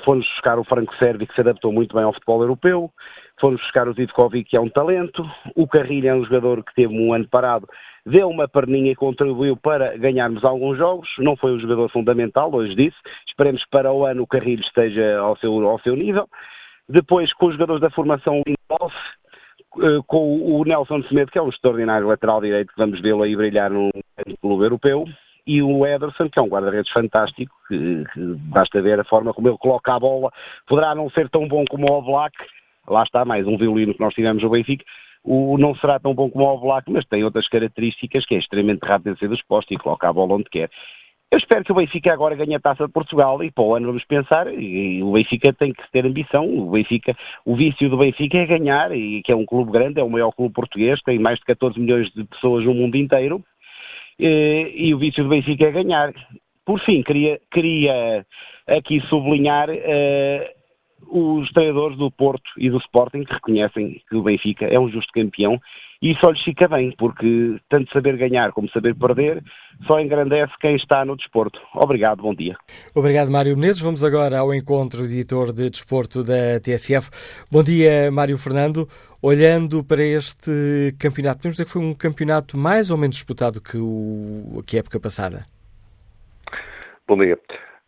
fomos 0.05 0.27
buscar 0.27 0.59
o 0.59 0.65
Franco 0.65 0.97
Servi, 0.97 1.27
que 1.27 1.35
se 1.35 1.41
adaptou 1.43 1.71
muito 1.73 1.95
bem 1.95 2.05
ao 2.05 2.13
futebol 2.15 2.41
europeu, 2.41 2.91
fomos 3.39 3.61
buscar 3.61 3.87
o 3.87 3.93
Zivkovic, 3.93 4.51
que 4.51 4.57
é 4.57 4.61
um 4.61 4.71
talento, 4.71 5.25
o 5.55 5.69
Carrilho 5.69 6.09
é 6.09 6.15
um 6.15 6.25
jogador 6.25 6.65
que 6.65 6.75
teve 6.75 6.97
um 6.97 7.13
ano 7.13 7.29
parado, 7.29 7.69
deu 8.07 8.29
uma 8.29 8.49
perninha 8.49 8.93
e 8.93 8.97
contribuiu 8.97 9.57
para 9.57 9.97
ganharmos 9.99 10.43
alguns 10.43 10.79
jogos, 10.79 11.09
não 11.19 11.37
foi 11.37 11.53
um 11.53 11.61
jogador 11.61 11.91
fundamental, 11.91 12.53
hoje 12.53 12.75
disse, 12.75 12.97
esperemos 13.29 13.63
que 13.63 13.71
para 13.71 13.93
o 13.93 14.07
ano 14.07 14.23
o 14.23 14.27
Carrilho 14.27 14.63
esteja 14.63 15.19
ao 15.19 15.37
seu, 15.37 15.53
ao 15.69 15.79
seu 15.81 15.95
nível, 15.95 16.29
depois, 16.93 17.32
com 17.32 17.47
os 17.47 17.55
jogadores 17.55 17.80
da 17.80 17.90
formação 17.90 18.43
Lindelof, 18.47 18.95
eh, 19.80 20.03
com 20.07 20.61
o 20.61 20.64
Nelson 20.64 21.03
Semedo, 21.05 21.30
que 21.30 21.38
é 21.38 21.43
um 21.43 21.49
extraordinário 21.49 22.07
lateral 22.07 22.40
direito, 22.40 22.72
que 22.72 22.78
vamos 22.78 23.01
vê-lo 23.01 23.22
aí 23.22 23.34
brilhar 23.34 23.70
num 23.70 23.90
clube 24.40 24.64
europeu, 24.64 25.05
e 25.47 25.62
o 25.62 25.86
Ederson, 25.86 26.28
que 26.28 26.38
é 26.38 26.43
um 26.43 26.49
guarda-redes 26.49 26.93
fantástico, 26.93 27.53
que, 27.66 28.05
que, 28.12 28.20
basta 28.51 28.80
ver 28.80 29.01
a 29.01 29.05
forma 29.05 29.32
como 29.32 29.49
ele 29.49 29.59
coloca 29.59 29.95
a 29.95 29.99
bola, 29.99 30.30
poderá 30.66 30.95
não 30.95 31.11
ser 31.11 31.28
tão 31.30 31.49
bom 31.49 31.64
como 31.68 31.90
o 31.90 31.99
Oblak, 31.99 32.36
lá 32.86 33.03
está 33.03 33.24
mais 33.24 33.47
um 33.47 33.57
violino 33.57 33.95
que 33.95 34.01
nós 34.01 34.14
tivemos 34.14 34.43
no 34.43 34.51
Benfica, 34.51 34.84
o, 35.24 35.57
não 35.57 35.74
será 35.76 35.99
tão 35.99 36.14
bom 36.14 36.30
como 36.30 36.45
o 36.45 36.55
Oblak, 36.55 36.90
mas 36.90 37.07
tem 37.07 37.24
outras 37.24 37.49
características, 37.49 38.26
que 38.26 38.34
é 38.34 38.38
extremamente 38.38 38.84
rápido 38.84 39.14
a 39.14 39.16
ser 39.16 39.28
dos 39.28 39.43
e 39.70 39.76
coloca 39.78 40.09
a 40.09 40.12
bola 40.12 40.34
onde 40.34 40.51
quer. 40.51 40.70
Eu 41.33 41.39
espero 41.39 41.64
que 41.64 41.72
o 41.72 41.74
Benfica 41.74 42.12
agora 42.12 42.35
ganhe 42.35 42.55
a 42.55 42.61
taça 42.61 42.87
de 42.87 42.93
Portugal 42.93 43.43
e 43.43 43.51
para 43.51 43.64
o 43.64 43.74
ano 43.74 43.87
vamos 43.87 44.05
pensar, 44.05 44.53
e 44.53 45.03
o 45.03 45.12
Benfica 45.12 45.51
tem 45.55 45.72
que 45.72 45.91
ter 45.91 46.05
ambição, 46.05 46.45
o 46.45 46.70
Benfica, 46.72 47.16
o 47.47 47.57
vício 47.57 47.89
do 47.89 47.97
Benfica 47.97 48.37
é 48.37 48.45
ganhar, 48.45 48.95
e 48.95 49.22
que 49.22 49.33
é 49.33 49.35
um 49.35 49.47
clube 49.47 49.72
grande, 49.72 49.99
é 49.99 50.05
o 50.05 50.11
maior 50.11 50.30
clube 50.33 50.53
português, 50.53 51.01
tem 51.01 51.18
mais 51.18 51.39
de 51.39 51.47
14 51.47 51.80
milhões 51.80 52.12
de 52.12 52.24
pessoas 52.24 52.66
no 52.66 52.74
mundo 52.74 52.99
inteiro, 52.99 53.43
e, 54.18 54.74
e 54.76 54.95
o 54.95 54.99
vício 54.99 55.24
do 55.24 55.30
Benfica 55.30 55.64
é 55.64 55.70
ganhar. 55.70 56.12
Por 56.66 56.78
fim, 56.80 57.03
queria, 57.03 57.41
queria 57.51 58.26
aqui 58.66 59.01
sublinhar 59.09 59.70
uh, 59.70 61.39
os 61.41 61.51
treinadores 61.53 61.97
do 61.97 62.11
Porto 62.11 62.51
e 62.59 62.68
do 62.68 62.76
Sporting 62.76 63.24
que 63.24 63.33
reconhecem 63.33 64.03
que 64.07 64.16
o 64.16 64.22
Benfica 64.22 64.66
é 64.66 64.78
um 64.78 64.91
justo 64.91 65.11
campeão 65.11 65.59
e 66.03 66.11
isso 66.11 66.29
lhes 66.29 66.43
fica 66.43 66.67
bem, 66.67 66.93
porque 66.99 67.61
tanto 67.71 67.93
saber 67.93 68.17
ganhar 68.17 68.51
como 68.51 68.69
saber 68.71 68.93
perder 68.97 69.41
só 69.87 70.01
engrandece 70.01 70.53
quem 70.61 70.75
está 70.75 71.05
no 71.05 71.17
desporto. 71.17 71.61
Obrigado, 71.75 72.23
bom 72.23 72.35
dia. 72.35 72.57
Obrigado, 72.93 73.31
Mário 73.31 73.57
Menezes. 73.57 73.81
Vamos 73.81 74.03
agora 74.03 74.41
ao 74.41 74.53
encontro 74.53 75.07
de 75.07 75.15
editor 75.15 75.53
de 75.53 75.71
desporto 75.71 76.25
da 76.25 76.59
TSF. 76.61 77.09
Bom 77.51 77.63
dia, 77.63 78.11
Mário 78.11 78.37
Fernando. 78.37 78.89
Olhando 79.23 79.85
para 79.85 80.03
este 80.03 80.93
campeonato, 81.01 81.39
podemos 81.39 81.57
dizer 81.57 81.67
que 81.67 81.71
foi 81.71 81.83
um 81.83 81.95
campeonato 81.95 82.59
mais 82.59 82.91
ou 82.91 82.99
menos 82.99 83.15
disputado 83.15 83.61
que, 83.61 83.79
o, 83.79 84.61
que 84.67 84.77
a 84.77 84.81
época 84.81 84.99
passada? 84.99 85.47
Bom 87.07 87.17
dia. 87.17 87.39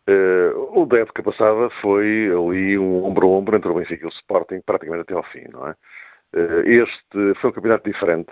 Uh, 0.07 0.81
o 0.81 0.85
da 0.85 0.99
época 0.99 1.21
passada 1.21 1.69
foi 1.81 2.27
ali 2.27 2.77
um 2.77 3.03
ombro 3.03 3.27
a 3.27 3.29
ombro 3.31 3.57
entre 3.57 3.69
o 3.69 3.73
Benfica 3.73 4.05
e 4.05 4.07
o 4.07 4.09
Sporting, 4.09 4.61
praticamente 4.65 5.01
até 5.01 5.15
ao 5.15 5.23
fim, 5.23 5.43
não 5.51 5.67
é? 5.67 5.75
Uh, 6.35 6.67
este 6.67 7.39
foi 7.39 7.49
um 7.49 7.53
campeonato 7.53 7.89
diferente. 7.89 8.31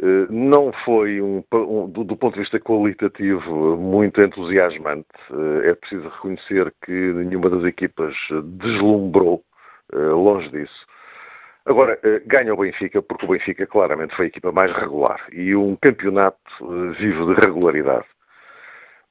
Uh, 0.00 0.30
não 0.30 0.72
foi, 0.84 1.20
um, 1.20 1.42
um, 1.52 1.88
do, 1.88 2.16
ponto 2.16 2.34
de 2.34 2.40
vista 2.40 2.60
qualitativo, 2.60 3.76
muito 3.76 4.20
entusiasmante. 4.20 5.08
é 5.64 5.74
preciso 5.74 6.08
reconhecer 6.08 6.72
que 6.84 6.92
nenhuma 6.92 7.48
das 7.50 7.64
equipas 7.64 8.14
deslumbrou, 8.58 9.42
longe 9.92 10.48
disso. 10.50 10.86
Agora, 11.64 11.98
ganha 12.26 12.52
o 12.52 12.56
Benfica, 12.56 13.00
porque 13.00 13.24
o 13.24 13.28
Benfica 13.28 13.66
claramente 13.66 14.16
foi 14.16 14.24
a 14.24 14.28
equipa 14.28 14.50
mais 14.50 14.72
regular. 14.72 15.20
E 15.32 15.54
um 15.54 15.76
campeonato 15.76 16.40
vivo 16.98 17.32
de 17.32 17.40
regularidade. 17.46 18.06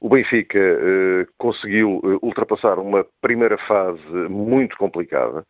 O 0.02 0.08
Benfica 0.08 0.58
eh, 0.58 1.26
conseguiu 1.38 2.00
eh, 2.02 2.18
ultrapassar 2.22 2.76
uma 2.80 3.06
primeira 3.20 3.56
fase 3.56 4.02
muito 4.28 4.76
complicada. 4.76 5.46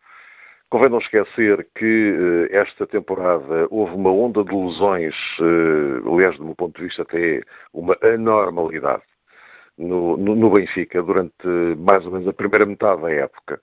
Convém 0.72 0.88
não 0.88 1.00
esquecer 1.00 1.68
que 1.74 2.48
eh, 2.50 2.56
esta 2.56 2.86
temporada 2.86 3.66
houve 3.68 3.94
uma 3.94 4.10
onda 4.10 4.42
de 4.42 4.54
lesões, 4.54 5.14
eh, 5.38 6.08
aliás, 6.10 6.34
do 6.38 6.46
meu 6.46 6.54
ponto 6.54 6.78
de 6.78 6.86
vista, 6.86 7.02
até 7.02 7.42
uma 7.74 7.94
anormalidade 8.02 9.02
no, 9.76 10.16
no, 10.16 10.34
no, 10.34 10.50
Benfica 10.50 11.02
durante 11.02 11.46
mais 11.76 12.06
ou 12.06 12.12
menos 12.12 12.26
a 12.26 12.32
primeira 12.32 12.64
metade 12.64 13.02
da 13.02 13.10
época. 13.10 13.60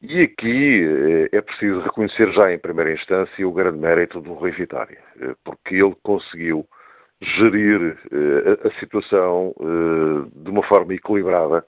E 0.00 0.22
aqui 0.22 0.86
eh, 1.30 1.36
é 1.36 1.42
preciso 1.42 1.80
reconhecer 1.80 2.32
já 2.32 2.50
em 2.50 2.58
primeira 2.58 2.94
instância 2.94 3.46
o 3.46 3.52
grande 3.52 3.76
mérito 3.76 4.18
do 4.22 4.32
Rui 4.32 4.52
Vitória, 4.52 5.02
porque 5.44 5.74
ele 5.74 5.94
conseguiu 6.02 6.66
gerir 7.20 7.98
uh, 8.10 8.66
a, 8.66 8.80
situação 8.80 9.54
de 10.34 10.50
uma 10.50 10.62
forma 10.62 10.94
equilibrada, 10.94 11.62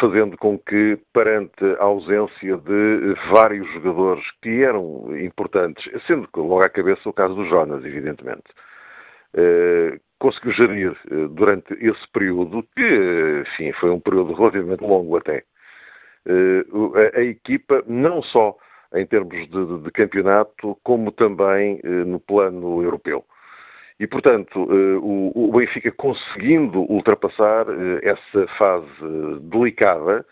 fazendo 0.00 0.36
com 0.38 0.58
que, 0.58 0.98
perante 1.12 1.64
a 1.78 1.84
ausência 1.84 2.56
de 2.56 3.14
vários 3.32 3.70
jogadores 3.74 4.24
que 4.42 4.62
eram 4.62 5.14
importantes, 5.18 5.84
sendo 6.06 6.28
logo 6.36 6.62
à 6.62 6.70
cabeça 6.70 7.08
o 7.08 7.12
caso 7.12 7.34
do 7.34 7.44
Jonas, 7.46 7.84
evidentemente, 7.84 8.44
conseguiu 10.18 10.52
gerir 10.52 10.96
durante 11.30 11.74
esse 11.74 12.10
período, 12.12 12.64
que, 12.74 13.42
enfim, 13.42 13.72
foi 13.72 13.90
um 13.90 14.00
período 14.00 14.32
relativamente 14.32 14.82
longo 14.82 15.18
até, 15.18 15.44
a, 17.14 17.20
equipa, 17.20 17.82
não 17.86 18.22
só 18.22 18.56
em 18.94 19.06
termos 19.06 19.34
de, 19.50 19.82
de 19.82 19.90
campeonato, 19.90 20.78
como 20.82 21.12
também 21.12 21.78
no 22.06 22.18
plano 22.18 22.82
europeu. 22.82 23.22
E, 24.00 24.06
portanto, 24.06 24.68
eh, 24.70 24.98
o 25.00 25.50
Benfica 25.52 25.90
conseguindo 25.90 26.80
ultrapassar 26.82 27.66
eh, 27.68 28.00
essa 28.10 28.46
fase 28.56 28.86
delicada, 29.42 30.24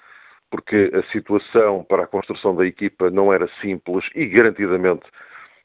porque 0.51 0.91
a 0.95 1.03
situação 1.11 1.85
para 1.85 2.05
a 2.05 2.07
construção 2.07 2.55
da 2.55 2.65
equipa 2.65 3.11
não 3.11 3.33
era 3.33 3.49
simples 3.61 4.09
e, 4.15 4.27
garantidamente, 4.27 5.05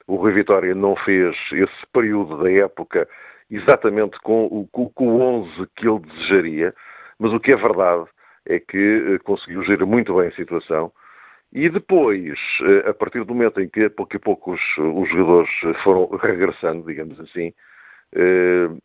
o 0.08 0.16
Rui 0.16 0.34
Vitória 0.34 0.74
não 0.74 0.96
fez 0.96 1.38
esse 1.52 1.88
período 1.94 2.42
da 2.44 2.52
época 2.52 3.08
exatamente 3.52 4.18
com 4.22 4.46
o, 4.46 4.68
com 4.68 5.08
o 5.08 5.22
11 5.22 5.68
que 5.76 5.88
ele 5.88 6.00
desejaria, 6.00 6.74
mas 7.20 7.32
o 7.34 7.40
que 7.40 7.52
é 7.52 7.56
verdade 7.56 8.06
é 8.48 8.60
que 8.60 8.78
eh, 8.78 9.20
conseguiu 9.20 9.64
gerir 9.64 9.86
muito 9.86 10.16
bem 10.16 10.30
a 10.30 10.36
situação. 10.36 10.92
E 11.54 11.70
depois, 11.70 12.40
a 12.88 12.94
partir 12.94 13.24
do 13.26 13.36
momento 13.36 13.60
em 13.62 13.68
que, 13.68 13.90
pouco 13.90 14.16
a 14.16 14.20
pouco, 14.20 14.54
os, 14.54 14.62
os 14.78 15.10
jogadores 15.10 15.50
foram 15.84 16.08
regressando, 16.18 16.88
digamos 16.88 17.20
assim, 17.20 17.48
eh, 17.48 17.71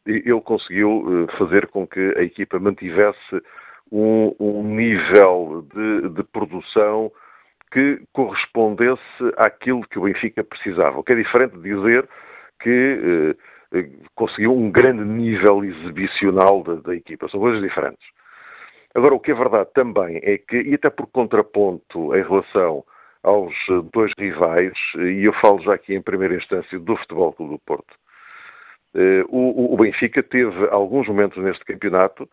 ele 0.06 0.40
conseguiu 0.42 1.26
eh, 1.28 1.36
fazer 1.36 1.66
com 1.68 1.86
que 1.86 2.14
a 2.16 2.22
equipa 2.22 2.58
mantivesse 2.58 3.42
um, 3.90 4.34
um 4.38 4.62
nível 4.62 5.66
de, 5.74 6.08
de, 6.10 6.22
produção 6.24 7.10
que 7.72 8.00
correspondesse 8.12 9.00
àquilo 9.36 9.86
que 9.88 9.98
o 9.98 10.02
Benfica 10.02 10.44
precisava. 10.44 10.98
O 10.98 11.02
que 11.02 11.12
é 11.12 11.16
diferente 11.16 11.56
de 11.56 11.62
dizer 11.62 12.08
que 12.60 13.36
eh, 13.72 13.88
conseguiu 14.14 14.52
um 14.52 14.70
grande 14.70 15.04
nível 15.04 15.64
exibicional 15.64 16.62
da, 16.62 16.76
da, 16.76 16.94
equipa. 16.94 17.28
São 17.28 17.40
coisas 17.40 17.60
diferentes. 17.60 18.06
Agora, 18.94 19.14
o 19.14 19.20
que 19.20 19.30
é 19.30 19.34
verdade 19.34 19.68
também 19.74 20.20
é 20.22 20.38
que, 20.38 20.56
e 20.56 20.74
até 20.74 20.88
por 20.88 21.06
contraponto 21.08 22.14
em 22.14 22.22
relação 22.22 22.84
aos 23.22 23.54
dois 23.92 24.12
rivais, 24.18 24.72
e 24.96 25.24
eu 25.24 25.32
falo 25.34 25.60
já 25.62 25.74
aqui 25.74 25.94
em 25.94 26.00
primeira 26.00 26.36
instância 26.36 26.78
do 26.78 26.96
Futebol 26.96 27.32
Clube 27.32 27.54
do 27.54 27.58
Porto, 27.58 27.94
eh, 27.94 28.05
o, 29.28 29.74
o 29.74 29.76
Benfica 29.76 30.22
teve 30.22 30.68
alguns 30.70 31.06
momentos 31.06 31.42
neste 31.42 31.64
campeonato 31.64 32.28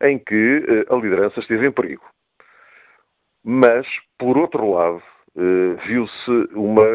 em 0.00 0.18
que 0.18 0.64
eh, 0.68 0.92
a 0.92 0.96
liderança 0.96 1.40
esteve 1.40 1.66
em 1.66 1.72
perigo. 1.72 2.04
Mas, 3.44 3.86
por 4.18 4.38
outro 4.38 4.70
lado, 4.72 5.02
eh, 5.36 5.86
viu-se 5.86 6.30
uma 6.54 6.86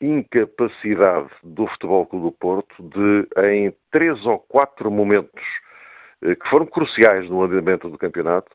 incapacidade 0.00 1.30
do 1.42 1.66
Futebol 1.68 2.06
Clube 2.06 2.26
do 2.26 2.32
Porto 2.32 2.74
de, 2.82 3.28
em 3.48 3.74
três 3.90 4.24
ou 4.26 4.38
quatro 4.38 4.90
momentos 4.90 5.42
que 6.20 6.48
foram 6.48 6.66
cruciais 6.66 7.28
no 7.28 7.42
andamento 7.42 7.88
do 7.88 7.98
campeonato, 7.98 8.48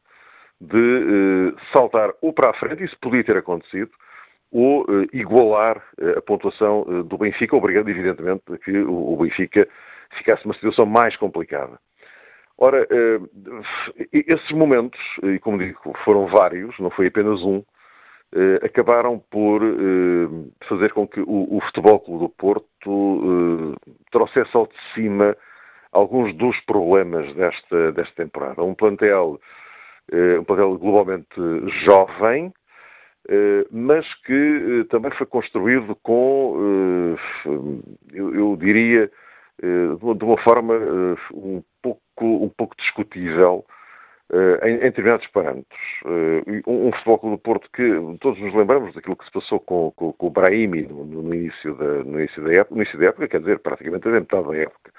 de 0.62 1.54
saltar 1.76 2.14
ou 2.22 2.32
para 2.32 2.52
a 2.52 2.54
frente, 2.54 2.82
isso 2.82 2.98
podia 3.02 3.26
ter 3.26 3.36
acontecido, 3.36 3.92
ou 4.54 4.86
igualar 5.12 5.84
a 6.16 6.22
pontuação 6.22 7.04
do 7.04 7.18
Benfica, 7.18 7.58
obrigando, 7.58 7.90
evidentemente, 7.90 8.42
que 8.64 8.72
o 8.72 9.18
Benfica 9.18 9.68
ficasse 10.16 10.46
uma 10.46 10.54
situação 10.54 10.86
mais 10.86 11.16
complicada. 11.18 11.80
Ora, 12.58 12.88
eh, 12.90 13.20
esses 14.12 14.52
momentos, 14.52 15.00
e 15.24 15.38
como 15.40 15.60
digo, 15.60 15.80
foram 16.04 16.26
vários, 16.28 16.78
não 16.80 16.90
foi 16.90 17.08
apenas 17.08 17.40
um, 17.44 17.64
eh, 18.34 18.66
acabaram 18.66 19.20
por 19.30 19.62
eh, 19.64 20.66
fazer 20.68 20.92
com 20.92 21.08
que 21.08 21.22
o, 21.22 21.60
Futebol 21.68 22.00
Clube 22.00 22.24
do 22.26 22.30
Porto 22.30 23.76
trouxesse 24.12 24.56
ao 24.56 24.66
de 24.66 24.76
cima 24.96 25.38
alguns 25.92 26.36
dos 26.36 26.60
problemas 26.62 27.32
desta, 27.36 27.92
desta 27.92 28.16
temporada. 28.24 28.64
Um 28.64 28.74
plantel, 28.74 29.40
um 30.40 30.44
plantel 30.44 30.78
globalmente 30.78 31.36
jovem, 31.86 32.52
mas 33.72 34.06
que 34.24 34.86
também 34.90 35.12
foi 35.12 35.26
construído 35.26 35.96
com, 35.98 37.18
eu, 38.14 38.56
diria, 38.58 39.04
eh, 39.04 39.10
de 39.62 40.24
uma 40.24 40.38
forma 40.44 40.76
eh, 40.76 41.16
um 41.34 41.64
pouco, 41.82 42.02
um 42.26 42.50
pouco 42.50 42.76
discutível 42.78 43.66
eh, 44.32 44.70
em, 44.70 44.78
determinados 44.80 45.26
parâmetros. 45.28 45.80
Um, 46.06 46.92
futebol 46.92 47.20
clube 47.20 47.36
do 47.38 47.42
Porto 47.42 47.70
que 47.74 48.18
todos 48.20 48.40
nos 48.40 48.54
lembramos 48.54 48.94
daquilo 48.94 49.16
que 49.16 49.26
se 49.26 49.32
passou 49.32 49.60
com, 49.60 49.92
com, 49.96 50.14
com 50.14 50.28
o 50.28 50.30
Brahimi 50.30 50.84
no, 50.84 51.06
no, 51.06 51.34
início 51.34 51.74
da, 51.76 52.04
no, 52.04 52.20
início 52.20 52.44
da 52.44 52.52
época, 52.52 52.76
no 52.76 52.82
início 52.82 53.00
da 53.00 53.06
época, 53.08 53.28
quer 53.28 53.40
dizer, 53.40 53.60
praticamente 53.60 54.08
a 54.08 54.12
metade 54.12 54.48
da 54.48 54.58
época. 54.58 54.92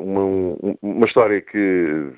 Uma, 0.00 0.76
uma, 0.80 1.06
história 1.06 1.40
que 1.42 1.58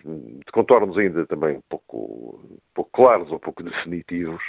de 0.05 0.53
contornos 0.53 0.97
ainda 0.97 1.26
também 1.26 1.61
pouco, 1.68 2.40
pouco 2.72 2.90
claros 2.92 3.32
ou 3.32 3.40
pouco 3.40 3.64
definitivos, 3.64 4.42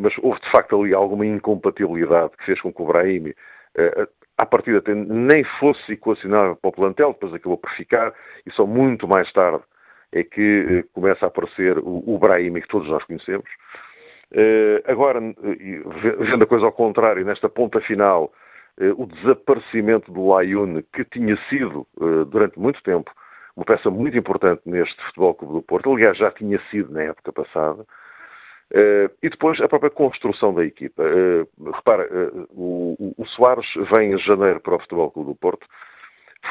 mas 0.00 0.16
houve 0.22 0.40
de 0.40 0.50
facto 0.50 0.80
ali 0.80 0.94
alguma 0.94 1.26
incompatibilidade 1.26 2.34
que 2.38 2.46
fez 2.46 2.60
com 2.60 2.72
que 2.72 2.80
o 2.80 2.86
Brahimi 2.86 3.34
à 4.38 4.44
partida 4.44 4.82
nem 4.94 5.44
fosse 5.58 5.92
equacionável 5.92 6.56
para 6.56 6.68
o 6.68 6.72
plantel, 6.72 7.12
depois 7.12 7.34
acabou 7.34 7.58
por 7.58 7.70
ficar, 7.70 8.12
e 8.44 8.50
só 8.52 8.66
muito 8.66 9.08
mais 9.08 9.32
tarde 9.32 9.62
é 10.12 10.22
que 10.22 10.66
eh, 10.68 10.84
começa 10.92 11.26
a 11.26 11.28
aparecer 11.28 11.78
o, 11.78 12.02
o 12.06 12.18
Brahimi, 12.18 12.62
que 12.62 12.68
todos 12.68 12.88
nós 12.88 13.02
conhecemos. 13.04 13.48
Uh, 14.32 14.82
agora, 14.86 15.20
vendo 15.20 16.42
a 16.42 16.46
coisa 16.46 16.66
ao 16.66 16.72
contrário, 16.72 17.24
nesta 17.24 17.48
ponta 17.48 17.80
final, 17.80 18.32
o 18.98 19.06
desaparecimento 19.06 20.12
do 20.12 20.28
Layun, 20.28 20.82
que 20.92 21.04
tinha 21.04 21.36
sido, 21.48 21.86
durante 22.28 22.58
muito 22.58 22.82
tempo, 22.82 23.10
uma 23.56 23.64
peça 23.64 23.88
muito 23.90 24.18
importante 24.18 24.60
neste 24.66 25.02
Futebol 25.06 25.34
Clube 25.34 25.54
do 25.54 25.62
Porto, 25.62 25.92
aliás, 25.92 26.18
já 26.18 26.30
tinha 26.30 26.60
sido 26.70 26.92
na 26.92 27.04
época 27.04 27.32
passada, 27.32 27.86
e 29.22 29.28
depois 29.28 29.60
a 29.60 29.68
própria 29.68 29.90
construção 29.90 30.52
da 30.52 30.64
equipa. 30.64 31.02
Uh, 31.02 31.70
repara, 31.70 32.08
uh, 32.12 32.48
o, 32.50 33.14
o, 33.16 33.26
Soares 33.26 33.66
vem 33.94 34.12
em 34.12 34.18
janeiro 34.18 34.60
para 34.60 34.76
o 34.76 34.80
Futebol 34.80 35.10
Clube 35.10 35.30
do 35.30 35.36
Porto. 35.36 35.66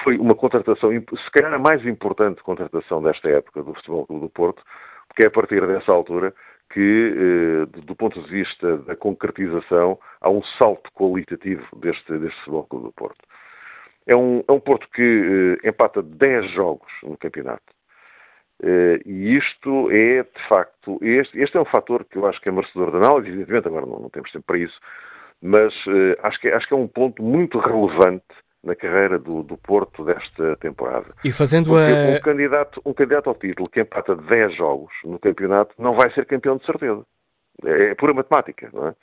Foi 0.03 0.18
uma 0.18 0.36
contratação, 0.36 0.91
se 0.91 1.32
calhar 1.32 1.53
a 1.53 1.59
mais 1.59 1.86
importante 1.86 2.43
contratação 2.43 3.01
desta 3.01 3.30
época 3.30 3.63
do 3.63 3.74
Futebol 3.76 4.05
Clube 4.05 4.22
do 4.24 4.30
Porto, 4.30 4.63
porque 5.07 5.26
é 5.26 5.28
a 5.28 5.32
partir 5.32 5.66
dessa 5.66 5.91
altura 5.91 6.34
que, 6.74 7.66
do 7.86 7.95
ponto 7.95 8.22
de 8.22 8.30
vista 8.30 8.78
da 8.80 8.95
concretização, 8.95 9.97
há 10.20 10.30
um 10.30 10.43
salto 10.57 10.91
qualitativo 10.91 11.63
deste, 11.78 12.18
deste 12.18 12.38
Futebol 12.39 12.66
Clube 12.66 12.86
do 12.88 12.91
Porto. 12.91 13.20
É 14.05 14.18
um, 14.18 14.43
é 14.45 14.51
um 14.51 14.59
Porto 14.59 14.88
que 14.89 15.57
empata 15.63 16.01
10 16.01 16.51
jogos 16.51 16.91
no 17.03 17.16
campeonato. 17.18 17.74
Uh, 18.64 18.97
e 19.06 19.38
isto 19.38 19.91
é, 19.91 20.24
de 20.24 20.47
facto, 20.47 20.97
este, 21.01 21.39
este, 21.39 21.58
é 21.58 21.62
um 21.62 21.66
fator 21.66 22.06
que 22.06 22.18
eu 22.18 22.26
acho 22.26 22.39
que 22.39 22.47
é 22.47 22.51
merecedor 22.51 22.91
de 22.91 22.97
análise, 22.97 23.30
evidentemente, 23.30 23.68
agora 23.68 23.86
não, 23.86 23.99
não 23.99 24.10
temos 24.10 24.32
tempo 24.32 24.45
para 24.45 24.58
isso, 24.58 24.80
mas 25.41 25.74
uh, 25.88 26.16
acho, 26.24 26.39
que, 26.39 26.47
acho 26.47 26.68
que 26.68 26.74
é 26.74 26.78
um 26.78 26.88
ponto 26.88 27.22
muito 27.22 27.60
relevante 27.60 28.24
na 28.64 28.76
carreira 28.76 29.20
do, 29.20 29.43
do 29.43 29.58
Porto 29.58 30.03
desta 30.03 30.56
temporada. 30.58 31.14
E 31.24 31.32
fazendo 31.32 31.70
Porque 31.70 31.84
a... 31.84 32.18
um 32.18 32.22
candidato, 32.22 32.82
um 32.84 32.93
candidato 32.93 33.30
ao 33.30 33.36
título 33.36 33.70
que 33.70 33.82
empata 33.82 34.16
10 34.16 34.56
jogos 34.56 34.91
no 35.03 35.20
campeonato 35.20 35.76
não 35.78 35.93
vai 35.93 36.12
ser 36.14 36.26
campeão 36.26 36.58
de 36.58 36.66
certeza. 36.66 37.06
É, 37.64 37.91
é 37.91 37.95
pura 37.95 38.14
matemática, 38.14 38.70
não 38.74 38.88
é? 38.88 38.95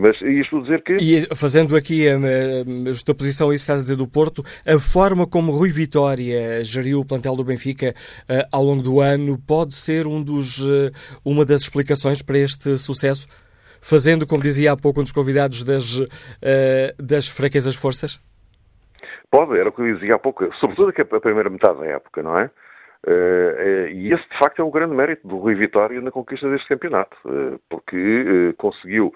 Mas 0.00 0.20
isto 0.22 0.62
dizer 0.62 0.82
que. 0.82 0.96
E 0.96 1.34
fazendo 1.34 1.76
aqui 1.76 2.08
a, 2.08 2.16
a 2.16 2.92
justaposição 2.92 3.50
a 3.50 3.54
isso 3.54 3.64
que 3.64 3.72
estás 3.72 3.80
a 3.80 3.82
dizer 3.82 3.96
do 3.96 4.08
Porto, 4.08 4.42
a 4.66 4.78
forma 4.78 5.26
como 5.26 5.52
Rui 5.52 5.70
Vitória 5.70 6.64
geriu 6.64 7.00
o 7.00 7.04
plantel 7.04 7.36
do 7.36 7.44
Benfica 7.44 7.94
uh, 8.22 8.48
ao 8.50 8.64
longo 8.64 8.82
do 8.82 9.00
ano 9.00 9.38
pode 9.46 9.74
ser 9.74 10.06
um 10.06 10.22
dos, 10.22 10.58
uh, 10.58 10.90
uma 11.24 11.44
das 11.44 11.62
explicações 11.62 12.22
para 12.22 12.38
este 12.38 12.78
sucesso? 12.78 13.28
Fazendo, 13.80 14.26
como 14.26 14.42
dizia 14.42 14.72
há 14.72 14.76
pouco 14.76 15.00
um 15.00 15.02
dos 15.02 15.12
convidados, 15.12 15.62
das, 15.62 15.98
uh, 15.98 16.06
das 16.98 17.28
fraquezas 17.28 17.76
forças? 17.76 18.18
Pode, 19.30 19.58
era 19.58 19.68
o 19.68 19.72
que 19.72 19.82
eu 19.82 19.94
dizia 19.94 20.14
há 20.14 20.18
pouco, 20.18 20.48
sobretudo 20.58 20.92
a 20.98 21.20
primeira 21.20 21.50
metade 21.50 21.78
da 21.78 21.86
época, 21.86 22.22
não 22.22 22.38
é? 22.38 22.50
Uh, 23.06 23.88
e 23.92 24.12
esse, 24.12 24.28
de 24.28 24.38
facto, 24.38 24.60
é 24.60 24.64
o 24.64 24.70
grande 24.70 24.94
mérito 24.94 25.26
do 25.28 25.36
Rui 25.36 25.54
Vitória 25.54 26.00
na 26.00 26.10
conquista 26.10 26.50
deste 26.50 26.66
campeonato, 26.66 27.16
uh, 27.24 27.60
porque 27.68 28.52
conseguiu 28.58 29.14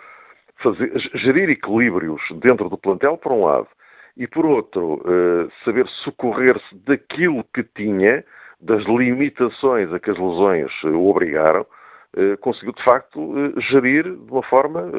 fazer, 0.63 0.93
gerir 1.15 1.51
equilíbrios 1.51 2.23
dentro 2.43 2.69
do 2.69 2.79
plantel, 2.79 3.17
por 3.17 3.33
um 3.33 3.45
lado, 3.45 3.69
e 4.17 4.27
por 4.27 4.45
outro, 4.45 5.03
saber 5.65 5.87
socorrer-se 6.05 6.75
daquilo 6.85 7.45
que 7.55 7.63
tinha, 7.63 8.25
das 8.61 8.85
limitações 8.85 9.91
a 9.93 10.01
que 10.01 10.11
as 10.11 10.19
lesões 10.19 10.71
o 10.85 11.09
obrigaram, 11.09 11.65
conseguiu, 12.41 12.73
de 12.73 12.83
facto, 12.83 13.55
gerir 13.71 14.03
de 14.03 14.31
uma 14.31 14.43
forma 14.43 14.91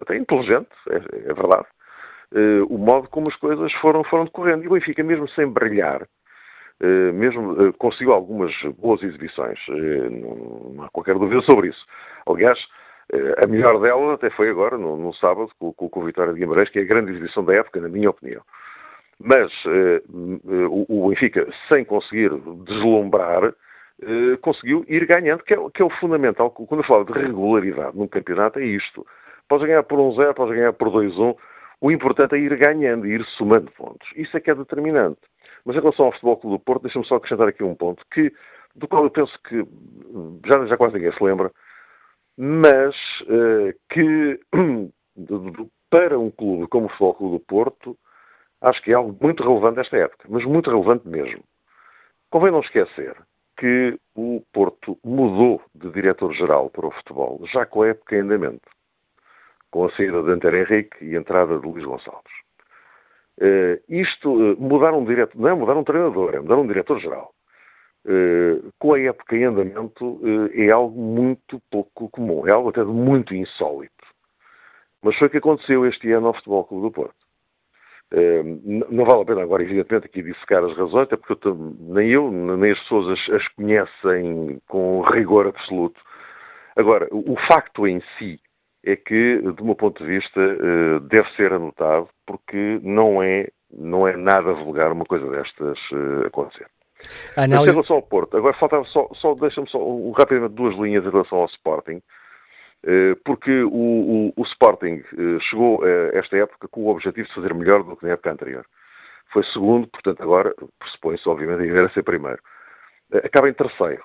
até 0.00 0.16
inteligente, 0.16 0.68
é, 0.90 0.96
é 1.30 1.34
verdade, 1.34 1.66
uh, 2.32 2.64
o 2.68 2.78
modo 2.78 3.08
como 3.08 3.28
as 3.28 3.36
coisas 3.36 3.72
foram, 3.74 4.04
foram 4.04 4.24
decorrendo. 4.24 4.64
E 4.64 4.68
o 4.68 4.70
Benfica, 4.70 5.02
mesmo 5.02 5.28
sem 5.30 5.46
brilhar, 5.46 6.02
uh, 6.02 7.12
mesmo 7.12 7.52
uh, 7.52 7.72
conseguiu 7.74 8.12
algumas 8.12 8.52
boas 8.78 9.02
exibições, 9.02 9.58
não, 9.68 10.72
não, 10.74 10.84
há 10.84 10.88
qualquer 10.90 11.14
dúvida 11.14 11.42
sobre 11.42 11.68
isso. 11.68 11.84
Aliás, 12.26 12.58
a 13.12 13.46
melhor 13.46 13.80
delas 13.80 14.14
até 14.14 14.30
foi 14.30 14.50
agora, 14.50 14.76
no, 14.76 14.96
no 14.96 15.14
sábado, 15.14 15.50
com, 15.58 15.72
com, 15.72 16.00
o 16.00 16.04
Vitória 16.04 16.32
de 16.32 16.40
Guimarães, 16.40 16.68
que 16.70 16.78
é 16.78 16.82
a 16.82 16.86
grande 16.86 17.12
exibição 17.12 17.44
da 17.44 17.54
época, 17.54 17.80
na 17.80 17.88
minha 17.88 18.10
opinião. 18.10 18.42
Mas 19.18 19.50
o, 20.08 20.84
o 20.88 21.08
Benfica, 21.08 21.46
sem 21.68 21.84
conseguir 21.84 22.30
deslumbrar, 22.64 23.54
conseguiu 24.42 24.84
ir 24.88 25.06
ganhando, 25.06 25.42
que 25.42 25.54
é, 25.54 25.56
que 25.72 25.82
é, 25.82 25.84
o 25.84 25.90
fundamental. 25.90 26.50
Quando 26.50 26.80
eu 26.80 26.86
falo 26.86 27.04
de 27.04 27.12
regularidade 27.12 27.96
num 27.96 28.08
campeonato, 28.08 28.58
é 28.58 28.64
isto. 28.64 29.06
Podes 29.48 29.66
ganhar 29.66 29.82
por 29.84 29.98
1-0, 29.98 30.30
um 30.30 30.34
podes 30.34 30.54
ganhar 30.56 30.72
por 30.72 30.90
2-1, 30.90 31.18
um, 31.18 31.34
o 31.80 31.90
importante 31.90 32.34
é 32.34 32.38
ir 32.38 32.56
ganhando, 32.56 33.06
ir 33.06 33.24
somando 33.36 33.70
pontos. 33.72 34.08
Isso 34.16 34.36
é 34.36 34.40
que 34.40 34.50
é 34.50 34.54
determinante. 34.54 35.20
Mas 35.64 35.76
em 35.76 35.80
relação 35.80 36.06
ao 36.06 36.12
Futebol 36.12 36.36
Clube 36.36 36.56
do 36.56 36.64
Porto, 36.64 36.82
deixa-me 36.82 37.04
só 37.06 37.16
acrescentar 37.16 37.48
aqui 37.48 37.62
um 37.62 37.74
ponto 37.74 38.04
que, 38.12 38.32
do 38.74 38.88
qual 38.88 39.04
eu 39.04 39.10
penso 39.10 39.36
que 39.48 39.66
já, 40.46 40.66
já 40.66 40.76
quase 40.76 40.94
ninguém 40.94 41.12
se 41.12 41.22
lembra, 41.22 41.50
mas 42.36 42.94
uh, 43.22 43.72
que 43.90 44.40
para 45.90 46.18
um 46.18 46.30
clube 46.30 46.66
como 46.68 46.86
o 46.86 46.88
Futebol 46.90 47.14
Clube 47.14 47.38
do 47.38 47.44
Porto, 47.44 47.98
acho 48.60 48.82
que 48.82 48.90
é 48.90 48.94
algo 48.94 49.16
muito 49.20 49.42
relevante 49.42 49.80
esta 49.80 49.96
época, 49.96 50.26
mas 50.28 50.44
muito 50.44 50.70
relevante 50.70 51.06
mesmo. 51.08 51.42
Convém 52.30 52.50
não 52.50 52.60
esquecer 52.60 53.16
que 53.56 53.98
o 54.14 54.42
Porto 54.52 54.98
mudou 55.04 55.62
de 55.74 55.90
diretor-geral 55.90 56.68
para 56.70 56.86
o 56.86 56.90
futebol 56.90 57.40
já 57.52 57.64
com 57.64 57.82
a 57.82 57.88
época 57.88 58.16
em 58.16 58.20
andamento 58.20 58.68
com 59.76 59.84
a 59.84 59.90
saída 59.90 60.22
de 60.22 60.30
Antero 60.30 60.56
Henrique 60.56 61.04
e 61.04 61.14
a 61.14 61.18
entrada 61.18 61.58
de 61.58 61.66
Luís 61.66 61.84
Gonçalves. 61.84 62.32
Uh, 63.38 63.76
isto, 63.90 64.32
uh, 64.32 64.58
mudar 64.58 64.94
um 64.94 65.04
diretor, 65.04 65.38
não 65.38 65.50
é 65.50 65.54
mudar 65.54 65.76
um 65.76 65.84
treinador, 65.84 66.34
é 66.34 66.40
mudar 66.40 66.56
um 66.56 66.66
diretor-geral. 66.66 67.34
Uh, 68.08 68.72
com 68.78 68.94
a 68.94 69.00
época 69.00 69.36
em 69.36 69.44
andamento, 69.44 70.20
é 70.54 70.70
algo 70.70 71.00
muito 71.00 71.60
pouco 71.70 72.08
comum, 72.10 72.46
é 72.46 72.52
algo 72.52 72.68
até 72.68 72.84
muito 72.84 73.34
insólito. 73.34 73.92
Mas 75.02 75.16
foi 75.18 75.26
o 75.26 75.30
que 75.30 75.38
aconteceu 75.38 75.84
este 75.84 76.12
ano 76.12 76.28
ao 76.28 76.34
Futebol 76.34 76.64
Clube 76.64 76.86
do 76.86 76.92
Porto. 76.92 77.16
não 78.90 79.04
vale 79.04 79.22
a 79.22 79.24
pena 79.24 79.42
agora, 79.42 79.62
evidentemente, 79.62 80.06
aqui 80.06 80.22
dissecar 80.22 80.64
as 80.64 80.76
razões, 80.76 81.04
até 81.04 81.16
porque 81.16 81.48
eu, 81.48 81.76
nem 81.80 82.10
eu, 82.10 82.30
nem 82.30 82.70
as 82.70 82.78
pessoas 82.80 83.18
as, 83.18 83.34
as 83.34 83.48
conhecem 83.48 84.60
com 84.68 85.02
rigor 85.02 85.48
absoluto. 85.48 86.00
Agora, 86.76 87.08
o 87.10 87.36
facto 87.48 87.88
em 87.88 88.00
si 88.18 88.38
é 88.86 88.94
que, 88.94 89.38
do 89.40 89.64
meu 89.64 89.74
ponto 89.74 90.02
de 90.02 90.08
vista, 90.08 90.40
eh, 90.40 91.00
deve 91.08 91.28
ser 91.34 91.52
anotado, 91.52 92.08
porque 92.24 92.78
não 92.82 93.20
é, 93.22 93.48
não 93.70 94.06
é 94.06 94.16
nada 94.16 94.52
vulgar 94.52 94.92
uma 94.92 95.04
coisa 95.04 95.28
destas 95.28 95.78
eh, 95.92 96.26
acontecer. 96.28 96.66
Análise... 97.36 97.56
Mas 97.56 97.68
em 97.68 97.70
relação 97.72 97.96
ao 97.96 98.02
Porto, 98.02 98.36
agora 98.36 98.56
faltava 98.56 98.84
só, 98.84 99.08
só 99.14 99.34
deixa-me 99.34 99.68
só 99.68 99.78
rapidamente 100.16 100.54
duas 100.54 100.76
linhas 100.76 101.04
em 101.04 101.10
relação 101.10 101.38
ao 101.38 101.46
Sporting, 101.46 102.02
eh, 102.84 103.16
porque 103.24 103.62
o, 103.62 103.70
o, 103.70 104.32
o 104.36 104.42
Sporting 104.44 105.02
chegou 105.48 105.84
a 105.84 106.16
esta 106.18 106.36
época 106.36 106.68
com 106.68 106.82
o 106.82 106.88
objetivo 106.88 107.28
de 107.28 107.34
fazer 107.34 107.54
melhor 107.54 107.82
do 107.82 107.96
que 107.96 108.06
na 108.06 108.12
época 108.12 108.32
anterior. 108.32 108.66
Foi 109.32 109.44
segundo, 109.52 109.86
portanto 109.88 110.22
agora 110.22 110.54
pressupõe-se 110.78 111.28
obviamente 111.28 111.68
ir 111.68 111.78
a 111.78 111.90
ser 111.90 112.02
primeiro. 112.02 112.38
Acaba 113.12 113.48
em 113.48 113.52
terceiro. 113.52 114.02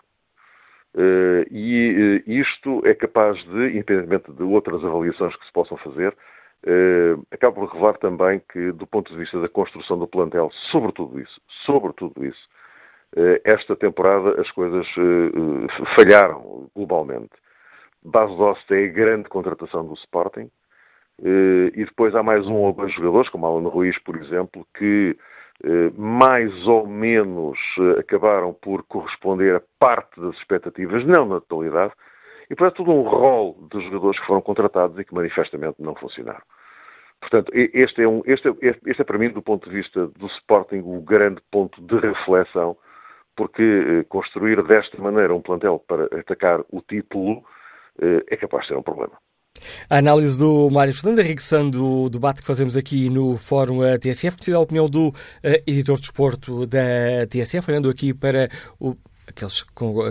E 1.49 2.23
isto 2.27 2.81
é 2.85 2.93
capaz 2.93 3.37
de, 3.45 3.69
independentemente 3.69 4.31
de 4.31 4.43
outras 4.43 4.83
avaliações 4.83 5.35
que 5.35 5.45
se 5.45 5.53
possam 5.53 5.77
fazer, 5.77 6.15
uh, 6.65 7.25
acaba 7.31 7.55
por 7.55 7.71
revelar 7.71 7.97
também 7.97 8.41
que, 8.51 8.71
do 8.71 8.85
ponto 8.85 9.11
de 9.11 9.17
vista 9.19 9.39
da 9.39 9.47
construção 9.47 9.97
do 9.97 10.07
plantel, 10.07 10.51
sobre 10.71 10.91
tudo 10.91 11.19
isso, 11.19 11.41
sobre 11.65 11.93
tudo 11.93 12.25
isso, 12.25 12.47
esta 13.43 13.75
temporada 13.75 14.39
as 14.39 14.49
coisas 14.51 14.87
falharam 15.95 16.69
globalmente. 16.75 17.31
Base 18.03 18.35
Dost 18.35 18.73
é 18.73 18.85
a 18.85 18.87
grande 18.87 19.29
contratação 19.29 19.85
do 19.85 19.93
Sporting, 19.93 20.49
e 21.21 21.85
depois 21.85 22.15
há 22.15 22.23
mais 22.23 22.47
um 22.47 22.55
ou 22.55 22.73
dois 22.73 22.93
jogadores, 22.93 23.29
como 23.29 23.45
Alan 23.45 23.67
Ruiz, 23.69 23.97
por 23.99 24.15
exemplo, 24.15 24.65
que 24.77 25.15
eh, 25.63 25.91
mais 25.95 26.67
ou 26.67 26.87
menos 26.87 27.57
eh, 27.77 27.99
acabaram 27.99 28.51
por 28.51 28.81
corresponder 28.83 29.55
a 29.55 29.61
parte 29.77 30.19
das 30.19 30.35
expectativas, 30.37 31.05
não 31.05 31.27
na 31.27 31.39
totalidade, 31.39 31.93
e 32.49 32.55
para 32.55 32.71
todo 32.71 32.91
um 32.91 33.03
rol 33.03 33.67
de 33.71 33.79
jogadores 33.83 34.19
que 34.19 34.25
foram 34.25 34.41
contratados 34.41 34.97
e 34.97 35.05
que 35.05 35.13
manifestamente 35.13 35.75
não 35.79 35.93
funcionaram. 35.93 36.41
Portanto, 37.19 37.51
este 37.53 38.01
é, 38.01 38.07
um, 38.07 38.23
este, 38.25 38.47
é, 38.47 38.53
este 38.61 39.01
é 39.01 39.03
para 39.03 39.19
mim, 39.19 39.29
do 39.29 39.41
ponto 39.43 39.69
de 39.69 39.75
vista 39.75 40.07
do 40.07 40.25
Sporting, 40.25 40.81
o 40.83 40.99
grande 41.01 41.39
ponto 41.51 41.79
de 41.79 41.95
reflexão, 41.95 42.75
porque 43.41 43.63
eh, 43.63 44.03
construir 44.07 44.61
desta 44.61 45.01
maneira 45.01 45.33
um 45.33 45.41
plantel 45.41 45.83
para 45.87 46.05
atacar 46.19 46.61
o 46.69 46.79
título 46.79 47.43
é 47.99 48.37
capaz 48.37 48.63
de 48.63 48.67
ser 48.69 48.77
um 48.77 48.83
problema. 48.83 49.17
A 49.89 49.97
análise 49.97 50.37
do 50.37 50.69
Mário 50.69 50.93
Fernando, 50.93 51.19
enriquecendo 51.19 52.03
o 52.03 52.09
debate 52.09 52.41
que 52.41 52.47
fazemos 52.47 52.77
aqui 52.77 53.09
no 53.09 53.37
Fórum 53.37 53.79
TSF, 53.99 54.37
precisa 54.37 54.57
da 54.57 54.61
opinião 54.61 54.87
do 54.87 55.09
uh, 55.09 55.13
editor 55.67 55.95
de 55.95 56.01
desporto 56.01 56.67
da 56.67 57.25
TSF, 57.29 57.69
olhando 57.69 57.89
aqui 57.89 58.13
para 58.13 58.47
o, 58.79 58.95
aqueles 59.31 59.65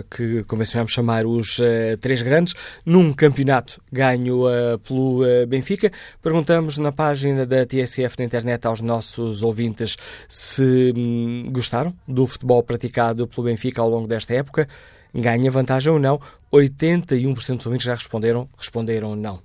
que 0.09 0.43
convencionamos 0.43 0.91
chamar 0.91 1.25
os 1.25 1.59
uh, 1.59 1.97
três 1.99 2.21
grandes, 2.21 2.53
num 2.85 3.13
campeonato 3.13 3.81
ganho 3.91 4.45
uh, 4.45 4.77
pelo 4.79 5.23
uh, 5.23 5.47
Benfica. 5.47 5.91
Perguntamos 6.21 6.77
na 6.77 6.91
página 6.91 7.45
da 7.45 7.65
TSF 7.65 8.15
na 8.19 8.25
internet 8.25 8.65
aos 8.65 8.81
nossos 8.81 9.43
ouvintes 9.43 9.95
se 10.27 10.93
um, 10.95 11.49
gostaram 11.51 11.93
do 12.07 12.27
futebol 12.27 12.61
praticado 12.61 13.27
pelo 13.27 13.47
Benfica 13.47 13.81
ao 13.81 13.89
longo 13.89 14.07
desta 14.07 14.33
época 14.33 14.67
ganha 15.13 15.51
vantagem 15.51 15.91
ou 15.91 15.99
não. 15.99 16.19
81% 16.51 17.57
dos 17.57 17.65
ouvintes 17.65 17.85
já 17.85 17.93
responderam, 17.93 18.47
responderam 18.57 19.15
não. 19.15 19.39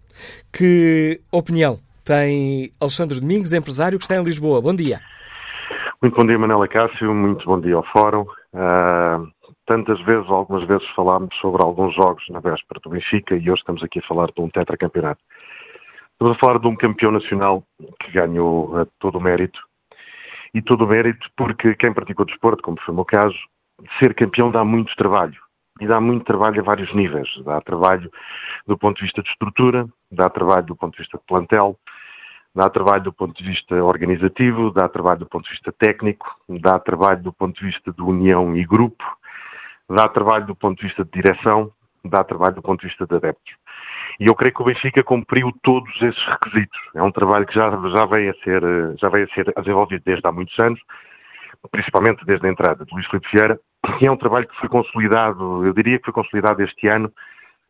Que 0.52 1.20
opinião 1.30 1.78
tem 2.04 2.72
Alexandre 2.80 3.20
Domingos, 3.20 3.52
empresário 3.52 3.98
que 3.98 4.04
está 4.04 4.16
em 4.16 4.24
Lisboa? 4.24 4.60
Bom 4.60 4.74
dia. 4.74 5.00
Muito 6.00 6.14
bom 6.14 6.26
dia, 6.26 6.38
Manela 6.38 6.68
Cássio. 6.68 7.14
Muito 7.14 7.44
bom 7.44 7.60
dia 7.60 7.74
ao 7.74 7.84
Fórum. 7.84 8.26
Uh, 8.52 9.28
tantas 9.66 10.00
vezes, 10.02 10.28
algumas 10.30 10.66
vezes, 10.66 10.88
falámos 10.94 11.34
sobre 11.40 11.62
alguns 11.62 11.94
jogos 11.94 12.24
na 12.30 12.40
véspera 12.40 12.80
do 12.82 12.90
Benfica 12.90 13.34
e 13.34 13.50
hoje 13.50 13.60
estamos 13.60 13.82
aqui 13.82 13.98
a 13.98 14.06
falar 14.06 14.28
de 14.28 14.40
um 14.40 14.48
tetracampeonato. 14.48 15.20
Estamos 16.12 16.36
a 16.36 16.40
falar 16.40 16.58
de 16.58 16.66
um 16.66 16.76
campeão 16.76 17.10
nacional 17.10 17.62
que 18.00 18.12
ganhou 18.12 18.74
uh, 18.74 18.86
todo 18.98 19.18
o 19.18 19.20
mérito. 19.20 19.60
E 20.54 20.62
todo 20.62 20.84
o 20.84 20.88
mérito 20.88 21.28
porque 21.36 21.74
quem 21.74 21.92
praticou 21.92 22.24
desporto, 22.24 22.62
como 22.62 22.80
foi 22.80 22.92
o 22.92 22.96
meu 22.96 23.04
caso, 23.04 23.36
ser 23.98 24.14
campeão 24.14 24.50
dá 24.50 24.64
muito 24.64 24.94
trabalho 24.96 25.36
e 25.80 25.86
dá 25.86 26.00
muito 26.00 26.24
trabalho 26.24 26.60
a 26.60 26.64
vários 26.64 26.94
níveis. 26.94 27.28
Dá 27.44 27.60
trabalho 27.60 28.10
do 28.66 28.78
ponto 28.78 28.96
de 28.96 29.04
vista 29.04 29.22
de 29.22 29.28
estrutura, 29.28 29.86
dá 30.10 30.30
trabalho 30.30 30.64
do 30.64 30.76
ponto 30.76 30.92
de 30.92 31.02
vista 31.02 31.18
de 31.18 31.24
plantel, 31.26 31.76
dá 32.54 32.70
trabalho 32.70 33.02
do 33.02 33.12
ponto 33.12 33.36
de 33.36 33.46
vista 33.46 33.74
organizativo, 33.84 34.70
dá 34.70 34.88
trabalho 34.88 35.20
do 35.20 35.26
ponto 35.26 35.44
de 35.44 35.50
vista 35.50 35.72
técnico, 35.72 36.34
dá 36.48 36.78
trabalho 36.78 37.22
do 37.22 37.32
ponto 37.32 37.60
de 37.60 37.66
vista 37.66 37.92
de 37.92 38.00
união 38.00 38.56
e 38.56 38.64
grupo, 38.64 39.04
dá 39.88 40.08
trabalho 40.08 40.46
do 40.46 40.56
ponto 40.56 40.80
de 40.80 40.86
vista 40.86 41.04
de 41.04 41.10
direção, 41.10 41.70
dá 42.04 42.24
trabalho 42.24 42.54
do 42.54 42.62
ponto 42.62 42.80
de 42.80 42.88
vista 42.88 43.06
de 43.06 43.14
adeptos. 43.14 43.54
E 44.18 44.26
eu 44.26 44.34
creio 44.34 44.54
que 44.54 44.62
o 44.62 44.64
Benfica 44.64 45.02
cumpriu 45.02 45.52
todos 45.62 45.94
esses 46.00 46.26
requisitos. 46.26 46.78
É 46.94 47.02
um 47.02 47.12
trabalho 47.12 47.46
que 47.46 47.54
já, 47.54 47.70
já, 47.70 48.06
veio, 48.06 48.30
a 48.30 48.34
ser, 48.42 48.62
já 48.98 49.08
veio 49.08 49.26
a 49.30 49.34
ser 49.34 49.52
desenvolvido 49.56 50.02
desde 50.04 50.26
há 50.26 50.32
muitos 50.32 50.58
anos, 50.58 50.80
principalmente 51.70 52.24
desde 52.24 52.46
a 52.46 52.50
entrada 52.50 52.84
de 52.84 52.92
Luís 52.92 53.06
Filipe 53.06 53.28
Vieira, 53.32 53.60
e 54.00 54.06
é 54.06 54.10
um 54.10 54.16
trabalho 54.16 54.48
que 54.48 54.56
foi 54.56 54.68
consolidado, 54.68 55.64
eu 55.64 55.72
diria 55.72 55.98
que 55.98 56.04
foi 56.04 56.14
consolidado 56.14 56.62
este 56.62 56.88
ano, 56.88 57.12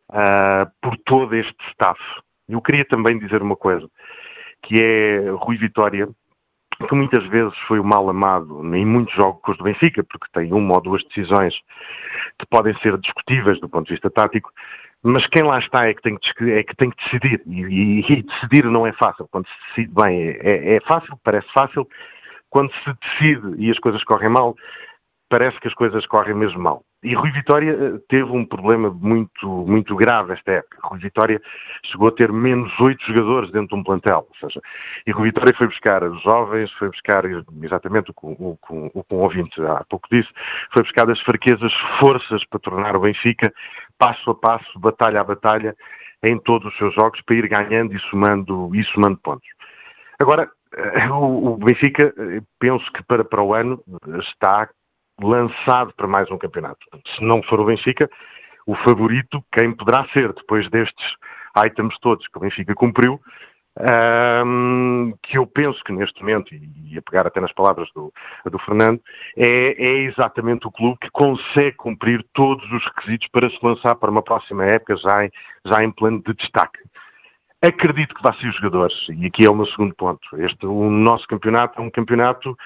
uh, 0.09 0.69
por 0.81 0.97
todo 1.05 1.35
este 1.35 1.55
staff. 1.71 1.99
Eu 2.47 2.61
queria 2.61 2.85
também 2.85 3.19
dizer 3.19 3.41
uma 3.41 3.55
coisa, 3.55 3.87
que 4.63 4.81
é 4.81 5.29
Rui 5.31 5.57
Vitória, 5.57 6.07
que 6.85 6.95
muitas 6.95 7.25
vezes 7.27 7.57
foi 7.67 7.79
o 7.79 7.83
mal 7.83 8.07
amado 8.09 8.61
em 8.75 8.85
muitos 8.85 9.13
jogos 9.15 9.57
do 9.57 9.63
Benfica, 9.63 10.03
porque 10.03 10.27
tem 10.33 10.53
uma 10.53 10.75
ou 10.75 10.81
duas 10.81 11.03
decisões 11.05 11.55
que 12.37 12.45
podem 12.45 12.77
ser 12.79 12.97
discutíveis 12.97 13.59
do 13.59 13.67
ponto 13.67 13.87
de 13.87 13.93
vista 13.93 14.09
tático, 14.09 14.51
mas 15.03 15.25
quem 15.27 15.43
lá 15.43 15.59
está 15.59 15.87
é 15.87 15.93
que 15.93 16.01
tem 16.01 16.17
que, 16.17 16.51
é 16.51 16.63
que, 16.63 16.75
tem 16.75 16.89
que 16.89 17.03
decidir, 17.03 17.41
e, 17.47 18.01
e, 18.01 18.23
decidir 18.23 18.65
não 18.65 18.85
é 18.85 18.93
fácil. 18.93 19.27
Quando 19.31 19.47
se 19.47 19.53
decide 19.69 19.93
bem 19.93 20.37
é, 20.41 20.75
é 20.75 20.79
fácil, 20.81 21.17
parece 21.23 21.47
fácil, 21.53 21.87
quando 22.49 22.71
se 22.71 22.93
decide 23.01 23.63
e 23.63 23.71
as 23.71 23.79
coisas 23.79 24.03
correm 24.03 24.29
mal, 24.29 24.55
parece 25.29 25.59
que 25.59 25.67
as 25.67 25.73
coisas 25.73 26.05
correm 26.05 26.35
mesmo 26.35 26.59
mal. 26.59 26.83
E 27.03 27.13
Rui 27.13 27.31
Vitória 27.31 27.71
eh, 27.71 27.99
teve 28.09 28.31
um 28.31 28.43
problema 28.43 28.89
muito, 28.89 29.47
muito 29.47 29.95
grave 29.95 30.33
esta 30.33 30.53
época. 30.53 30.79
Rui 30.83 30.99
Vitória 30.99 31.39
chegou 31.85 32.07
a 32.07 32.11
ter 32.11 32.31
menos 32.31 32.71
oito 32.79 33.05
jogadores 33.05 33.51
dentro 33.51 33.69
de 33.69 33.75
um 33.75 33.83
plantel. 33.83 34.27
Ou 34.27 34.35
seja, 34.49 34.59
e 35.05 35.11
Rui 35.11 35.27
Vitória 35.27 35.53
foi 35.55 35.67
buscar 35.67 36.01
jovens, 36.23 36.71
foi 36.73 36.89
buscar 36.89 37.23
exatamente 37.63 38.09
o 38.09 38.13
que 38.13 38.25
o, 38.25 38.57
o, 38.69 39.05
o, 39.09 39.15
ouvinte 39.15 39.61
há 39.61 39.83
pouco 39.87 40.07
disse, 40.11 40.29
foi 40.73 40.83
buscar 40.83 41.09
as 41.09 41.21
fraquezas 41.21 41.71
forças 41.99 42.43
para 42.49 42.59
tornar 42.59 42.95
o 42.95 43.01
Benfica, 43.01 43.53
passo 43.99 44.31
a 44.31 44.35
passo, 44.35 44.79
batalha 44.79 45.21
a 45.21 45.23
batalha, 45.23 45.75
em 46.23 46.39
todos 46.39 46.67
os 46.71 46.77
seus 46.77 46.95
jogos, 46.95 47.21
para 47.21 47.35
ir 47.35 47.47
ganhando 47.47 47.95
e 47.95 47.99
somando, 48.09 48.75
e 48.75 48.83
somando 48.85 49.17
pontos. 49.17 49.47
Agora, 50.19 50.49
eh, 50.75 51.09
o 51.11 51.57
Benfica, 51.57 52.11
eh, 52.17 52.41
penso 52.59 52.91
que 52.91 53.03
para, 53.03 53.23
para 53.23 53.43
o 53.43 53.53
ano 53.53 53.79
está 54.19 54.67
lançado 55.21 55.93
para 55.95 56.07
mais 56.07 56.29
um 56.31 56.37
campeonato. 56.37 56.79
Se 57.15 57.23
não 57.23 57.41
for 57.43 57.59
o 57.59 57.65
Benfica, 57.65 58.09
o 58.65 58.75
favorito, 58.75 59.43
quem 59.51 59.73
poderá 59.73 60.05
ser, 60.09 60.33
depois 60.33 60.69
destes 60.69 61.05
items 61.65 61.97
todos 61.99 62.27
que 62.27 62.37
o 62.37 62.41
Benfica 62.41 62.75
cumpriu, 62.75 63.19
um, 64.45 65.13
que 65.21 65.37
eu 65.37 65.45
penso 65.45 65.83
que 65.83 65.93
neste 65.93 66.19
momento, 66.21 66.53
e 66.53 66.97
a 66.97 67.01
pegar 67.01 67.27
até 67.27 67.39
nas 67.39 67.53
palavras 67.53 67.87
do, 67.93 68.11
do 68.49 68.59
Fernando, 68.59 68.99
é, 69.35 69.75
é, 69.77 69.97
exatamente 70.05 70.67
o 70.67 70.71
clube 70.71 70.97
que 70.99 71.09
consegue 71.11 71.77
cumprir 71.77 72.25
todos 72.33 72.63
os 72.71 72.83
requisitos 72.85 73.27
para 73.31 73.49
se 73.49 73.57
lançar 73.61 73.95
para 73.95 74.09
uma 74.11 74.23
próxima 74.23 74.65
época 74.65 74.97
já 74.97 75.25
em, 75.25 75.31
já 75.65 75.83
em 75.83 75.91
plano 75.91 76.21
de 76.25 76.33
destaque. 76.33 76.79
Acredito 77.61 78.15
que 78.15 78.23
vai 78.23 78.35
ser 78.39 78.47
os 78.47 78.55
jogadores, 78.55 78.95
e 79.09 79.25
aqui 79.25 79.45
é 79.45 79.49
o 79.49 79.55
meu 79.55 79.65
segundo 79.67 79.93
ponto. 79.95 80.27
Este, 80.37 80.65
o 80.65 80.89
nosso 80.89 81.27
campeonato 81.27 81.79
é 81.79 81.83
um 81.83 81.89
campeonato 81.89 82.57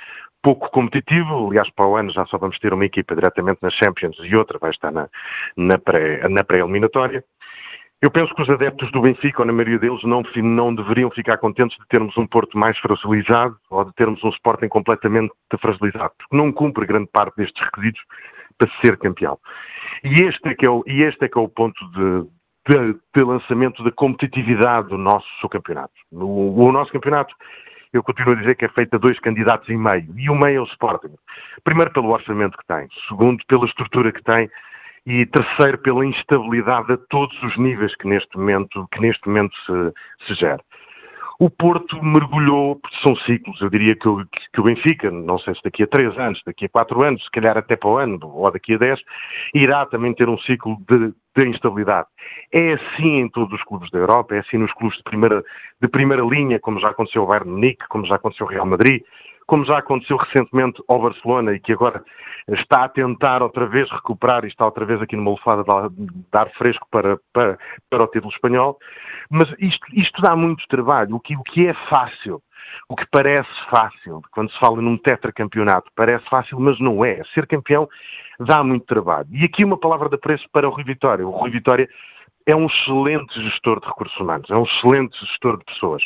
pouco 0.42 0.70
competitivo. 0.72 1.48
Aliás, 1.48 1.70
para 1.72 1.88
o 1.88 1.96
ano 1.96 2.12
já 2.12 2.26
só 2.26 2.38
vamos 2.38 2.58
ter 2.60 2.74
uma 2.74 2.86
equipa 2.86 3.16
diretamente 3.16 3.60
nas 3.62 3.74
Champions 3.74 4.18
e 4.22 4.36
outra 4.36 4.58
vai 4.60 4.72
estar 4.72 4.92
na, 4.92 5.08
na 5.56 5.78
pré-eliminatória. 5.78 7.22
Pré 7.22 7.42
eu 8.02 8.10
penso 8.10 8.34
que 8.34 8.42
os 8.42 8.50
adeptos 8.50 8.92
do 8.92 9.02
Benfica, 9.02 9.44
ou 9.44 9.46
na 9.46 9.54
maioria 9.54 9.78
deles, 9.78 10.02
não, 10.04 10.24
não 10.38 10.74
deveriam 10.74 11.12
ficar 11.12 11.38
contentes 11.38 11.78
de 11.78 11.88
termos 11.88 12.18
um 12.18 12.26
Porto 12.26 12.58
mais 12.58 12.76
fragilizado 12.80 13.56
ou 13.70 13.86
de 13.86 13.94
termos 13.94 14.24
um 14.24 14.30
Sporting 14.30 14.68
completamente 14.70 15.32
fragilizado, 15.60 16.12
porque 16.18 16.36
não 16.36 16.52
cumpre 16.52 16.88
grande 16.88 17.08
parte 17.14 17.36
destes 17.38 17.64
requisitos 17.64 18.02
para 18.58 18.72
ser 18.82 18.98
campeão. 18.98 19.38
E 20.04 20.24
este 20.24 20.50
é 20.50 20.56
que 20.56 20.66
é 20.66 20.70
o, 20.70 20.84
e 20.88 21.04
este 21.04 21.26
é, 21.26 21.30
que 21.30 21.38
é 21.38 21.42
o 21.42 21.48
ponto 21.48 21.80
de, 21.92 22.74
de, 22.74 23.00
de 23.16 23.24
lançamento 23.24 23.84
da 23.84 23.92
competitividade 23.92 24.90
do 24.90 24.98
nosso 24.98 25.48
campeonato. 25.50 25.94
O, 26.12 26.60
o 26.60 26.72
nosso 26.72 26.92
campeonato 26.92 27.36
eu 27.94 28.04
continuo 28.04 28.34
a 28.34 28.38
dizer 28.38 28.56
que 28.56 28.66
é 28.66 28.70
feito 28.70 28.96
a 28.96 29.00
dois 29.00 29.20
candidatos 29.20 29.68
e 29.70 29.76
meio. 29.76 30.08
E 30.18 30.30
o 30.30 30.36
meio 30.36 30.58
é 30.58 30.62
o 30.62 30.66
Sporting. 30.66 31.14
Primeiro, 31.64 31.92
pelo 31.92 32.10
orçamento 32.10 32.58
que 32.58 32.66
tem. 32.66 32.88
Segundo, 33.08 33.44
pela 33.48 33.66
estrutura 33.66 34.12
que 34.12 34.24
tem. 34.24 34.50
E 35.06 35.26
terceiro, 35.26 35.78
pela 35.80 36.06
instabilidade 36.06 36.94
a 36.94 36.98
todos 37.10 37.42
os 37.44 37.58
níveis 37.58 37.96
que 37.96 38.08
neste 38.08 38.38
momento, 38.38 38.88
que 38.92 39.02
neste 39.02 39.28
momento 39.28 39.56
se, 39.66 40.28
se 40.28 40.40
gera. 40.40 40.62
O 41.40 41.50
Porto 41.50 42.04
mergulhou, 42.04 42.80
são 43.02 43.16
ciclos, 43.16 43.60
eu 43.62 43.70
diria 43.72 43.96
que 43.96 44.08
que 44.54 44.62
o, 44.62 44.64
Benfica, 44.64 45.10
não 45.10 45.40
sei 45.40 45.56
se 45.56 45.64
daqui 45.64 45.82
a 45.82 45.88
três 45.88 46.16
anos, 46.20 46.40
daqui 46.46 46.66
a 46.66 46.70
quatro 46.70 47.02
anos, 47.02 47.24
se 47.24 47.32
calhar 47.32 47.58
até 47.58 47.76
para 47.76 47.90
o 47.90 47.98
ano, 47.98 48.20
ou 48.22 48.52
daqui 48.52 48.76
a 48.76 48.78
dez, 48.78 49.02
irá 49.52 49.88
também 49.88 50.14
ter 50.14 50.30
um 50.30 50.38
ciclo 50.38 50.78
de, 50.88 51.12
de 51.36 51.48
instabilidade. 51.48 52.08
É 52.52 52.74
assim 52.74 53.20
em 53.20 53.30
todos 53.30 53.54
os 53.54 53.64
clubes 53.64 53.90
da 53.92 54.00
Europa, 54.00 54.36
é 54.36 54.40
assim 54.40 54.58
nos 54.58 54.74
clubes 54.74 54.98
de 54.98 55.04
primeira, 55.04 55.44
de 55.82 55.88
primeira 55.88 56.24
linha, 56.24 56.60
como 56.60 56.80
já 56.80 56.90
aconteceu 56.90 57.22
ao 57.22 57.28
Bayern 57.28 57.52
Munique, 57.52 57.88
como 57.88 58.06
já 58.06 58.16
aconteceu 58.16 58.46
ao 58.46 58.52
Real 58.52 58.66
Madrid, 58.66 59.02
como 59.48 59.66
já 59.66 59.78
aconteceu 59.80 60.18
recentemente 60.18 60.82
ao 60.88 61.02
Barcelona 61.02 61.54
e 61.54 61.60
que 61.60 61.74
agora 61.74 62.04
está 62.48 62.86
a 62.86 62.90
tentar 62.90 63.42
outra 63.42 63.66
vez 63.66 63.90
recuperar 63.92 64.46
e 64.46 64.48
está 64.48 64.66
outra 64.66 64.86
vez 64.86 65.02
aqui 65.02 65.16
numa 65.16 65.32
lufada 65.32 65.64
de 65.90 66.08
dar 66.32 66.50
fresco 66.52 66.88
para, 66.90 67.20
para, 67.34 67.58
para 67.90 68.04
o 68.04 68.08
título 68.08 68.32
espanhol. 68.32 68.78
Mas 69.30 69.50
isto, 69.60 69.86
isto 69.94 70.22
dá 70.22 70.36
muito 70.36 70.66
trabalho. 70.68 71.16
O 71.16 71.20
que, 71.20 71.36
o 71.36 71.44
que 71.44 71.68
é 71.68 71.74
fácil, 71.90 72.42
o 72.88 72.96
que 72.96 73.06
parece 73.12 73.50
fácil, 73.70 74.22
quando 74.32 74.52
se 74.52 74.60
fala 74.60 74.82
num 74.82 74.98
tetracampeonato, 74.98 75.92
parece 75.96 76.24
fácil, 76.30 76.60
mas 76.60 76.80
não 76.80 77.04
é. 77.04 77.22
Ser 77.34 77.46
campeão 77.48 77.88
dá 78.46 78.64
muito 78.64 78.86
trabalho. 78.86 79.28
E 79.32 79.46
aqui 79.46 79.64
uma 79.64 79.78
palavra 79.78 80.10
de 80.10 80.16
apreço 80.16 80.46
para 80.52 80.68
o 80.68 80.72
Rui 80.72 80.84
Vitória. 80.84 81.26
O 81.26 81.32
Rui 81.32 81.52
Vitória 81.52 81.88
é 82.46 82.56
um 82.56 82.66
excelente 82.66 83.40
gestor 83.44 83.80
de 83.80 83.88
recursos 83.88 84.18
humanos, 84.20 84.50
é 84.50 84.56
um 84.56 84.64
excelente 84.64 85.16
gestor 85.20 85.58
de 85.58 85.66
pessoas. 85.66 86.04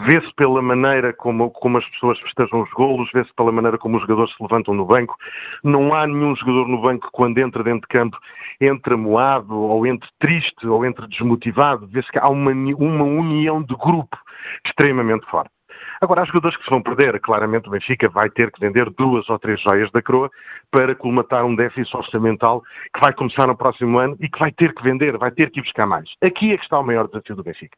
Vê-se 0.00 0.32
pela 0.34 0.60
maneira 0.60 1.12
como, 1.12 1.50
como 1.50 1.78
as 1.78 1.88
pessoas 1.90 2.18
festejam 2.20 2.62
os 2.62 2.70
golos, 2.70 3.10
vê-se 3.12 3.32
pela 3.34 3.52
maneira 3.52 3.78
como 3.78 3.96
os 3.96 4.02
jogadores 4.02 4.34
se 4.34 4.42
levantam 4.42 4.74
no 4.74 4.84
banco. 4.84 5.16
Não 5.62 5.94
há 5.94 6.06
nenhum 6.06 6.34
jogador 6.36 6.68
no 6.68 6.80
banco 6.80 7.06
que, 7.06 7.12
quando 7.12 7.38
entra 7.38 7.62
dentro 7.62 7.82
de 7.82 7.88
campo, 7.88 8.16
entra 8.60 8.96
moado, 8.96 9.56
ou 9.56 9.86
entre 9.86 10.08
triste, 10.18 10.66
ou 10.66 10.84
entre 10.84 11.06
desmotivado. 11.06 11.86
Vê-se 11.88 12.10
que 12.10 12.18
há 12.18 12.28
uma, 12.28 12.50
uma 12.50 13.04
união 13.04 13.62
de 13.62 13.74
grupo 13.74 14.16
extremamente 14.64 15.26
forte. 15.26 15.57
Agora, 16.00 16.22
há 16.22 16.24
jogadores 16.24 16.56
que 16.56 16.64
se 16.64 16.70
vão 16.70 16.82
perder. 16.82 17.18
Claramente 17.20 17.68
o 17.68 17.70
Benfica 17.70 18.08
vai 18.08 18.30
ter 18.30 18.52
que 18.52 18.60
vender 18.60 18.88
duas 18.90 19.28
ou 19.28 19.38
três 19.38 19.60
joias 19.60 19.90
da 19.90 20.00
coroa 20.00 20.30
para 20.70 20.94
colmatar 20.94 21.44
um 21.44 21.56
déficit 21.56 21.96
orçamental 21.96 22.62
que 22.94 23.00
vai 23.00 23.12
começar 23.12 23.46
no 23.46 23.56
próximo 23.56 23.98
ano 23.98 24.16
e 24.20 24.28
que 24.28 24.38
vai 24.38 24.52
ter 24.52 24.72
que 24.74 24.82
vender, 24.82 25.18
vai 25.18 25.30
ter 25.30 25.50
que 25.50 25.60
ir 25.60 25.62
buscar 25.62 25.86
mais. 25.86 26.08
Aqui 26.22 26.52
é 26.52 26.56
que 26.56 26.62
está 26.62 26.78
o 26.78 26.84
maior 26.84 27.08
desafio 27.08 27.36
do 27.36 27.42
Benfica 27.42 27.76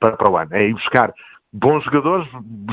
para, 0.00 0.16
para 0.16 0.30
o 0.30 0.36
ano. 0.36 0.50
É 0.52 0.68
ir 0.68 0.74
buscar 0.74 1.12
bons 1.52 1.84
jogadores, 1.84 2.28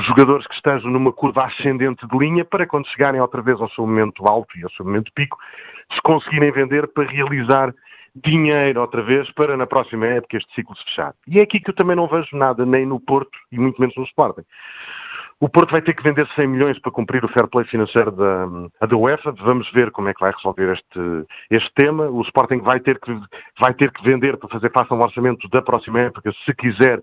jogadores 0.06 0.46
que 0.48 0.54
estejam 0.54 0.90
numa 0.90 1.12
curva 1.12 1.44
ascendente 1.46 2.04
de 2.04 2.18
linha 2.18 2.44
para 2.44 2.66
quando 2.66 2.88
chegarem 2.88 3.20
outra 3.20 3.40
vez 3.40 3.60
ao 3.60 3.70
seu 3.70 3.86
momento 3.86 4.26
alto 4.26 4.58
e 4.58 4.64
ao 4.64 4.70
seu 4.70 4.84
momento 4.84 5.12
pico, 5.14 5.38
se 5.94 6.02
conseguirem 6.02 6.50
vender 6.50 6.88
para 6.88 7.08
realizar 7.08 7.72
dinheiro 8.14 8.80
outra 8.80 9.02
vez 9.02 9.30
para 9.32 9.56
na 9.56 9.66
próxima 9.66 10.06
época 10.06 10.36
este 10.36 10.54
ciclo 10.54 10.76
se 10.76 10.84
fechar. 10.84 11.14
E 11.26 11.38
é 11.38 11.42
aqui 11.42 11.60
que 11.60 11.70
eu 11.70 11.74
também 11.74 11.96
não 11.96 12.06
vejo 12.06 12.36
nada, 12.36 12.66
nem 12.66 12.86
no 12.86 13.00
Porto 13.00 13.36
e 13.50 13.58
muito 13.58 13.80
menos 13.80 13.96
no 13.96 14.04
Sporting. 14.04 14.44
O 15.40 15.48
Porto 15.48 15.72
vai 15.72 15.82
ter 15.82 15.94
que 15.94 16.04
vender 16.04 16.24
100 16.36 16.46
milhões 16.46 16.78
para 16.78 16.92
cumprir 16.92 17.24
o 17.24 17.28
fair 17.28 17.48
play 17.48 17.64
financeiro 17.64 18.12
da, 18.12 18.86
da 18.86 18.96
UEFA. 18.96 19.32
Vamos 19.32 19.68
ver 19.72 19.90
como 19.90 20.08
é 20.08 20.14
que 20.14 20.20
vai 20.20 20.30
resolver 20.30 20.72
este, 20.72 21.26
este 21.50 21.68
tema. 21.74 22.08
O 22.08 22.22
Sporting 22.22 22.60
vai 22.60 22.78
ter, 22.78 23.00
que, 23.00 23.12
vai 23.58 23.74
ter 23.74 23.90
que 23.90 24.04
vender 24.04 24.36
para 24.36 24.48
fazer 24.48 24.70
face 24.70 24.92
ao 24.92 25.00
orçamento 25.00 25.48
da 25.48 25.60
próxima 25.60 25.98
época, 25.98 26.30
se 26.44 26.54
quiser 26.54 27.02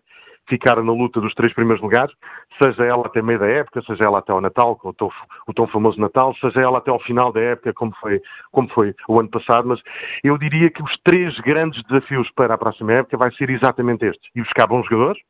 ficar 0.50 0.76
na 0.84 0.91
luta 0.91 1.22
dos 1.22 1.34
três 1.36 1.54
primeiros 1.54 1.82
lugares, 1.82 2.14
seja 2.62 2.84
ela 2.84 3.06
até 3.06 3.22
meio 3.22 3.39
da 3.39 3.47
época, 3.47 3.82
seja 3.84 4.02
ela 4.06 4.20
até 4.20 4.32
ao 4.32 4.41
Natal, 4.41 4.78
tão, 4.97 5.10
o 5.47 5.54
tão 5.54 5.68
famoso 5.68 6.00
Natal, 6.02 6.36
seja 6.41 6.62
ela 6.62 6.80
até 6.80 6.91
ao 6.91 7.00
final 7.00 7.32
da 7.32 7.39
época, 7.39 7.74
como 7.74 7.93
foi, 8.02 8.22
como 8.52 8.68
foi 8.70 8.93
o 9.08 9.20
ano 9.20 9.30
passado, 9.30 9.68
mas 9.68 9.80
eu 10.24 10.38
diria 10.38 10.70
que 10.70 10.84
os 10.84 10.97
três 11.04 11.39
grandes 11.39 11.82
desafios 11.84 12.30
para 12.32 12.56
a 12.56 12.58
próxima 12.58 12.93
época 12.93 13.18
vai 13.18 13.32
ser 13.34 13.50
exatamente 13.50 14.06
estes. 14.06 14.30
E 14.36 14.41
buscar 14.41 14.68
bons 14.68 14.86
jogadores, 14.88 15.22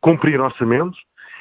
cumprir 0.00 0.40
orçamentos 0.40 0.98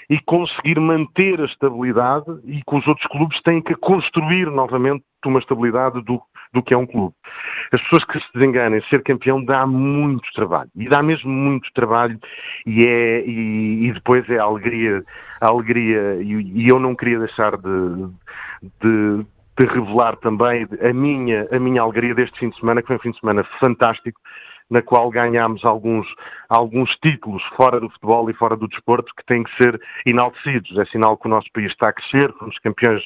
e 0.10 0.20
conseguir 0.22 0.80
manter 0.80 1.40
a 1.40 1.46
estabilidade 1.46 2.26
e 2.46 2.62
que 2.64 2.76
os 2.76 2.88
outros 2.88 3.06
clubes 3.08 3.40
têm 3.44 3.62
que 3.62 3.76
construir 3.76 4.48
novamente 4.48 5.04
uma 5.24 5.40
estabilidade 5.40 6.02
do, 6.04 6.20
do 6.52 6.64
que 6.64 6.74
é 6.74 6.78
um 6.78 6.88
clube. 6.88 7.14
As 7.72 7.82
pessoas 7.84 8.04
que 8.06 8.20
se 8.20 8.34
desenganem, 8.34 8.82
ser 8.90 9.04
campeão 9.04 9.44
dá 9.44 9.68
muito 9.68 10.28
trabalho. 10.34 10.70
E 10.76 10.90
dá 10.90 11.04
mesmo 11.04 11.30
muito 11.30 11.72
trabalho 11.74 12.18
e, 12.66 12.88
é, 12.88 13.24
e, 13.24 13.88
e 13.88 13.94
depois 13.94 14.28
é 14.30 14.40
a 14.40 14.44
alegria, 14.44 15.04
a 15.42 15.48
alegria 15.48 16.16
e, 16.22 16.64
e 16.64 16.68
eu 16.68 16.80
não 16.80 16.96
queria 16.96 17.20
deixar 17.20 17.56
de, 17.58 18.08
de, 18.82 19.26
de 19.60 19.66
revelar 19.68 20.16
também 20.18 20.68
a 20.82 20.92
minha, 20.92 21.48
a 21.52 21.60
minha 21.60 21.84
alegria 21.84 22.16
deste 22.16 22.40
fim 22.40 22.50
de 22.50 22.60
semana, 22.60 22.82
que 22.82 22.88
foi 22.88 22.96
um 22.96 23.00
fim 23.00 23.12
de 23.12 23.20
semana 23.20 23.44
fantástico 23.60 24.20
na 24.70 24.82
qual 24.82 25.10
ganhámos 25.10 25.66
alguns, 25.66 26.08
alguns 26.48 26.90
títulos 27.02 27.44
fora 27.56 27.80
do 27.80 27.90
futebol 27.90 28.30
e 28.30 28.34
fora 28.34 28.56
do 28.56 28.68
desporto 28.68 29.12
que 29.16 29.26
têm 29.26 29.44
que 29.44 29.64
ser 29.64 29.80
enaltecidos. 30.06 30.78
É 30.78 30.86
sinal 30.86 31.18
que 31.18 31.28
o 31.28 31.30
nosso 31.30 31.48
país 31.54 31.72
está 31.72 31.90
a 31.90 31.94
crescer, 31.94 32.32
fomos 32.34 32.58
campeões 32.60 33.04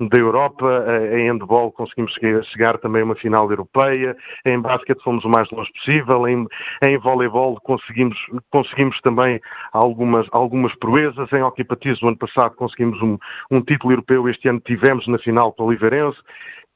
da 0.00 0.18
Europa, 0.18 0.84
eh, 0.86 1.20
em 1.20 1.30
handball 1.30 1.70
conseguimos 1.72 2.12
chegar 2.52 2.78
também 2.78 3.02
a 3.02 3.04
uma 3.04 3.14
final 3.14 3.50
europeia, 3.50 4.16
em 4.44 4.60
basquete 4.60 5.02
fomos 5.02 5.24
o 5.24 5.28
mais 5.28 5.50
longe 5.50 5.70
possível, 5.72 6.26
em, 6.26 6.46
em 6.86 6.98
voleibol 6.98 7.60
conseguimos, 7.60 8.16
conseguimos 8.50 8.98
também 9.02 9.40
algumas, 9.72 10.26
algumas 10.32 10.74
proezas, 10.76 11.30
em 11.32 11.42
hockey 11.42 11.64
patismo 11.64 12.08
ano 12.08 12.18
passado 12.18 12.54
conseguimos 12.54 13.00
um, 13.02 13.18
um 13.50 13.60
título 13.60 13.92
europeu, 13.92 14.28
este 14.28 14.48
ano 14.48 14.60
tivemos 14.60 15.06
na 15.06 15.18
final 15.18 15.52
para 15.52 15.64
o 15.64 15.68
Oliveirense, 15.68 16.18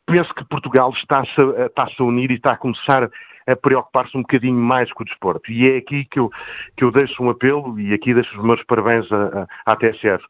penso 0.06 0.32
que 0.34 0.44
Portugal 0.44 0.90
está-se 0.90 1.32
está 1.66 1.86
a 1.98 2.02
unir 2.02 2.30
e 2.30 2.34
está 2.34 2.52
a 2.52 2.56
começar 2.56 3.10
a 3.46 3.56
preocupar-se 3.56 4.16
um 4.16 4.22
bocadinho 4.22 4.58
mais 4.58 4.92
com 4.92 5.02
o 5.02 5.06
desporto. 5.06 5.50
E 5.50 5.70
é 5.70 5.76
aqui 5.76 6.04
que 6.04 6.18
eu, 6.18 6.30
que 6.76 6.84
eu 6.84 6.90
deixo 6.90 7.22
um 7.22 7.30
apelo, 7.30 7.78
e 7.78 7.94
aqui 7.94 8.12
deixo 8.12 8.36
os 8.36 8.44
meus 8.44 8.62
parabéns 8.64 9.06
à, 9.12 9.46
à 9.66 9.76
TSF. 9.76 10.24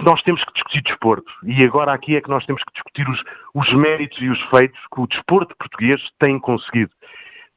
Nós 0.00 0.22
temos 0.22 0.42
que 0.44 0.52
discutir 0.52 0.82
desporto, 0.82 1.30
e 1.44 1.64
agora 1.64 1.92
aqui 1.92 2.16
é 2.16 2.20
que 2.20 2.30
nós 2.30 2.44
temos 2.46 2.62
que 2.62 2.72
discutir 2.72 3.08
os, 3.08 3.22
os 3.54 3.72
méritos 3.74 4.20
e 4.20 4.28
os 4.28 4.40
feitos 4.50 4.78
que 4.92 5.00
o 5.00 5.06
desporto 5.06 5.54
português 5.56 6.00
tem 6.18 6.38
conseguido. 6.38 6.92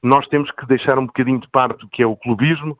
Nós 0.03 0.27
temos 0.27 0.49
que 0.51 0.65
deixar 0.65 0.97
um 0.97 1.05
bocadinho 1.05 1.39
de 1.39 1.47
parte 1.49 1.85
o 1.85 1.89
que 1.89 2.01
é 2.01 2.07
o 2.07 2.15
clubismo, 2.15 2.77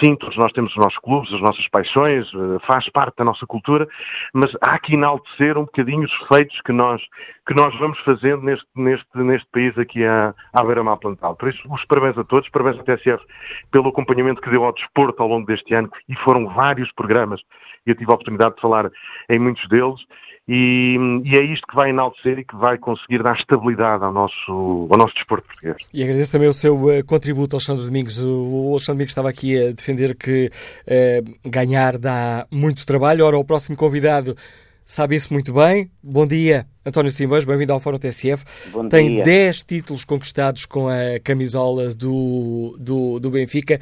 Sim, 0.00 0.16
todos 0.16 0.36
nós 0.36 0.52
temos 0.52 0.70
os 0.72 0.76
nossos 0.76 0.98
clubes, 0.98 1.32
as 1.32 1.40
nossas 1.40 1.68
paixões, 1.68 2.26
eh, 2.34 2.58
faz 2.66 2.88
parte 2.90 3.16
da 3.16 3.24
nossa 3.24 3.46
cultura, 3.46 3.86
mas 4.32 4.50
há 4.62 4.78
que 4.78 4.94
enaltecer 4.94 5.58
um 5.58 5.64
bocadinho 5.64 6.04
os 6.04 6.12
feitos 6.28 6.58
que 6.62 6.72
nós, 6.72 7.02
que 7.46 7.54
nós 7.54 7.76
vamos 7.78 7.98
fazendo 8.00 8.42
neste, 8.42 8.66
neste, 8.74 9.06
neste 9.18 9.48
país 9.50 9.76
aqui 9.76 10.04
à, 10.04 10.34
à 10.52 10.64
beira-mar 10.64 10.96
plantal. 10.98 11.36
Por 11.36 11.48
isso, 11.48 11.60
os 11.70 11.84
parabéns 11.86 12.16
a 12.16 12.24
todos, 12.24 12.48
parabéns 12.50 12.78
à 12.80 12.84
TSF 12.84 13.22
pelo 13.70 13.88
acompanhamento 13.88 14.40
que 14.40 14.50
deu 14.50 14.64
ao 14.64 14.72
desporto 14.72 15.22
ao 15.22 15.28
longo 15.28 15.46
deste 15.46 15.74
ano, 15.74 15.90
e 16.08 16.14
foram 16.16 16.46
vários 16.48 16.90
programas, 16.92 17.40
e 17.86 17.90
eu 17.90 17.96
tive 17.96 18.10
a 18.10 18.14
oportunidade 18.14 18.54
de 18.54 18.60
falar 18.60 18.90
em 19.28 19.38
muitos 19.38 19.68
deles, 19.68 20.00
e, 20.48 20.96
e, 21.24 21.38
é 21.38 21.44
isto 21.44 21.64
que 21.68 21.76
vai 21.76 21.90
enaltecer 21.90 22.38
e 22.38 22.44
que 22.44 22.56
vai 22.56 22.76
conseguir 22.76 23.22
dar 23.22 23.36
estabilidade 23.36 24.02
ao 24.02 24.12
nosso, 24.12 24.88
ao 24.90 24.98
nosso 24.98 25.14
desporto 25.14 25.46
português. 25.46 25.76
E 25.94 26.02
agradeço 26.02 26.32
também 26.32 26.48
o 26.48 26.52
seu 26.52 26.74
uh, 26.76 27.04
contributo, 27.06 27.54
Alexandre 27.54 27.84
Domingos. 27.84 28.20
O 28.20 28.70
Alexandre 28.70 28.94
Domingos 28.94 29.12
estava 29.12 29.28
aqui 29.28 29.56
a 29.56 29.72
defender 29.72 30.16
que 30.16 30.50
uh, 30.50 31.48
ganhar 31.48 31.96
dá 31.96 32.46
muito 32.50 32.84
trabalho. 32.84 33.24
Ora, 33.24 33.38
o 33.38 33.44
próximo 33.44 33.76
convidado 33.76 34.36
sabe 34.84 35.14
isso 35.14 35.32
muito 35.32 35.52
bem. 35.52 35.88
Bom 36.02 36.26
dia, 36.26 36.66
António 36.84 37.12
Simões, 37.12 37.44
bem-vindo 37.44 37.72
ao 37.72 37.78
Fórum 37.78 37.98
TSF. 37.98 38.44
Bom 38.72 38.88
Tem 38.88 39.08
dia. 39.08 39.22
10 39.22 39.62
títulos 39.62 40.04
conquistados 40.04 40.66
com 40.66 40.88
a 40.88 41.20
camisola 41.22 41.94
do, 41.94 42.76
do, 42.80 43.20
do 43.20 43.30
Benfica. 43.30 43.78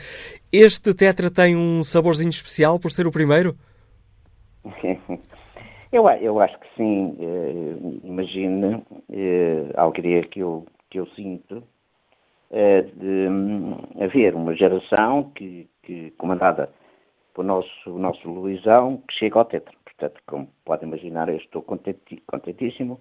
Este 0.53 0.93
tetra 0.93 1.31
tem 1.31 1.57
um 1.57 1.83
saborzinho 1.83 2.29
especial 2.29 2.79
por 2.79 2.93
ser 2.93 3.07
o 3.07 3.11
primeiro? 3.11 3.57
Eu, 5.93 6.09
eu 6.09 6.41
acho 6.41 6.59
que 6.61 6.68
sim. 6.76 7.16
Uh, 7.18 8.01
imagine 8.05 8.76
uh, 8.76 9.70
a 9.76 9.82
alegria 9.82 10.22
que 10.22 10.41
eu, 10.41 10.64
que 10.88 11.01
eu 11.01 11.07
sinto 11.09 11.64
uh, 12.51 12.82
de 12.97 13.28
um, 13.28 13.76
haver 14.01 14.36
uma 14.36 14.55
geração 14.55 15.32
que, 15.34 15.68
que 15.82 16.12
comandada 16.12 16.70
pelo 17.34 17.49
nosso, 17.49 17.99
nosso 17.99 18.28
Luizão 18.28 19.03
que 19.09 19.14
chega 19.14 19.38
ao 19.38 19.45
tetra. 19.45 19.74
Portanto, 19.84 20.22
como 20.26 20.49
pode 20.64 20.84
imaginar, 20.84 21.28
eu 21.28 21.36
estou 21.36 21.61
contentíssimo. 21.62 23.01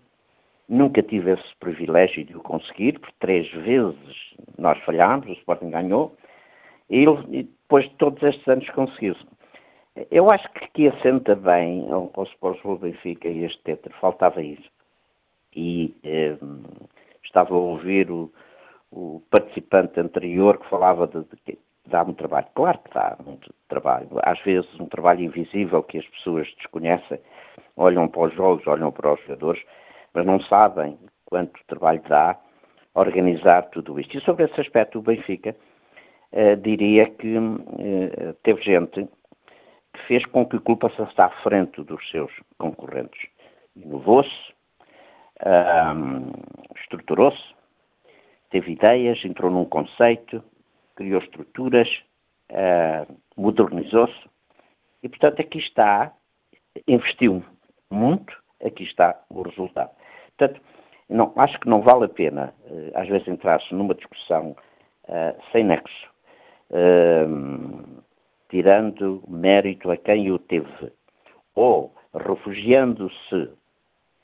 Nunca 0.68 1.02
tive 1.04 1.32
esse 1.32 1.56
privilégio 1.60 2.26
de 2.26 2.36
o 2.36 2.42
conseguir, 2.42 3.00
porque 3.00 3.16
três 3.20 3.50
vezes 3.52 4.36
nós 4.58 4.78
falhámos, 4.80 5.28
o 5.28 5.34
Sporting 5.34 5.70
ganhou, 5.70 6.16
e, 6.90 7.06
e 7.06 7.44
depois 7.44 7.86
de 7.86 7.96
todos 7.96 8.22
estes 8.22 8.48
anos 8.48 8.70
conseguiu-se. 8.72 9.26
Eu 10.12 10.30
acho 10.32 10.50
que 10.54 10.66
aqui 10.66 10.88
assenta 10.88 11.36
bem 11.36 11.92
ao, 11.92 12.12
Sport 12.24 12.60
Benfica 12.80 13.28
e 13.28 13.44
este 13.44 13.62
tetra, 13.64 13.94
faltava 14.00 14.42
isso. 14.42 14.70
E 15.54 15.94
eh, 16.04 16.38
estava 17.24 17.54
a 17.54 17.58
ouvir 17.58 18.10
o, 18.10 18.32
o, 18.92 19.22
participante 19.30 20.00
anterior 20.00 20.58
que 20.58 20.70
falava 20.70 21.06
de, 21.08 21.20
de 21.24 21.36
que 21.44 21.60
dá 21.88 22.06
muito 22.06 22.18
trabalho. 22.18 22.48
Claro 22.56 22.80
que 22.80 22.94
dá 22.94 23.18
muito 23.26 23.54
trabalho. 23.68 24.08
Às 24.24 24.40
vezes 24.42 24.70
um 24.80 24.86
trabalho 24.86 25.22
invisível 25.22 25.84
que 25.84 25.98
as 25.98 26.08
pessoas 26.08 26.48
desconhecem, 26.58 27.20
olham 27.76 28.08
para 28.08 28.22
os 28.22 28.34
jogos, 28.36 28.66
olham 28.68 28.92
para 28.92 29.14
os 29.14 29.22
jogadores, 29.22 29.62
mas 30.14 30.26
não 30.26 30.40
sabem 30.42 30.98
quanto 31.26 31.60
trabalho 31.68 32.02
dá 32.08 32.40
organizar 32.94 33.64
tudo 33.70 34.00
isto. 34.00 34.18
E 34.18 34.22
sobre 34.22 34.46
esse 34.46 34.62
aspecto, 34.62 35.00
o 35.00 35.02
Benfica 35.02 35.56
eh, 36.32 36.56
diria 36.56 37.10
que 37.10 37.36
eh, 37.36 38.34
teve 38.44 38.62
gente 38.62 39.10
fez 40.08 40.26
com 40.28 40.46
que 40.46 40.56
o 40.56 40.62
clube 40.62 40.82
passasse 40.82 41.20
à 41.20 41.30
frente 41.44 41.82
dos 41.84 42.10
seus 42.10 42.32
concorrentes. 42.58 43.28
Inovou-se, 43.76 44.54
um, 45.46 46.32
estruturou-se, 46.82 47.44
teve 48.50 48.72
ideias, 48.72 49.24
entrou 49.24 49.52
num 49.52 49.66
conceito, 49.66 50.44
criou 50.96 51.22
estruturas, 51.22 51.88
uh, 52.52 53.16
modernizou-se 53.38 54.30
e, 55.02 55.10
portanto, 55.10 55.42
aqui 55.42 55.60
está, 55.60 56.12
investiu 56.88 57.44
muito, 57.90 58.36
aqui 58.64 58.84
está 58.84 59.20
o 59.30 59.42
resultado. 59.42 59.92
Portanto, 60.38 60.62
não, 61.10 61.34
acho 61.38 61.60
que 61.60 61.70
não 61.70 61.82
vale 61.82 62.06
a 62.06 62.10
pena, 62.10 62.54
uh, 62.66 62.92
às 62.96 63.08
vezes, 63.08 63.28
entrar-se 63.28 63.74
numa 63.74 63.96
discussão 63.96 64.56
uh, 65.06 65.52
sem 65.52 65.64
nexo. 65.64 66.10
Uh, 66.70 68.04
tirando 68.50 69.24
mérito 69.28 69.92
a 69.92 69.98
quem 69.98 70.32
o 70.32 70.40
teve, 70.40 70.92
ou 71.56 71.94
refugiando-se, 72.14 73.50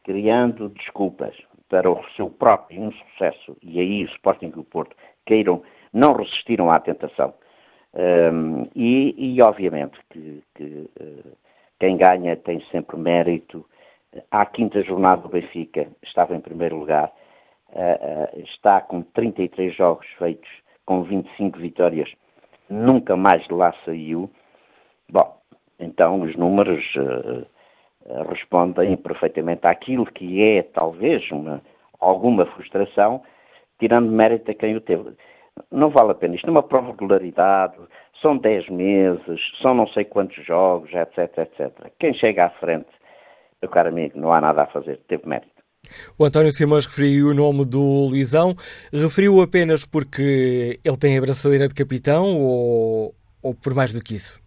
criando 0.03 0.69
desculpas 0.69 1.35
para 1.69 1.89
o 1.89 2.03
seu 2.15 2.29
próprio 2.29 2.85
insucesso, 2.85 3.57
e 3.61 3.79
aí 3.79 4.03
o 4.03 4.07
Sporting 4.09 4.51
e 4.55 4.59
o 4.59 4.63
Porto 4.63 4.95
queiram, 5.25 5.63
não 5.93 6.13
resistiram 6.13 6.71
à 6.71 6.79
tentação. 6.79 7.33
Um, 7.93 8.67
e, 8.75 9.15
e, 9.17 9.41
obviamente 9.41 9.97
que, 10.09 10.43
que 10.53 10.63
uh, 10.63 11.37
quem 11.79 11.97
ganha 11.97 12.35
tem 12.35 12.61
sempre 12.71 12.97
mérito. 12.97 13.65
À 14.31 14.45
quinta 14.45 14.81
jornada 14.81 15.21
do 15.21 15.29
Benfica 15.29 15.87
estava 16.03 16.35
em 16.35 16.41
primeiro 16.41 16.77
lugar, 16.77 17.11
uh, 17.69 18.37
uh, 18.37 18.39
está 18.41 18.81
com 18.81 19.01
33 19.01 19.73
jogos 19.75 20.07
feitos, 20.17 20.49
com 20.85 21.03
25 21.03 21.57
vitórias 21.57 22.09
nunca 22.69 23.15
mais 23.15 23.47
lá 23.49 23.73
saiu. 23.85 24.29
Bom, 25.09 25.37
então 25.79 26.21
os 26.21 26.35
números 26.35 26.83
uh, 26.95 27.45
respondem 28.29 28.95
perfeitamente 28.97 29.65
àquilo 29.65 30.05
que 30.05 30.41
é 30.41 30.63
talvez 30.63 31.29
uma, 31.31 31.61
alguma 31.99 32.45
frustração, 32.45 33.21
tirando 33.79 34.11
mérito 34.11 34.51
a 34.51 34.53
quem 34.53 34.75
o 34.75 34.81
teve. 34.81 35.13
Não 35.71 35.89
vale 35.89 36.11
a 36.11 36.15
pena. 36.15 36.35
Isto 36.35 36.47
é 36.47 36.51
uma 36.51 36.63
prova 36.63 36.87
de 36.87 36.91
regularidade, 36.93 37.77
são 38.21 38.37
10 38.37 38.69
meses, 38.69 39.41
são 39.61 39.73
não 39.73 39.87
sei 39.87 40.05
quantos 40.05 40.43
jogos, 40.45 40.93
etc, 40.93 41.37
etc. 41.37 41.91
Quem 41.99 42.13
chega 42.13 42.45
à 42.45 42.49
frente, 42.49 42.89
meu 43.61 43.69
caro 43.69 43.89
amigo, 43.89 44.19
não 44.19 44.33
há 44.33 44.41
nada 44.41 44.63
a 44.63 44.67
fazer, 44.67 44.99
teve 45.07 45.27
mérito. 45.27 45.54
O 46.17 46.25
António 46.25 46.51
Simões 46.51 46.85
referiu 46.85 47.29
o 47.29 47.33
nome 47.33 47.65
do 47.65 48.07
Luizão. 48.09 48.55
Referiu 48.91 49.41
apenas 49.41 49.85
porque 49.85 50.79
ele 50.83 50.97
tem 50.97 51.17
a 51.17 51.21
braçadeira 51.21 51.67
de 51.67 51.75
capitão 51.75 52.39
ou, 52.39 53.13
ou 53.41 53.53
por 53.53 53.73
mais 53.73 53.93
do 53.93 54.01
que 54.01 54.15
isso? 54.15 54.43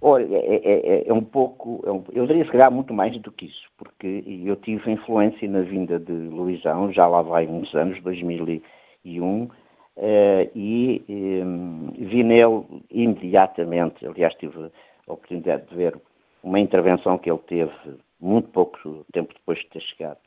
Olha, 0.00 0.26
é, 0.36 0.56
é, 0.56 0.96
é, 0.96 1.08
é 1.08 1.12
um 1.12 1.24
pouco, 1.24 1.82
é 1.86 1.90
um, 1.90 2.04
eu 2.12 2.26
diria 2.26 2.44
se 2.44 2.50
calhar 2.50 2.70
muito 2.70 2.92
mais 2.92 3.18
do 3.22 3.32
que 3.32 3.46
isso, 3.46 3.64
porque 3.78 4.22
eu 4.44 4.54
tive 4.56 4.90
influência 4.90 5.48
na 5.48 5.62
vinda 5.62 5.98
de 5.98 6.12
Luizão, 6.12 6.92
já 6.92 7.06
lá 7.06 7.22
vai 7.22 7.46
uns 7.46 7.74
anos, 7.74 8.02
2001, 8.02 9.48
Uh, 9.96 10.50
e 10.56 11.04
um, 11.08 11.92
vi 11.96 12.24
nele 12.24 12.64
imediatamente, 12.90 14.04
aliás 14.04 14.34
tive 14.34 14.72
a 15.06 15.12
oportunidade 15.12 15.68
de 15.68 15.76
ver 15.76 15.96
uma 16.42 16.58
intervenção 16.58 17.16
que 17.16 17.30
ele 17.30 17.38
teve 17.46 17.72
muito 18.24 18.48
pouco 18.48 19.04
tempo 19.12 19.34
depois 19.34 19.58
de 19.58 19.68
ter 19.68 19.82
chegado, 19.82 20.18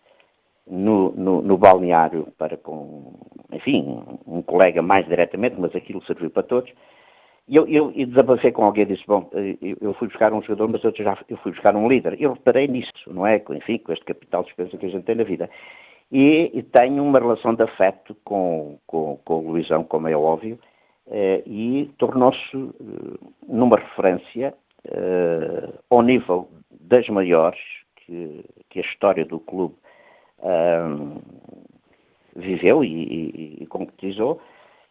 no, 0.68 1.12
no, 1.14 1.42
no 1.42 1.58
balneário 1.58 2.28
para 2.38 2.56
com, 2.58 3.14
enfim, 3.52 4.04
um, 4.28 4.42
colega 4.42 4.82
mais 4.82 5.08
diretamente, 5.08 5.56
mas 5.58 5.76
aquilo 5.76 6.04
serviu 6.04 6.30
para 6.30 6.44
todos. 6.44 6.72
E 7.48 7.56
eu, 7.56 7.66
eu, 7.68 7.92
eu 7.96 8.08
desabafei 8.08 8.52
com 8.52 8.66
alguém 8.66 8.84
e 8.84 8.88
disse, 8.88 9.04
bom, 9.08 9.30
eu, 9.62 9.78
eu, 9.82 9.94
fui 9.94 10.10
buscar 10.10 10.34
um 10.34 10.42
jogador, 10.42 10.68
mas 10.68 10.84
eu 10.84 10.94
já 10.98 11.18
eu 11.30 11.38
fui 11.38 11.54
buscar 11.54 11.76
um 11.76 11.88
líder. 11.88 12.22
Eu 12.22 12.34
reparei 12.34 12.68
nisso, 12.68 12.92
não 13.08 13.26
é? 13.26 13.42
Enfim, 13.52 13.78
com 13.78 13.94
este 13.94 14.04
capital 14.04 14.44
de 14.44 14.50
despesa 14.50 14.78
que 14.78 14.86
a 14.86 14.90
gente 14.90 15.06
tem 15.06 15.16
na 15.16 15.24
vida. 15.24 15.50
E, 16.12 16.52
e 16.54 16.62
tenho 16.62 17.04
uma 17.04 17.20
relação 17.20 17.56
de 17.56 17.64
afeto 17.64 18.16
com, 18.26 18.78
com, 18.86 19.18
com 19.24 19.36
o 19.36 19.52
Luizão, 19.52 19.84
como 19.86 20.10
é 20.10 20.16
óbvio, 20.16 20.60
eh, 21.10 21.42
e 21.46 21.90
tornou-se 21.98 22.56
eh, 22.56 23.28
numa 23.48 23.78
referência 23.78 24.54
eh, 24.86 25.70
ao 25.90 26.02
nível 26.02 26.50
das 26.82 27.08
maiores 27.08 27.60
que, 28.08 28.46
que 28.70 28.80
a 28.80 28.82
história 28.82 29.26
do 29.26 29.40
clube 29.40 29.76
um, 30.40 31.22
viveu 32.36 32.84
e, 32.84 32.88
e, 32.88 33.64
e, 33.64 33.68
concretizou. 33.68 34.42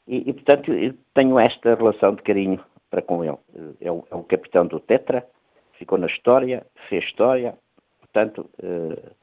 E, 0.07 0.29
e, 0.31 0.33
portanto, 0.33 0.73
tenho 1.15 1.39
esta 1.39 1.75
relação 1.75 2.15
de 2.15 2.23
carinho 2.23 2.63
para 2.91 3.03
com 3.03 3.25
ele. 3.25 3.39
É 3.81 3.91
o, 3.91 4.05
é 4.11 4.15
o, 4.15 4.23
capitão 4.23 4.67
do 4.67 4.79
Tetra, 4.79 5.27
ficou 5.73 5.99
na 5.99 6.07
história, 6.07 6.65
fez 6.89 7.05
história, 7.05 7.57
portanto, 8.01 8.49
uh, 8.63 9.17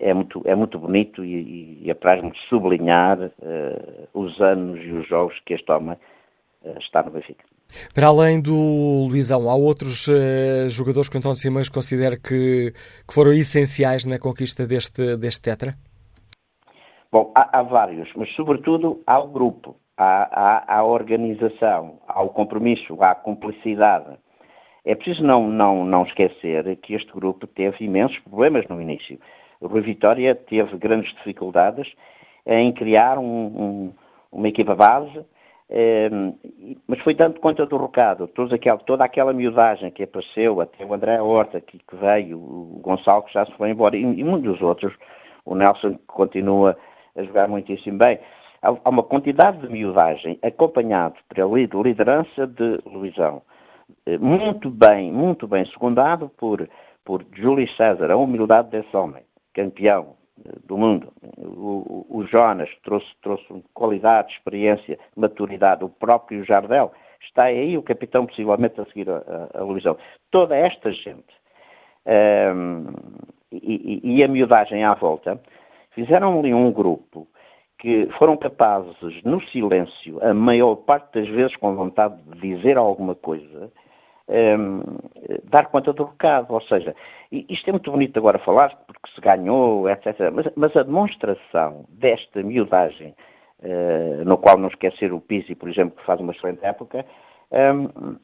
é, 0.00 0.12
muito, 0.12 0.42
é 0.44 0.54
muito 0.54 0.78
bonito 0.78 1.24
e, 1.24 1.84
e 1.84 1.90
apraz-me 1.90 2.32
sublinhar 2.48 3.18
uh, 3.20 4.08
os 4.12 4.40
anos 4.40 4.80
e 4.80 4.90
os 4.90 5.06
jogos 5.06 5.38
que 5.40 5.54
este 5.54 5.70
homem 5.70 5.96
está 6.80 7.02
no 7.02 7.10
Benfica. 7.10 7.44
Para 7.94 8.08
além 8.08 8.40
do 8.40 9.06
Luizão, 9.08 9.48
há 9.48 9.54
outros 9.54 10.06
jogadores 10.68 11.08
que 11.08 11.16
o 11.16 11.18
António 11.18 11.36
Simões 11.36 11.68
considera 11.68 12.16
que, 12.16 12.72
que 13.06 13.14
foram 13.14 13.32
essenciais 13.32 14.04
na 14.04 14.18
conquista 14.18 14.66
deste, 14.66 15.16
deste 15.16 15.42
Tetra? 15.42 15.74
Bom, 17.12 17.30
há, 17.34 17.58
há 17.58 17.62
vários, 17.62 18.08
mas 18.16 18.34
sobretudo 18.34 19.02
há 19.06 19.18
o 19.18 19.28
grupo, 19.28 19.76
há, 19.98 20.22
há, 20.32 20.64
há, 20.66 20.78
a 20.78 20.84
organização, 20.84 21.98
há 22.08 22.22
o 22.22 22.30
compromisso, 22.30 22.96
há 23.02 23.10
a 23.10 23.14
cumplicidade. 23.14 24.16
É 24.82 24.94
preciso 24.94 25.22
não, 25.22 25.46
não, 25.46 25.84
não 25.84 26.04
esquecer 26.04 26.74
que 26.76 26.94
este 26.94 27.12
grupo 27.12 27.46
teve 27.46 27.84
imensos 27.84 28.18
problemas 28.20 28.66
no 28.66 28.80
início. 28.80 29.18
O 29.60 29.66
Rui 29.66 29.82
Vitória 29.82 30.34
teve 30.34 30.74
grandes 30.78 31.14
dificuldades 31.16 31.86
em 32.46 32.72
criar 32.72 33.18
um, 33.18 33.24
um, 33.24 33.92
uma 34.32 34.48
equipa 34.48 34.74
base, 34.74 35.22
eh, 35.74 36.10
mas 36.86 37.00
foi 37.00 37.14
tanto 37.14 37.40
conta 37.40 37.64
do 37.64 37.78
recado. 37.78 38.28
Toda 38.28 38.54
aquela, 39.04 39.32
miudagem 39.32 39.90
que 39.90 40.02
apareceu, 40.02 40.60
até 40.60 40.84
o 40.84 40.92
André 40.92 41.18
Horta 41.20 41.62
que, 41.62 41.78
que 41.78 41.96
veio, 41.96 42.36
o 42.38 42.78
Gonçalo 42.82 43.22
que 43.22 43.32
já 43.32 43.46
se 43.46 43.52
foi 43.52 43.70
embora, 43.70 43.96
e, 43.96 44.02
e 44.02 44.22
muitos 44.22 44.60
outros, 44.60 44.92
o 45.46 45.54
Nelson 45.54 45.94
que 45.94 46.06
continua 46.06 46.76
a 47.16 47.22
jogar 47.22 47.48
muitíssimo 47.48 47.96
bem. 47.96 48.18
Há 48.60 48.88
uma 48.88 49.02
quantidade 49.02 49.58
de 49.58 49.72
miudagem 49.72 50.38
acompanhado 50.42 51.16
pela 51.34 51.58
liderança 51.58 52.46
de 52.46 52.78
Luizão, 52.84 53.42
eh, 54.06 54.18
muito 54.18 54.70
bem, 54.70 55.10
muito 55.10 55.48
bem 55.48 55.64
secundado 55.66 56.30
por, 56.36 56.68
por 57.02 57.24
Júlio 57.32 57.68
César, 57.76 58.10
a 58.10 58.16
humildade 58.16 58.68
desse 58.68 58.94
homem, 58.94 59.22
campeão 59.54 60.16
do 60.64 60.76
mundo. 60.76 61.12
O, 61.38 62.06
o, 62.08 62.26
Jonas 62.26 62.68
trouxe, 62.82 63.06
trouxe 63.22 63.46
qualidade, 63.74 64.32
experiência, 64.32 64.98
maturidade. 65.16 65.84
O 65.84 65.88
próprio 65.88 66.44
Jardel 66.44 66.92
está 67.22 67.44
aí, 67.44 67.76
o 67.76 67.82
capitão 67.82 68.26
possivelmente 68.26 68.80
a 68.80 68.84
seguir 68.86 69.08
a, 69.10 69.48
a, 69.54 69.62
Luizão. 69.62 69.96
Toda 70.30 70.56
esta 70.56 70.92
gente 70.92 71.34
um, 72.06 72.10
ehm, 72.10 72.94
e, 73.52 74.00
e, 74.16 74.24
a 74.24 74.28
miudagem 74.28 74.82
à 74.82 74.94
volta 74.94 75.40
fizeram 75.90 76.38
ali 76.38 76.54
um 76.54 76.72
grupo 76.72 77.28
que 77.78 78.08
foram 78.18 78.36
capazes, 78.36 78.96
no 79.24 79.42
silêncio, 79.48 80.22
a 80.24 80.32
maior 80.32 80.76
parte 80.76 81.18
das 81.18 81.28
vezes 81.28 81.56
com 81.56 81.74
vontade 81.74 82.16
de 82.22 82.40
dizer 82.40 82.78
alguma 82.78 83.14
coisa, 83.14 83.72
um, 84.32 84.34
ehm, 84.34 85.40
dar 85.44 85.66
conta 85.66 85.92
do 85.92 86.04
recado. 86.04 86.52
Ou 86.52 86.60
seja, 86.62 86.94
isto 87.30 87.68
é 87.68 87.72
muito 87.72 87.90
bonito 87.90 88.16
agora 88.18 88.38
falar, 88.38 88.74
porque 88.86 89.10
se 89.14 89.20
ganhou, 89.20 89.88
etc. 89.88 90.30
Mas, 90.32 90.46
mas 90.56 90.76
a 90.76 90.82
demonstração 90.82 91.84
desta 91.88 92.42
miudagem, 92.42 93.14
uh, 93.60 94.24
no 94.24 94.38
qual 94.38 94.58
não 94.58 94.68
esquecer 94.68 95.12
o 95.12 95.20
Pizzi, 95.20 95.54
por 95.54 95.68
exemplo, 95.68 95.96
que 95.96 96.06
faz 96.06 96.20
uma 96.20 96.32
excelente 96.32 96.64
época, 96.64 97.04
um, 97.50 97.56
ehm, 97.56 98.16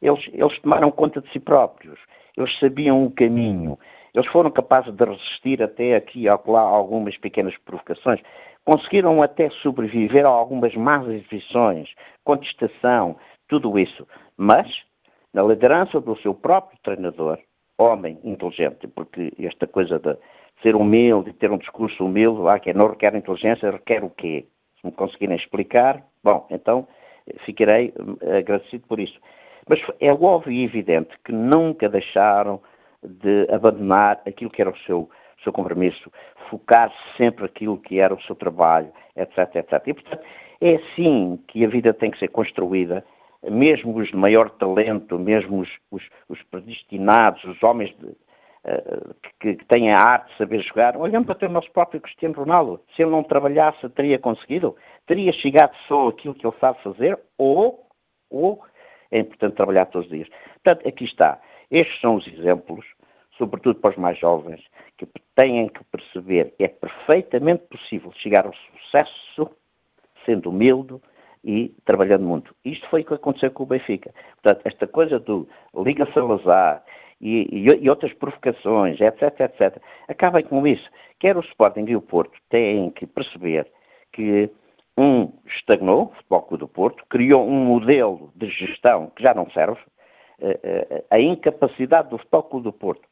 eles, 0.00 0.28
eles 0.32 0.60
tomaram 0.60 0.90
conta 0.90 1.20
de 1.20 1.30
si 1.32 1.40
próprios, 1.40 1.98
eles 2.36 2.56
sabiam 2.58 3.04
o 3.04 3.10
caminho, 3.10 3.78
eles 4.14 4.28
foram 4.30 4.50
capazes 4.50 4.94
de 4.94 5.04
resistir 5.04 5.62
até 5.62 5.96
aqui 5.96 6.22
e 6.22 6.28
acolá 6.28 6.60
algumas 6.60 7.16
pequenas 7.18 7.54
provocações. 7.64 8.20
Conseguiram 8.64 9.22
até 9.22 9.50
sobreviver 9.62 10.24
a 10.24 10.28
algumas 10.28 10.74
más 10.74 11.06
exibições, 11.06 11.88
contestação, 12.24 13.16
tudo 13.48 13.78
isso. 13.78 14.06
Mas, 14.36 14.66
na 15.36 15.42
liderança 15.42 16.00
do 16.00 16.16
seu 16.20 16.32
próprio 16.32 16.78
treinador, 16.82 17.38
homem 17.76 18.18
inteligente, 18.24 18.88
porque 18.88 19.34
esta 19.38 19.66
coisa 19.66 19.98
de 19.98 20.16
ser 20.62 20.74
humilde, 20.74 21.30
de 21.30 21.36
ter 21.36 21.50
um 21.50 21.58
discurso 21.58 22.06
humilde, 22.06 22.40
lá 22.40 22.58
que 22.58 22.72
não 22.72 22.88
requer 22.88 23.14
inteligência, 23.14 23.70
requer 23.70 24.02
o 24.02 24.08
quê? 24.08 24.46
Se 24.80 24.86
me 24.86 24.92
conseguirem 24.92 25.36
explicar, 25.36 26.02
bom, 26.24 26.46
então 26.50 26.88
ficarei 27.44 27.92
eh, 28.22 28.38
agradecido 28.38 28.86
por 28.86 28.98
isso. 28.98 29.20
Mas 29.68 29.78
é 30.00 30.10
óbvio 30.10 30.52
e 30.52 30.64
evidente 30.64 31.10
que 31.22 31.32
nunca 31.32 31.86
deixaram 31.86 32.62
de 33.04 33.46
abandonar 33.52 34.22
aquilo 34.26 34.50
que 34.50 34.62
era 34.62 34.70
o 34.70 34.78
seu, 34.86 35.10
seu 35.44 35.52
compromisso, 35.52 36.10
focar 36.48 36.90
sempre 37.18 37.44
aquilo 37.44 37.76
que 37.76 38.00
era 38.00 38.14
o 38.14 38.22
seu 38.22 38.34
trabalho, 38.34 38.90
etc, 39.14 39.54
etc. 39.56 39.82
E, 39.86 39.92
portanto, 39.92 40.24
é 40.62 40.76
assim 40.76 41.38
que 41.46 41.62
a 41.62 41.68
vida 41.68 41.92
tem 41.92 42.10
que 42.10 42.18
ser 42.18 42.28
construída, 42.28 43.04
mesmo 43.42 43.96
os 43.96 44.08
de 44.08 44.16
maior 44.16 44.50
talento, 44.50 45.18
mesmo 45.18 45.60
os, 45.60 45.68
os, 45.90 46.02
os 46.28 46.42
predestinados, 46.44 47.42
os 47.44 47.62
homens 47.62 47.94
de, 47.98 48.06
uh, 48.06 49.14
que, 49.40 49.54
que, 49.56 49.64
têm 49.66 49.92
a 49.92 49.98
arte 49.98 50.30
de 50.32 50.38
saber 50.38 50.62
jogar, 50.62 50.96
olhando 50.96 51.26
para 51.26 51.48
o 51.48 51.52
nosso 51.52 51.70
próprio 51.72 52.00
Cristiano 52.00 52.34
Ronaldo, 52.34 52.80
se 52.94 53.02
ele 53.02 53.10
não 53.10 53.22
trabalhasse, 53.22 53.88
teria 53.90 54.18
conseguido? 54.18 54.76
Teria 55.06 55.32
chegado 55.32 55.74
só 55.88 56.08
aquilo 56.08 56.34
que 56.34 56.46
ele 56.46 56.56
sabe 56.60 56.82
fazer? 56.82 57.18
Ou, 57.38 57.86
ou 58.30 58.62
é 59.10 59.20
importante 59.20 59.56
trabalhar 59.56 59.86
todos 59.86 60.06
os 60.06 60.12
dias? 60.12 60.28
Portanto, 60.54 60.88
aqui 60.88 61.04
está. 61.04 61.40
Estes 61.70 62.00
são 62.00 62.16
os 62.16 62.26
exemplos 62.26 62.84
sobretudo 63.38 63.78
para 63.80 63.90
os 63.90 63.96
mais 63.96 64.18
jovens, 64.18 64.62
que 64.96 65.06
têm 65.34 65.68
que 65.68 65.84
perceber 65.84 66.54
que 66.56 66.64
é 66.64 66.68
perfeitamente 66.68 67.64
possível 67.64 68.12
chegar 68.12 68.46
ao 68.46 68.54
sucesso 68.54 69.50
sendo 70.24 70.50
humilde 70.50 70.96
e 71.46 71.72
trabalhando 71.84 72.24
muito. 72.24 72.52
Isto 72.64 72.88
foi 72.90 73.02
o 73.02 73.04
que 73.04 73.14
aconteceu 73.14 73.52
com 73.52 73.62
o 73.62 73.66
Benfica. 73.66 74.12
Portanto, 74.42 74.66
esta 74.66 74.86
coisa 74.88 75.20
do 75.20 75.48
Liga 75.76 76.04
Salazar 76.12 76.82
e, 77.20 77.46
e, 77.52 77.84
e 77.84 77.88
outras 77.88 78.12
provocações, 78.14 79.00
etc, 79.00 79.40
etc, 79.40 79.80
acabem 80.08 80.44
com 80.44 80.66
isso. 80.66 80.86
Quer 81.20 81.36
o 81.36 81.40
Sporting 81.40 81.84
e 81.86 81.94
o 81.94 82.02
Porto 82.02 82.36
têm 82.50 82.90
que 82.90 83.06
perceber 83.06 83.66
que 84.12 84.50
um 84.98 85.30
estagnou, 85.56 86.06
o 86.06 86.14
Futebol 86.16 86.42
Clube 86.42 86.60
do 86.60 86.68
Porto, 86.68 87.04
criou 87.08 87.46
um 87.46 87.64
modelo 87.64 88.32
de 88.34 88.48
gestão 88.48 89.12
que 89.14 89.22
já 89.22 89.32
não 89.32 89.48
serve, 89.50 89.78
eh, 90.40 90.60
eh, 90.62 91.04
a 91.10 91.20
incapacidade 91.20 92.10
do 92.10 92.18
Futebol 92.18 92.42
Clube 92.42 92.64
do 92.64 92.72
Porto 92.72 93.06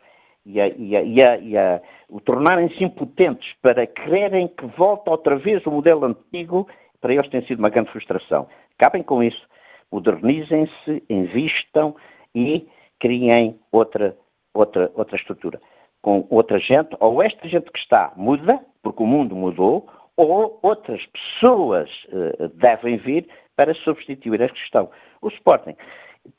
e, 0.44 0.60
a, 0.60 0.68
e, 0.68 0.96
a, 0.96 1.02
e, 1.02 1.24
a, 1.24 1.38
e 1.38 1.56
a, 1.56 1.80
o 2.08 2.20
tornarem-se 2.20 2.82
impotentes 2.82 3.54
para 3.62 3.86
quererem 3.86 4.48
que 4.48 4.66
volte 4.76 5.08
outra 5.08 5.36
vez 5.36 5.64
o 5.66 5.70
modelo 5.70 6.04
antigo, 6.04 6.66
para 7.04 7.12
eles 7.12 7.28
tem 7.28 7.44
sido 7.44 7.58
uma 7.58 7.68
grande 7.68 7.90
frustração. 7.90 8.48
Acabem 8.78 9.02
com 9.02 9.22
isso, 9.22 9.46
modernizem-se, 9.92 11.02
invistam 11.10 11.94
e 12.34 12.66
criem 12.98 13.60
outra, 13.70 14.16
outra, 14.54 14.90
outra 14.94 15.14
estrutura. 15.14 15.60
Com 16.00 16.26
outra 16.30 16.58
gente, 16.58 16.96
ou 17.00 17.22
esta 17.22 17.46
gente 17.46 17.70
que 17.70 17.78
está 17.78 18.10
muda, 18.16 18.58
porque 18.82 19.02
o 19.02 19.06
mundo 19.06 19.36
mudou, 19.36 19.86
ou 20.16 20.58
outras 20.62 21.04
pessoas 21.08 21.90
uh, 22.04 22.48
devem 22.54 22.96
vir 22.96 23.28
para 23.54 23.74
substituir 23.74 24.42
a 24.42 24.48
questão. 24.48 24.88
O 25.20 25.28
Sporting 25.28 25.76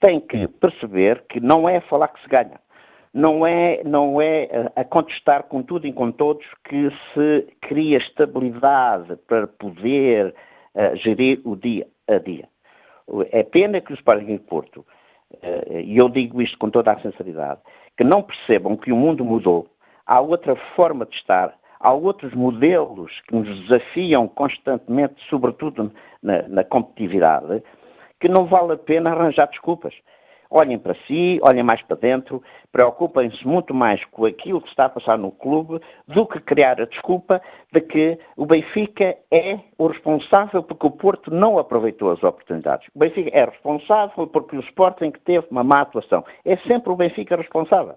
tem 0.01 0.20
que 0.20 0.47
perceber 0.47 1.26
que 1.30 1.39
não 1.39 1.70
é 1.70 1.80
falar 1.82 2.07
que 2.07 2.24
se 2.24 2.28
ganha 2.28 2.59
não 3.16 3.47
é, 3.47 3.82
não 3.86 4.22
é 4.22 4.70
a 4.76 4.84
contestar 4.84 5.43
com 5.43 5.63
tudo 5.63 5.88
e 5.88 5.93
com 5.93 6.11
todos 6.11 6.45
que 6.66 6.89
se 7.13 7.47
cria 7.61 7.97
estabilidade 7.97 9.16
para 9.26 9.47
poder 9.47 10.36
uh, 10.76 10.95
gerir 10.97 11.41
o 11.43 11.55
dia 11.55 11.88
a 12.07 12.17
dia. 12.17 12.47
É 13.32 13.43
pena 13.43 13.82
que 13.82 13.93
os 13.93 13.99
Sporting 13.99 14.38
Porto, 14.38 14.86
uh, 15.32 15.80
e 15.80 15.97
eu 15.97 16.09
digo 16.09 16.41
isto 16.41 16.57
com 16.57 16.69
toda 16.69 16.91
a 16.91 16.99
sinceridade, 16.99 17.61
que 17.97 18.03
não 18.03 18.21
percebam 18.21 18.78
que 18.78 18.91
o 18.91 18.95
mundo 18.95 19.23
mudou, 19.23 19.67
há 20.05 20.19
outra 20.19 20.55
forma 20.76 21.05
de 21.05 21.15
estar, 21.15 21.55
há 21.80 21.93
outros 21.93 22.34
modelos 22.34 23.11
que 23.28 23.36
nos 23.36 23.61
desafiam 23.61 24.28
constantemente, 24.28 25.15
sobretudo 25.30 25.91
na, 26.21 26.47
na 26.47 26.63
competitividade, 26.63 27.63
que 28.19 28.28
não 28.28 28.45
vale 28.45 28.73
a 28.73 28.78
pena 28.78 29.11
arranjar 29.11 29.47
desculpas 29.49 29.93
olhem 30.50 30.78
para 30.78 30.96
si, 31.08 31.39
olhem 31.41 31.64
mais 31.64 31.82
para 31.84 31.98
dentro, 31.98 32.41
preocupem-se 32.72 33.46
muito 33.48 33.74
mais 33.74 34.04
com 34.06 34.26
aquilo 34.26 34.62
que 34.62 34.70
está 34.70 34.86
a 34.86 34.89
passar 34.89 35.18
no 35.18 35.32
clube 35.32 35.80
do 36.08 36.26
que 36.26 36.39
criar 36.39 36.80
a 36.82 36.86
desculpa 36.86 37.41
de 37.72 37.82
que 37.82 38.20
o 38.38 38.46
Benfica 38.46 39.16
é 39.32 39.60
o 39.78 39.88
responsável 39.88 40.64
porque 40.64 40.88
o 40.88 40.91
Porto 40.91 41.32
não 41.32 41.58
aproveitou 41.58 42.12
as 42.12 42.24
oportunidades. 42.24 42.88
O 42.96 43.00
Benfica 43.00 43.30
é 43.34 43.46
responsável 43.46 44.28
porque 44.28 44.56
o 44.56 44.62
Sporting 44.62 45.12
teve 45.24 45.46
uma 45.50 45.64
má 45.64 45.82
atuação. 45.82 46.24
É 46.43 46.58
sempre 46.58 46.91
o 46.91 46.96
Benfica 46.96 47.36
responsável. 47.36 47.96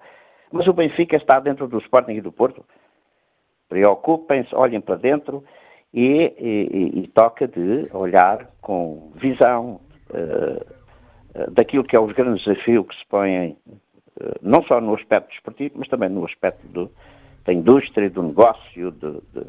Mas 0.50 0.66
o 0.66 0.72
Benfica 0.72 1.16
está 1.16 1.40
dentro 1.40 1.68
do 1.68 1.78
Sporting 1.78 2.12
e 2.12 2.20
do 2.20 2.32
Porto. 2.32 2.64
Preocupem-se, 3.68 4.54
olhem 4.54 4.80
para 4.80 4.96
dentro 4.96 5.44
e, 5.92 6.32
e, 6.38 7.00
e, 7.00 7.08
toca 7.08 7.46
de 7.46 7.88
olhar 7.92 8.48
com 8.60 9.12
visão. 9.16 9.80
Uh, 10.10 10.78
daquilo 11.50 11.84
que 11.84 11.96
é 11.96 12.00
os 12.00 12.12
grandes 12.12 12.44
desafios 12.44 12.86
que 12.86 12.94
se 12.94 13.06
põem, 13.08 13.56
eh, 14.20 14.34
não 14.42 14.62
só 14.64 14.80
no 14.80 14.94
aspecto 14.94 15.30
desportivo, 15.30 15.74
mas 15.76 15.88
também 15.88 16.08
no 16.08 16.24
aspecto 16.24 16.66
do, 16.68 16.90
da 17.44 17.52
indústria, 17.52 18.10
do 18.10 18.22
negócio, 18.22 18.90
do, 18.92 19.22
do, 19.32 19.46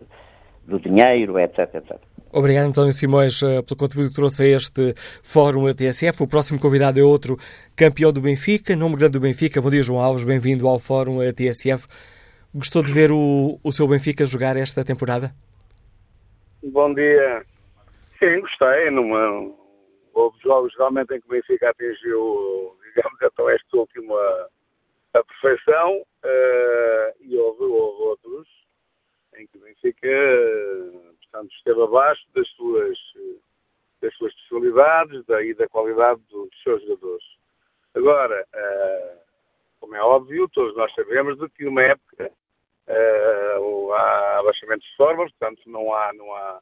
do 0.66 0.80
dinheiro, 0.80 1.40
etc, 1.40 1.76
etc. 1.76 1.98
Obrigado, 2.32 2.68
António 2.68 2.94
Simões, 2.94 3.42
eh, 3.42 3.62
pelo 3.64 3.76
contributo 3.76 4.10
que 4.10 4.16
trouxe 4.16 4.44
a 4.44 4.58
este 4.58 4.94
Fórum 5.24 5.68
ATSF. 5.68 6.22
O 6.22 6.28
próximo 6.28 6.60
convidado 6.60 7.00
é 7.00 7.04
outro 7.04 7.38
campeão 7.76 8.14
do 8.14 8.22
Benfica, 8.22 8.76
nome 8.76 8.96
grande 8.96 9.14
do 9.14 9.20
Benfica. 9.20 9.62
Bom 9.62 9.70
dia, 9.70 9.82
João 9.82 10.00
Alves, 10.00 10.24
bem-vindo 10.24 10.68
ao 10.68 10.78
Fórum 10.78 11.20
ATSF. 11.22 11.88
Gostou 12.54 12.84
de 12.84 12.92
ver 12.92 13.12
o, 13.12 13.60
o 13.64 13.72
seu 13.72 13.88
Benfica 13.88 14.26
jogar 14.26 14.58
esta 14.58 14.84
temporada? 14.84 15.32
Bom 16.64 16.94
dia. 16.94 17.42
Sim, 18.20 18.42
gostei. 18.42 18.92
Numa, 18.92 19.52
houve 20.20 20.40
jogos 20.40 20.76
realmente 20.78 21.14
em 21.14 21.22
que 21.22 21.28
o 21.28 21.32
Benfica 21.32 21.70
atingiu, 21.70 22.78
digamos, 22.84 23.22
até 23.22 23.56
esta 23.56 23.78
última 23.78 24.50
a 25.14 25.24
perfeição 25.24 26.02
uh, 26.02 27.16
e 27.22 27.38
houve, 27.38 27.64
houve 27.64 28.04
outros 28.04 28.48
em 29.38 29.48
que 29.48 29.58
o 29.58 29.62
Benfica 29.62 30.08
portanto, 31.32 31.52
esteve 31.54 31.82
abaixo 31.82 32.22
das 32.36 32.48
suas, 32.50 32.98
das 34.02 34.14
suas 34.16 34.34
especialidades 34.34 35.26
da, 35.26 35.42
e 35.44 35.54
da 35.54 35.68
qualidade 35.68 36.22
dos 36.30 36.50
seus 36.64 36.82
jogadores. 36.84 37.26
Agora, 37.96 38.46
uh, 38.54 39.20
como 39.80 39.96
é 39.96 40.02
óbvio, 40.02 40.50
todos 40.50 40.76
nós 40.76 40.94
sabemos 40.94 41.38
de 41.40 41.50
que 41.50 41.66
uma 41.66 41.82
época 41.82 42.32
uh, 42.88 43.94
há 43.94 44.40
abaixamentos 44.40 44.88
de 44.88 44.96
formas, 44.96 45.32
portanto 45.32 45.62
não 45.68 45.94
há, 45.94 46.14
não 46.14 46.34
há, 46.34 46.62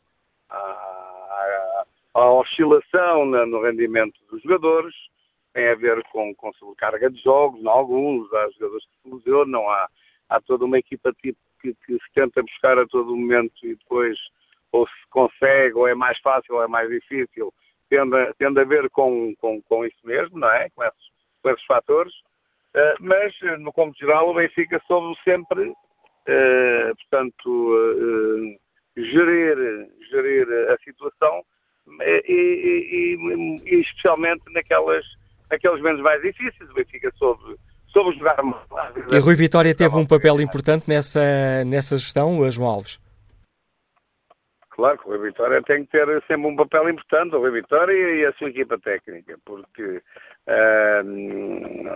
há, 0.50 0.58
há, 0.58 1.86
há 2.18 2.32
oscilação 2.32 3.26
no 3.26 3.62
rendimento 3.62 4.20
dos 4.30 4.42
jogadores, 4.42 4.94
tem 5.54 5.70
a 5.70 5.76
ver 5.76 6.04
com, 6.12 6.34
com 6.36 6.52
sobrecarga 6.54 7.10
de 7.10 7.22
jogos, 7.22 7.62
em 7.62 7.68
alguns, 7.68 8.32
há 8.34 8.50
jogadores 8.52 8.86
que 8.86 9.10
se 9.10 9.16
lesionam, 9.16 9.70
há, 9.70 9.88
há 10.30 10.42
toda 10.42 10.66
uma 10.66 10.80
equipa 10.80 11.14
tipo 11.22 11.40
que, 11.62 11.74
que 11.86 11.94
se 11.94 12.14
tenta 12.14 12.42
buscar 12.42 12.78
a 12.78 12.88
todo 12.88 13.16
momento 13.16 13.54
e 13.64 13.76
depois 13.76 14.18
ou 14.72 14.88
se 14.88 15.08
consegue, 15.10 15.76
ou 15.76 15.88
é 15.88 15.96
mais 15.96 16.20
fácil, 16.20 16.56
ou 16.56 16.64
é 16.64 16.68
mais 16.68 16.90
difícil, 16.90 17.54
a, 17.92 18.34
tende 18.34 18.60
a 18.60 18.66
ver 18.66 18.90
com, 18.90 19.34
com, 19.38 19.62
com 19.62 19.86
isso 19.86 20.00
mesmo, 20.04 20.40
não 20.40 20.50
é? 20.50 20.70
Com 20.72 20.84
esses, 20.84 21.08
com 21.42 21.50
esses 21.50 21.66
fatores. 21.66 22.14
Uh, 22.76 22.98
mas, 23.00 23.34
no 23.60 23.72
como 23.72 23.94
geral, 23.96 24.30
o 24.30 24.34
Benfica 24.34 24.82
soube 24.86 25.18
sempre, 25.24 25.70
uh, 25.70 26.96
portanto, 26.96 27.48
uh, 27.48 28.60
gerir, 28.98 29.90
gerir 30.10 30.48
a 30.70 30.78
situação 30.84 31.44
e, 32.02 32.22
e, 32.28 33.16
e, 33.16 33.76
e, 33.76 33.82
especialmente 33.82 34.44
naquelas, 34.52 35.06
naqueles 35.50 35.78
momentos 35.80 36.02
mais 36.02 36.22
difíceis. 36.22 36.70
O 36.70 36.74
Benfica 36.74 37.12
soube, 37.18 37.56
soube 37.88 38.18
jogar 38.18 38.42
mal. 38.44 38.66
E 39.12 39.20
Rui 39.20 39.36
Vitória 39.36 39.76
teve 39.76 39.96
um 39.96 40.06
papel 40.06 40.40
importante 40.42 40.88
nessa, 40.88 41.64
nessa 41.66 41.98
gestão, 41.98 42.40
João 42.52 42.70
Alves? 42.70 43.00
Claro 44.78 45.00
que 45.00 45.08
o 45.08 45.10
Rui 45.10 45.30
Vitória 45.30 45.62
tem 45.64 45.86
que 45.86 45.92
ter 45.92 46.06
sempre 46.28 46.48
um 46.48 46.56
papel 46.56 46.88
importante, 46.90 47.36
o 47.36 47.40
Rui 47.40 47.50
Vitória 47.50 47.94
e 47.94 48.26
a 48.26 48.34
sua 48.34 48.50
equipa 48.50 48.78
técnica, 48.78 49.36
porque 49.44 50.04
uh, 50.48 51.04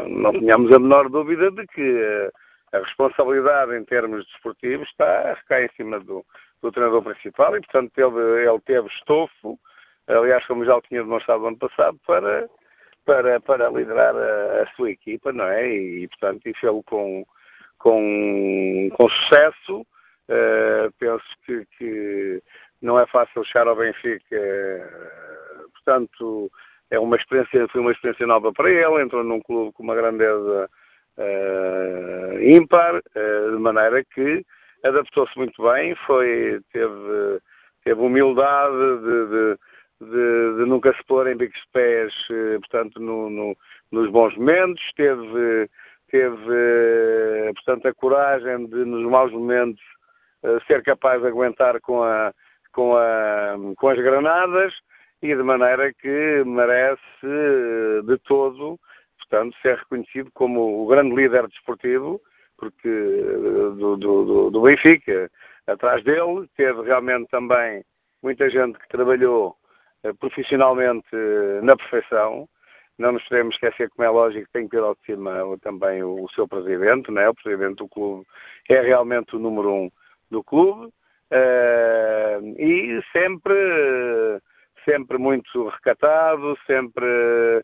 não 0.10 0.32
tenhamos 0.32 0.76
a 0.76 0.80
menor 0.80 1.08
dúvida 1.08 1.52
de 1.52 1.68
que 1.68 1.82
uh, 1.82 2.32
a 2.74 2.80
responsabilidade 2.80 3.76
em 3.76 3.86
termos 3.86 4.26
desportivos 4.26 4.88
está 4.89 5.38
cá 5.48 5.62
em 5.62 5.70
cima 5.78 6.00
do, 6.00 6.26
do 6.64 6.72
treinador 6.72 7.04
principal 7.04 7.56
e, 7.56 7.62
portanto, 7.62 7.92
ele, 7.98 8.50
ele 8.50 8.60
teve 8.62 8.88
estofo, 8.88 9.60
aliás, 10.18 10.45
como 10.45 10.66
já 10.66 10.76
o 10.76 10.82
tinha 10.82 11.03
demonstrado 11.03 11.41
no 11.41 11.47
ano 11.49 11.57
passado, 11.57 11.97
para, 12.05 12.49
para, 13.05 13.39
para 13.39 13.70
liderar 13.70 14.16
a, 14.16 14.64
a 14.64 14.68
sua 14.76 14.91
equipa, 14.91 15.32
não 15.32 15.45
é? 15.45 15.68
E, 15.68 16.07
portanto, 16.09 16.45
e 16.45 16.53
fê-lo 16.55 16.84
com, 16.84 17.26
com, 17.78 18.89
com 18.93 19.09
sucesso. 19.09 19.86
Uh, 20.30 20.91
penso 20.97 21.26
que, 21.45 21.66
que 21.78 22.41
não 22.82 22.97
é 22.99 23.05
fácil 23.07 23.43
chegar 23.43 23.68
ao 23.68 23.76
Benfica, 23.76 24.38
portanto, 25.74 26.49
é 26.89 26.97
uma 26.97 27.18
experiência, 27.18 27.68
foi 27.68 27.82
uma 27.82 27.91
experiência 27.91 28.26
nova 28.26 28.53
para 28.53 28.70
ele, 28.70 29.01
entrou 29.01 29.24
num 29.24 29.41
clube 29.41 29.74
com 29.74 29.84
uma 29.84 29.95
grandeza 29.95 30.70
uh, 31.18 32.41
ímpar, 32.41 33.01
de 33.14 33.57
maneira 33.59 34.03
que 34.14 34.45
adaptou-se 34.84 35.38
muito 35.38 35.62
bem, 35.64 35.95
foi, 36.07 36.59
teve, 36.72 37.41
teve 37.84 38.01
humildade 38.01 38.99
de, 39.01 39.28
de, 39.28 39.59
de, 40.06 40.58
de 40.58 40.66
nunca 40.66 40.93
se 40.93 41.04
pôr 41.06 41.28
em 41.28 41.38
bicos 41.38 41.60
de 41.60 41.68
pés, 41.72 42.14
uh, 42.30 42.60
portanto, 42.60 42.99
no, 42.99 43.30
no, 43.30 43.56
nos 43.91 44.10
bons 44.12 44.36
momentos, 44.38 44.82
teve, 44.95 45.70
teve, 46.10 47.54
portanto, 47.56 47.88
a 47.88 47.93
coragem 47.93 48.66
de, 48.68 48.86
nos 48.86 49.10
maus 49.10 49.32
momentos, 49.32 49.84
ser 50.66 50.82
capaz 50.82 51.22
de 51.22 51.28
aguentar 51.28 51.80
com 51.82 52.02
a 52.02 52.34
com, 52.72 52.95
a, 52.95 53.56
com 53.78 53.89
as 53.89 53.97
granadas 53.97 54.74
e 55.22 55.36
de 55.36 55.43
maneira 55.43 55.93
que 55.93 56.43
merece 56.45 57.02
de 58.06 58.18
todo, 58.26 58.80
portanto, 59.20 59.56
ser 59.62 59.78
reconhecido 59.78 60.32
como 60.34 60.84
o 60.84 60.88
grande 60.88 61.16
líder 61.16 61.47
desportivo, 61.47 62.20
porque 62.58 62.89
do, 63.78 63.97
do, 63.97 64.49
do 64.49 64.62
Benfica. 64.62 65.30
Atrás 65.68 66.04
dele 66.04 66.47
teve 66.56 66.82
realmente 66.82 67.30
também 67.30 67.84
muita 68.22 68.49
gente 68.49 68.80
que 68.80 68.88
trabalhou 68.89 69.56
eh, 69.56 69.61
profissionalmente 70.20 71.08
eh, 71.14 71.62
na 71.62 71.76
perfeição. 71.76 72.47
Não 72.97 73.14
nos 73.14 73.24
podemos 73.24 73.56
esquecer, 73.56 73.89
como 73.89 74.08
é 74.08 74.10
lógico, 74.10 74.47
tem 74.54 74.66
que 74.66 74.72
ter 74.72 74.84
ao 74.84 74.95
de 74.95 75.02
cima 75.06 75.32
também 75.62 76.04
o, 76.04 76.28
seu 76.36 76.47
presidente, 76.47 77.12
né? 77.12 77.28
o 77.30 77.34
presidente 77.34 77.78
do 77.78 77.88
clube 77.88 78.26
é 78.70 78.82
realmente 78.82 79.36
o 79.36 79.39
número 79.39 79.74
um 79.74 79.91
do 80.30 80.43
clube. 80.43 80.88
Uh, 81.32 82.43
e 82.60 83.02
sempre, 83.12 83.56
sempre 84.86 85.18
muito 85.18 85.70
recatado, 85.70 86.58
sempre 86.68 87.64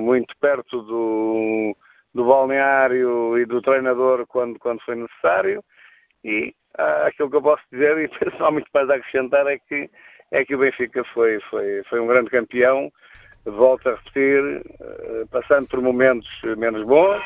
muito 0.00 0.34
perto 0.40 0.82
do, 0.82 1.76
do 2.14 2.24
balneário 2.24 3.38
e 3.38 3.44
do 3.44 3.60
treinador 3.60 4.26
quando, 4.26 4.58
quando 4.58 4.80
foi 4.80 4.96
necessário. 4.96 5.62
E 6.24 6.54
uh, 6.78 7.06
aquilo 7.06 7.30
que 7.30 7.36
eu 7.36 7.42
posso 7.42 7.62
dizer, 7.70 7.98
e 8.02 8.08
pessoal 8.08 8.52
muito 8.52 8.68
mais 8.72 8.88
a 8.90 8.94
acrescentar, 8.94 9.46
é 9.46 9.58
que, 9.58 9.88
é 10.32 10.44
que 10.44 10.54
o 10.54 10.58
Benfica 10.58 11.04
foi, 11.12 11.40
foi, 11.50 11.82
foi 11.88 12.00
um 12.00 12.06
grande 12.06 12.30
campeão. 12.30 12.90
Volto 13.44 13.88
a 13.88 13.94
repetir, 13.94 14.42
passando 15.30 15.68
por 15.68 15.80
momentos 15.80 16.28
menos 16.56 16.84
bons, 16.84 17.22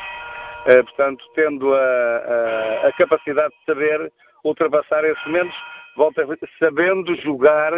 portanto, 0.85 1.25
tendo 1.33 1.73
a, 1.73 1.79
a, 1.79 2.87
a 2.87 2.93
capacidade 2.93 3.51
de 3.55 3.65
saber 3.65 4.11
ultrapassar 4.43 5.03
esses 5.03 5.25
momentos, 5.25 5.55
volta 5.95 6.25
sabendo 6.59 7.15
jogar, 7.21 7.73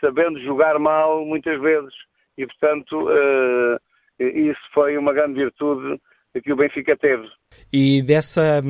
sabendo 0.00 0.38
jogar 0.40 0.78
mal 0.78 1.24
muitas 1.24 1.60
vezes. 1.60 1.94
E, 2.36 2.46
portanto, 2.46 3.08
uh, 3.08 3.80
isso 4.20 4.60
foi 4.72 4.96
uma 4.96 5.12
grande 5.12 5.34
virtude 5.34 6.00
que 6.42 6.52
o 6.52 6.56
Benfica 6.56 6.96
teve. 6.96 7.26
E 7.72 8.02
dessa, 8.02 8.62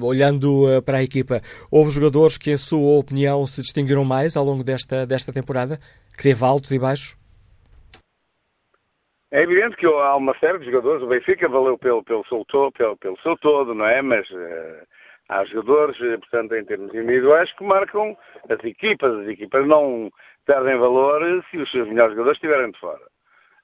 olhando 0.00 0.66
uh, 0.66 0.82
para 0.82 0.98
a 0.98 1.02
equipa, 1.02 1.40
houve 1.70 1.90
jogadores 1.90 2.36
que, 2.36 2.50
em 2.50 2.56
sua 2.56 2.98
opinião, 2.98 3.46
se 3.46 3.62
distinguiram 3.62 4.04
mais 4.04 4.36
ao 4.36 4.44
longo 4.44 4.64
desta, 4.64 5.06
desta 5.06 5.32
temporada? 5.32 5.78
Que 6.16 6.22
teve 6.22 6.44
altos 6.44 6.70
e 6.72 6.78
baixos? 6.78 7.16
É 9.30 9.42
evidente 9.42 9.76
que 9.76 9.86
há 9.86 10.14
uma 10.14 10.38
série 10.38 10.58
de 10.58 10.66
jogadores, 10.66 11.02
o 11.02 11.06
Benfica 11.06 11.48
valeu 11.48 11.78
pelo, 11.78 12.04
pelo, 12.04 12.22
seu, 12.26 12.44
todo, 12.44 12.70
pelo, 12.72 12.96
pelo 12.98 13.18
seu 13.22 13.34
todo, 13.38 13.74
não 13.74 13.86
é? 13.86 14.02
Mas 14.02 14.28
uh, 14.30 14.86
há 15.30 15.44
jogadores, 15.46 15.96
eh, 16.02 16.18
portanto, 16.18 16.54
em 16.54 16.64
termos 16.66 16.94
individuais, 16.94 17.50
que 17.54 17.64
marcam 17.64 18.14
as 18.50 18.62
equipas. 18.62 19.10
As 19.20 19.28
equipas 19.28 19.66
não 19.66 20.10
perdem 20.44 20.78
valor 20.78 21.22
se 21.50 21.56
os 21.56 21.70
seus 21.70 21.88
melhores 21.88 22.12
jogadores 22.12 22.36
estiverem 22.36 22.70
de 22.72 22.78
fora. 22.78 23.00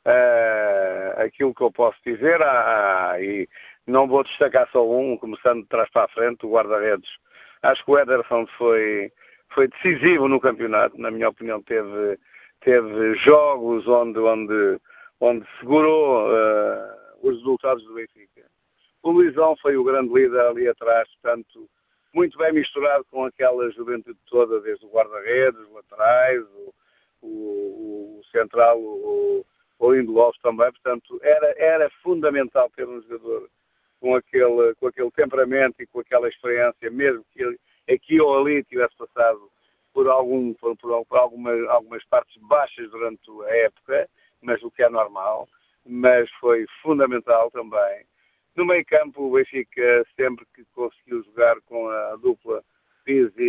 Uh, 0.09 1.21
aquilo 1.21 1.55
que 1.55 1.61
eu 1.61 1.71
posso 1.71 1.99
dizer, 2.03 2.41
há, 2.41 3.11
há, 3.11 3.21
e 3.21 3.47
não 3.87 4.09
vou 4.09 4.25
destacar 4.25 4.67
só 4.73 4.83
um, 4.89 5.19
começando 5.19 5.61
de 5.61 5.69
trás 5.69 5.91
para 5.91 6.05
a 6.05 6.09
frente, 6.09 6.47
o 6.47 6.51
guarda-redes. 6.51 7.11
Acho 7.63 7.85
que 7.85 7.91
o 7.91 7.99
Ederson 7.99 8.47
foi, 8.57 9.13
foi 9.51 9.69
decisivo 9.69 10.27
no 10.27 10.41
campeonato, 10.41 10.99
na 10.99 11.11
minha 11.11 11.29
opinião, 11.29 11.63
teve, 11.63 12.19
teve 12.63 13.17
jogos 13.17 13.87
onde, 13.87 14.19
onde, 14.19 14.81
onde 15.21 15.47
segurou 15.61 16.31
uh, 16.31 17.29
os 17.29 17.37
resultados 17.37 17.85
do 17.85 17.93
Benfica. 17.93 18.47
O 19.03 19.11
Luizão 19.11 19.57
foi 19.61 19.77
o 19.77 19.85
grande 19.85 20.15
líder 20.15 20.41
ali 20.41 20.69
atrás, 20.69 21.07
portanto, 21.21 21.69
muito 22.15 22.39
bem 22.39 22.55
misturado 22.55 23.05
com 23.11 23.27
aquela 23.27 23.71
juventude 23.73 24.19
toda, 24.31 24.59
desde 24.61 24.87
o 24.87 24.91
guarda-redes, 24.91 25.61
os 25.61 25.73
laterais, 25.73 26.43
o, 26.43 26.75
o, 27.27 28.21
o 28.21 28.23
central, 28.33 28.81
o, 28.81 29.45
o 29.79 29.93
Lindelof 29.93 30.37
também, 30.43 30.71
portanto, 30.73 31.19
era, 31.23 31.55
era 31.57 31.91
fundamental 32.03 32.71
ter 32.75 32.89
um 32.89 33.01
jogador 33.03 33.49
com 34.01 34.15
aquele, 34.15 34.75
com 34.77 34.87
aquele 34.89 35.11
temperamento 35.13 35.81
e 35.81 35.87
com 35.87 36.01
aquela 36.01 36.29
experiência, 36.29 36.91
mesmo 36.91 37.25
que 37.33 37.43
ele, 37.43 37.59
aqui 37.89 38.21
ou 38.21 38.39
ali 38.39 38.65
tivesse 38.65 38.97
passado 38.97 39.51
por, 39.93 40.09
algum, 40.09 40.55
por, 40.55 40.77
por, 40.77 41.05
por 41.07 41.19
alguma, 41.19 41.53
algumas 41.71 42.05
partes 42.07 42.37
baixas 42.43 42.91
durante 42.91 43.31
a 43.47 43.57
época, 43.57 44.09
mas 44.43 44.63
o 44.63 44.71
que 44.71 44.83
é 44.83 44.89
normal, 44.89 45.49
mas 45.85 46.31
foi 46.41 46.67
fundamental 46.83 47.51
também. 47.51 48.05
No 48.57 48.65
meio 48.65 48.85
campo, 48.85 49.23
o 49.23 49.33
Benfica, 49.33 50.05
sempre 50.17 50.45
que 50.55 50.65
conseguiu 50.75 51.23
jogar 51.25 51.61
com 51.63 51.89
a 51.89 52.17
dupla 52.17 52.63
Pizzi 53.05 53.41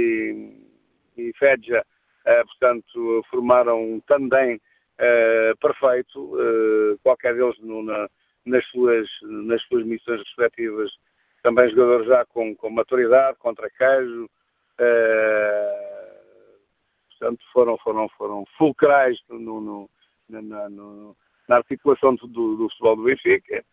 e, 1.18 1.22
e 1.22 1.34
Fedja, 1.34 1.84
portanto, 2.23 3.26
formaram 3.30 3.81
um 3.81 3.99
tandem 4.01 4.61
uh, 4.99 5.57
perfeito, 5.57 6.19
uh, 6.35 6.99
qualquer 7.01 7.35
deles 7.35 7.57
no, 7.59 7.81
na, 7.84 8.09
nas, 8.45 8.65
suas, 8.67 9.07
nas 9.23 9.61
suas 9.63 9.85
missões 9.85 10.19
respectivas, 10.19 10.91
também 11.41 11.69
jogadores 11.69 12.07
já 12.07 12.26
com, 12.26 12.55
com 12.55 12.69
maturidade, 12.69 13.38
com 13.39 13.55
traquejo, 13.55 14.26
uh, 14.26 15.89
portanto, 17.09 17.43
foram, 17.53 17.77
foram, 17.77 18.09
foram 18.09 18.45
fulcrais 18.57 19.17
no, 19.30 19.61
no, 19.61 19.89
na, 20.30 20.69
no, 20.69 21.15
na, 21.47 21.57
articulação 21.57 22.15
do, 22.15 22.27
do, 22.27 22.69
futebol 22.69 22.97
do 22.97 23.03
Benfica. 23.03 23.63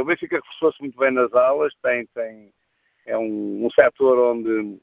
o 0.00 0.04
Benfica 0.04 0.36
reforçou-se 0.36 0.80
muito 0.80 0.98
bem 0.98 1.10
nas 1.10 1.32
alas, 1.34 1.72
tem, 1.82 2.06
tem, 2.14 2.52
é 3.06 3.16
um, 3.16 3.66
um 3.66 3.70
setor 3.70 4.18
onde, 4.18 4.78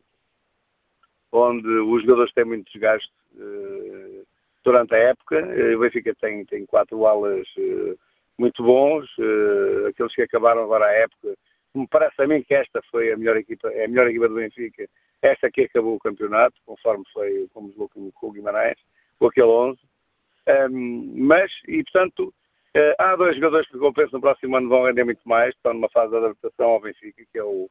onde 1.31 1.67
os 1.67 2.01
jogadores 2.03 2.34
têm 2.34 2.45
muito 2.45 2.71
desgaste 2.71 3.11
uh, 3.35 4.27
durante 4.68 4.94
a 4.94 4.98
época. 4.98 5.41
Uh, 5.41 5.77
o 5.77 5.80
Benfica 5.80 6.14
tem, 6.19 6.44
tem 6.45 6.65
quatro 6.65 7.06
alas 7.06 7.48
uh, 7.57 7.98
muito 8.38 8.61
bons, 8.61 9.10
aqueles 9.89 10.14
que 10.14 10.22
acabaram 10.22 10.64
agora 10.64 10.85
a 10.85 10.91
época. 10.91 11.35
Me 11.73 11.88
parece 11.88 12.22
a 12.22 12.27
mim 12.27 12.44
que 12.44 12.53
esta 12.53 12.81
foi 12.91 13.11
a 13.11 13.18
melhor 13.18 13.35
equipa, 13.38 13.68
é 13.69 13.85
a 13.85 13.88
melhor 13.88 14.07
equipa 14.07 14.30
do 14.30 14.35
Benfica, 14.35 14.88
esta 15.23 15.49
que 15.49 15.64
acabou 15.64 15.95
o 15.95 15.99
campeonato, 15.99 16.56
conforme 16.64 17.03
foi 17.11 17.48
como 17.52 17.72
jogou 17.72 17.89
com, 17.89 18.27
o 18.27 18.31
Guimarães, 18.31 18.77
com 19.18 19.27
aquele 19.27 19.48
11. 19.48 19.80
Um, 20.69 21.14
mas, 21.18 21.52
e 21.68 21.84
portanto, 21.84 22.31
há 22.99 23.15
dois 23.15 23.35
jogadores 23.35 23.68
que 23.68 23.76
eu 23.76 23.94
penso 23.94 24.14
no 24.14 24.22
próximo 24.22 24.56
ano 24.56 24.69
vão 24.69 24.85
render 24.85 25.03
muito 25.03 25.27
mais, 25.27 25.56
estão 25.56 25.73
numa 25.73 25.89
fase 25.89 26.11
de 26.11 26.18
adaptação 26.18 26.68
ao 26.68 26.81
Benfica, 26.81 27.23
que 27.31 27.39
é 27.39 27.44
o, 27.44 27.68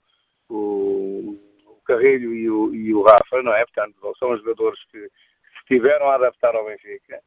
o, 0.49 1.39
o 1.65 1.81
Carrilho 1.85 2.35
e 2.35 2.51
o, 2.51 2.75
e 2.75 2.93
o, 2.93 3.03
Rafa, 3.03 3.41
não 3.41 3.55
é? 3.55 3.65
Portanto, 3.67 3.95
são 4.19 4.33
os 4.33 4.41
jogadores 4.41 4.81
que, 4.91 5.09
se 5.67 5.75
estiveram 5.75 6.09
a 6.09 6.15
adaptar 6.15 6.55
ao 6.55 6.65
Benfica. 6.65 7.21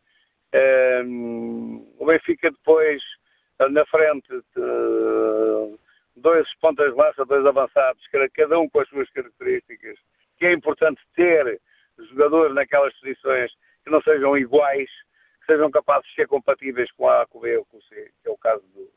Um, 1.06 1.94
o 2.00 2.06
Benfica 2.06 2.50
depois, 2.52 3.02
na 3.72 3.86
frente, 3.86 4.28
dois 6.16 6.48
pontas 6.60 6.92
de 6.92 6.98
lança, 6.98 7.26
dois 7.26 7.46
avançados, 7.46 8.02
cada 8.34 8.60
um 8.60 8.70
com 8.70 8.80
as 8.80 8.90
suas 8.90 9.10
características, 9.12 9.98
que 10.38 10.46
é 10.46 10.54
importante 10.54 11.02
ter 11.16 11.60
jogadores 12.12 12.56
naquelas 12.56 12.94
posições 13.00 13.52
que 13.84 13.92
não 13.92 14.02
sejam 14.02 14.38
iguais, 14.38 14.90
que 15.42 15.46
sejam 15.54 15.70
capazes 15.70 16.08
de 16.10 16.16
ser 16.16 16.28
compatíveis 16.28 16.92
com 16.94 17.08
a 17.08 17.22
A, 17.22 17.28
com 17.28 17.40
o 17.40 17.42
B 17.42 17.58
ou 17.58 17.66
com 17.66 17.82
C, 17.82 18.12
que 18.22 18.30
é 18.30 18.32
o 18.32 18.38
caso 18.38 18.64
do, 18.74 18.90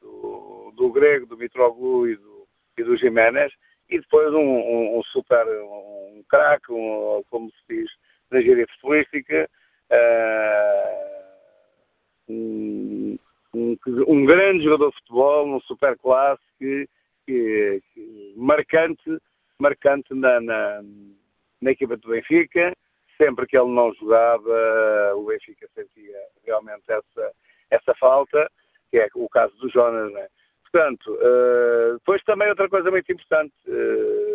do, 0.00 0.72
do 0.76 0.92
Grego, 0.92 1.26
do 1.26 1.36
Mitroglou 1.36 2.08
e 2.08 2.16
do 2.16 2.36
e 2.78 2.84
do 2.84 2.96
Jiménez, 2.96 3.52
e 3.88 3.98
depois 3.98 4.32
um, 4.32 4.38
um, 4.38 4.98
um 4.98 5.02
super, 5.04 5.46
um 5.46 6.22
craque, 6.28 6.72
um, 6.72 7.22
como 7.30 7.50
se 7.50 7.62
diz 7.68 7.90
na 8.30 8.40
gíria 8.40 8.66
futebolística, 8.68 9.48
uh, 9.90 11.06
um, 12.28 13.18
um, 13.54 14.24
grande 14.24 14.64
jogador 14.64 14.90
de 14.90 14.96
futebol, 14.96 15.46
um 15.46 15.60
super 15.60 15.96
classe, 15.98 16.42
que, 16.58 16.88
que, 17.26 17.82
que 17.94 18.34
marcante, 18.36 19.18
marcante 19.58 20.12
na, 20.14 20.40
na, 20.40 20.82
na 21.60 21.70
equipa 21.70 21.96
do 21.96 22.08
Benfica. 22.08 22.72
Sempre 23.16 23.46
que 23.46 23.56
ele 23.56 23.72
não 23.72 23.94
jogava, 23.94 25.14
o 25.16 25.24
Benfica 25.24 25.66
sentia 25.74 26.18
realmente 26.44 26.84
essa, 26.86 27.32
essa 27.70 27.94
falta, 27.94 28.50
que 28.90 28.98
é 28.98 29.08
o 29.14 29.28
caso 29.28 29.56
do 29.56 29.70
Jonas, 29.70 30.12
né? 30.12 30.28
Portanto, 30.70 31.10
uh, 31.12 31.94
depois 31.94 32.22
também 32.24 32.50
outra 32.50 32.68
coisa 32.68 32.90
muito 32.90 33.10
importante, 33.10 33.54
uh, 33.68 34.25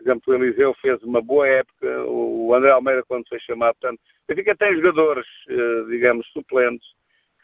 por 0.00 0.04
exemplo, 0.04 0.32
o 0.32 0.34
Eliseu 0.34 0.74
fez 0.80 1.02
uma 1.02 1.20
boa 1.20 1.46
época, 1.46 2.04
o 2.06 2.54
André 2.54 2.70
Almeida 2.70 3.04
quando 3.06 3.28
foi 3.28 3.38
chamado, 3.40 3.76
portanto, 3.78 4.00
digo 4.28 4.42
que 4.42 4.54
tem 4.54 4.74
jogadores, 4.76 5.26
uh, 5.48 5.86
digamos, 5.90 6.26
suplentes, 6.32 6.88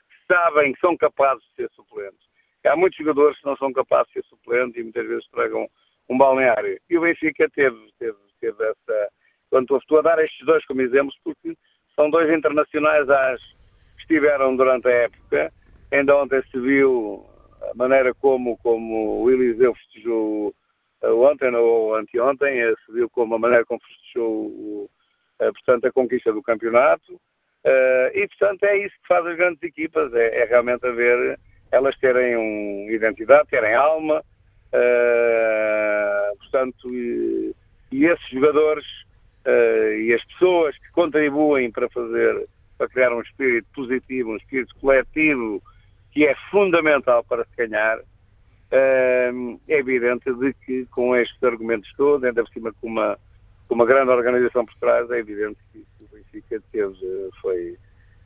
que 0.09 0.35
sabem 0.35 0.73
que 0.73 0.81
são 0.81 0.97
capazes 0.97 1.45
de 1.51 1.57
ser 1.57 1.71
suplentes. 1.75 2.27
Há 2.65 2.75
muitos 2.75 2.99
jogadores 2.99 3.39
que 3.39 3.47
não 3.47 3.57
são 3.59 3.73
capazes 3.73 4.09
de 4.09 4.15
ser 4.15 4.25
suplentes 4.29 4.77
e 4.77 4.83
muitas 4.83 5.07
vezes 5.07 5.29
tragam 5.29 5.69
um 6.09 6.17
balneário. 6.17 6.81
E 6.89 6.99
o 6.99 7.03
Benfica 7.03 7.49
teve, 7.51 7.79
teve, 7.99 8.17
teve 8.41 8.65
essa. 8.65 9.09
Quando 9.51 9.77
estou 9.77 9.99
a 9.99 10.03
dar 10.03 10.19
estes 10.19 10.45
dois 10.45 10.65
como 10.65 10.81
exemplos, 10.81 11.17
porque 11.23 11.57
são 11.95 12.11
dois 12.11 12.29
internacionais 12.35 13.09
às 13.09 13.41
que 13.41 14.01
estiveram 14.01 14.57
durante 14.57 14.89
a 14.89 14.93
época. 14.93 15.53
Ainda 15.93 16.17
ontem 16.17 16.43
se 16.51 16.59
viu 16.59 17.25
a 17.71 17.75
maneira 17.75 18.13
como, 18.15 18.57
como 18.59 19.23
o 19.23 19.31
Eliseu 19.31 19.75
festejou 19.75 20.55
ontem 21.05 21.55
ou 21.55 21.95
anteontem, 21.95 22.65
uh, 22.65 22.77
se 22.85 22.93
viu 22.93 23.09
como 23.11 23.35
a 23.35 23.39
maneira 23.39 23.65
como 23.65 23.81
festejou 23.81 24.47
uh, 24.47 24.89
portanto, 25.39 25.87
a 25.87 25.93
conquista 25.93 26.33
do 26.33 26.43
campeonato. 26.43 27.21
E, 28.15 28.29
portanto, 28.29 28.63
é 28.63 28.79
isso 28.79 28.95
que 29.03 29.09
faz 29.09 29.27
as 29.27 29.37
grandes 29.37 29.61
equipas, 29.61 30.15
é, 30.15 30.43
é 30.43 30.45
realmente 30.45 30.87
haver 30.87 31.37
elas 31.73 31.99
terem 31.99 32.37
uma 32.37 32.93
identidade, 32.93 33.49
terem 33.49 33.75
alma, 33.75 34.23
portanto, 36.39 36.89
e, 36.95 37.53
e, 37.91 38.07
esses 38.07 38.29
jogadores 38.31 38.87
e 39.99 40.15
as 40.15 40.25
pessoas 40.27 40.79
que 40.79 40.93
contribuem 40.93 41.73
para 41.73 41.89
fazer, 41.91 42.47
para 42.79 42.89
criar 42.89 43.13
um 43.13 43.21
espírito 43.21 43.67
positivo, 43.75 44.31
um 44.31 44.37
espírito 44.37 44.73
coletivo, 44.81 45.61
que 46.13 46.25
é 46.25 46.37
fundamental 46.53 47.25
para 47.25 47.45
se 47.47 47.57
ganhar, 47.57 47.99
é 48.71 49.31
evidente 49.69 50.33
de 50.33 50.53
que 50.65 50.87
com 50.87 51.15
estes 51.17 51.43
argumentos 51.43 51.91
todos, 51.97 52.25
ainda 52.25 52.43
por 52.43 52.53
cima 52.53 52.73
com 52.81 52.89
uma, 52.89 53.19
com 53.69 53.75
uma 53.75 53.87
grande 53.87 54.11
organização 54.11 54.65
por 54.65 54.75
trás, 54.77 55.11
é 55.11 55.19
evidente 55.19 55.59
que 55.73 55.85
o 56.01 56.09
Benfica 56.13 56.61
teve, 56.73 56.97
foi, 57.41 57.77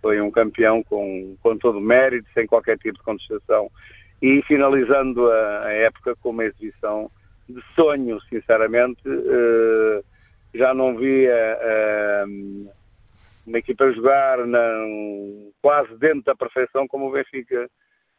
foi 0.01 0.21
um 0.21 0.31
campeão 0.31 0.83
com, 0.83 1.37
com 1.43 1.59
todo 1.59 1.79
o 1.79 1.83
mérito, 1.83 2.29
sem 2.33 2.47
qualquer 2.47 2.79
tipo 2.79 2.99
de 2.99 3.05
contestação, 3.05 3.71
e 4.23 4.43
finalizando 4.43 5.31
a, 5.31 5.65
a 5.67 5.73
época 5.73 6.17
com 6.17 6.31
uma 6.31 6.45
exibição 6.45 7.11
de 7.49 7.63
sonho, 7.75 8.21
sinceramente, 8.29 9.03
uh, 9.09 10.05
já 10.55 10.73
não 10.73 10.97
via 10.97 11.59
uh, 12.27 12.71
uma 13.47 13.59
equipa 13.59 13.91
jogar 13.93 14.47
na, 14.47 14.61
quase 15.61 15.95
dentro 15.97 16.23
da 16.23 16.35
perfeição 16.35 16.87
como 16.87 17.09
o 17.09 17.13
Benfica 17.13 17.69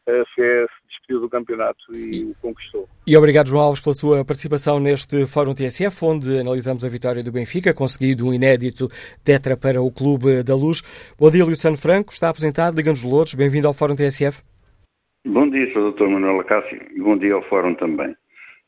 uh, 0.08 0.24
fez, 0.36 0.68
despediu 0.88 1.22
do 1.22 1.30
campeonato 1.30 1.80
e, 1.94 2.22
e 2.22 2.24
o 2.26 2.36
conquistou. 2.42 2.88
E 3.06 3.18
obrigado, 3.18 3.50
João 3.50 3.64
Alves, 3.64 3.82
pela 3.82 3.94
sua 3.94 4.26
participação 4.26 4.80
neste 4.80 5.26
Fórum 5.26 5.54
TSF, 5.54 6.06
onde 6.06 6.40
analisamos 6.40 6.84
a 6.84 6.90
vitória 6.90 7.24
do 7.24 7.32
Benfica, 7.32 7.74
conseguido 7.74 8.28
um 8.28 8.34
inédito 8.34 8.88
tetra 9.24 9.58
para 9.58 9.82
o 9.82 9.92
Clube 9.92 10.44
da 10.44 10.56
Luz. 10.56 10.82
Bom 11.20 11.30
dia, 11.30 11.46
Luciano 11.46 11.78
Franco, 11.78 12.12
está 12.12 12.30
apresentado, 12.30 12.76
Liga-nos 12.76 13.04
Louros, 13.04 13.34
bem-vindo 13.34 13.68
ao 13.68 13.74
Fórum 13.74 13.96
TSF. 13.96 14.42
Bom 15.26 15.48
dia, 15.50 15.72
Sr. 15.72 15.92
Dr. 15.92 16.08
Manuel 16.08 16.40
Acácio 16.40 16.82
e 16.96 17.00
bom 17.00 17.16
dia 17.16 17.36
ao 17.36 17.44
Fórum 17.44 17.76
também. 17.76 18.16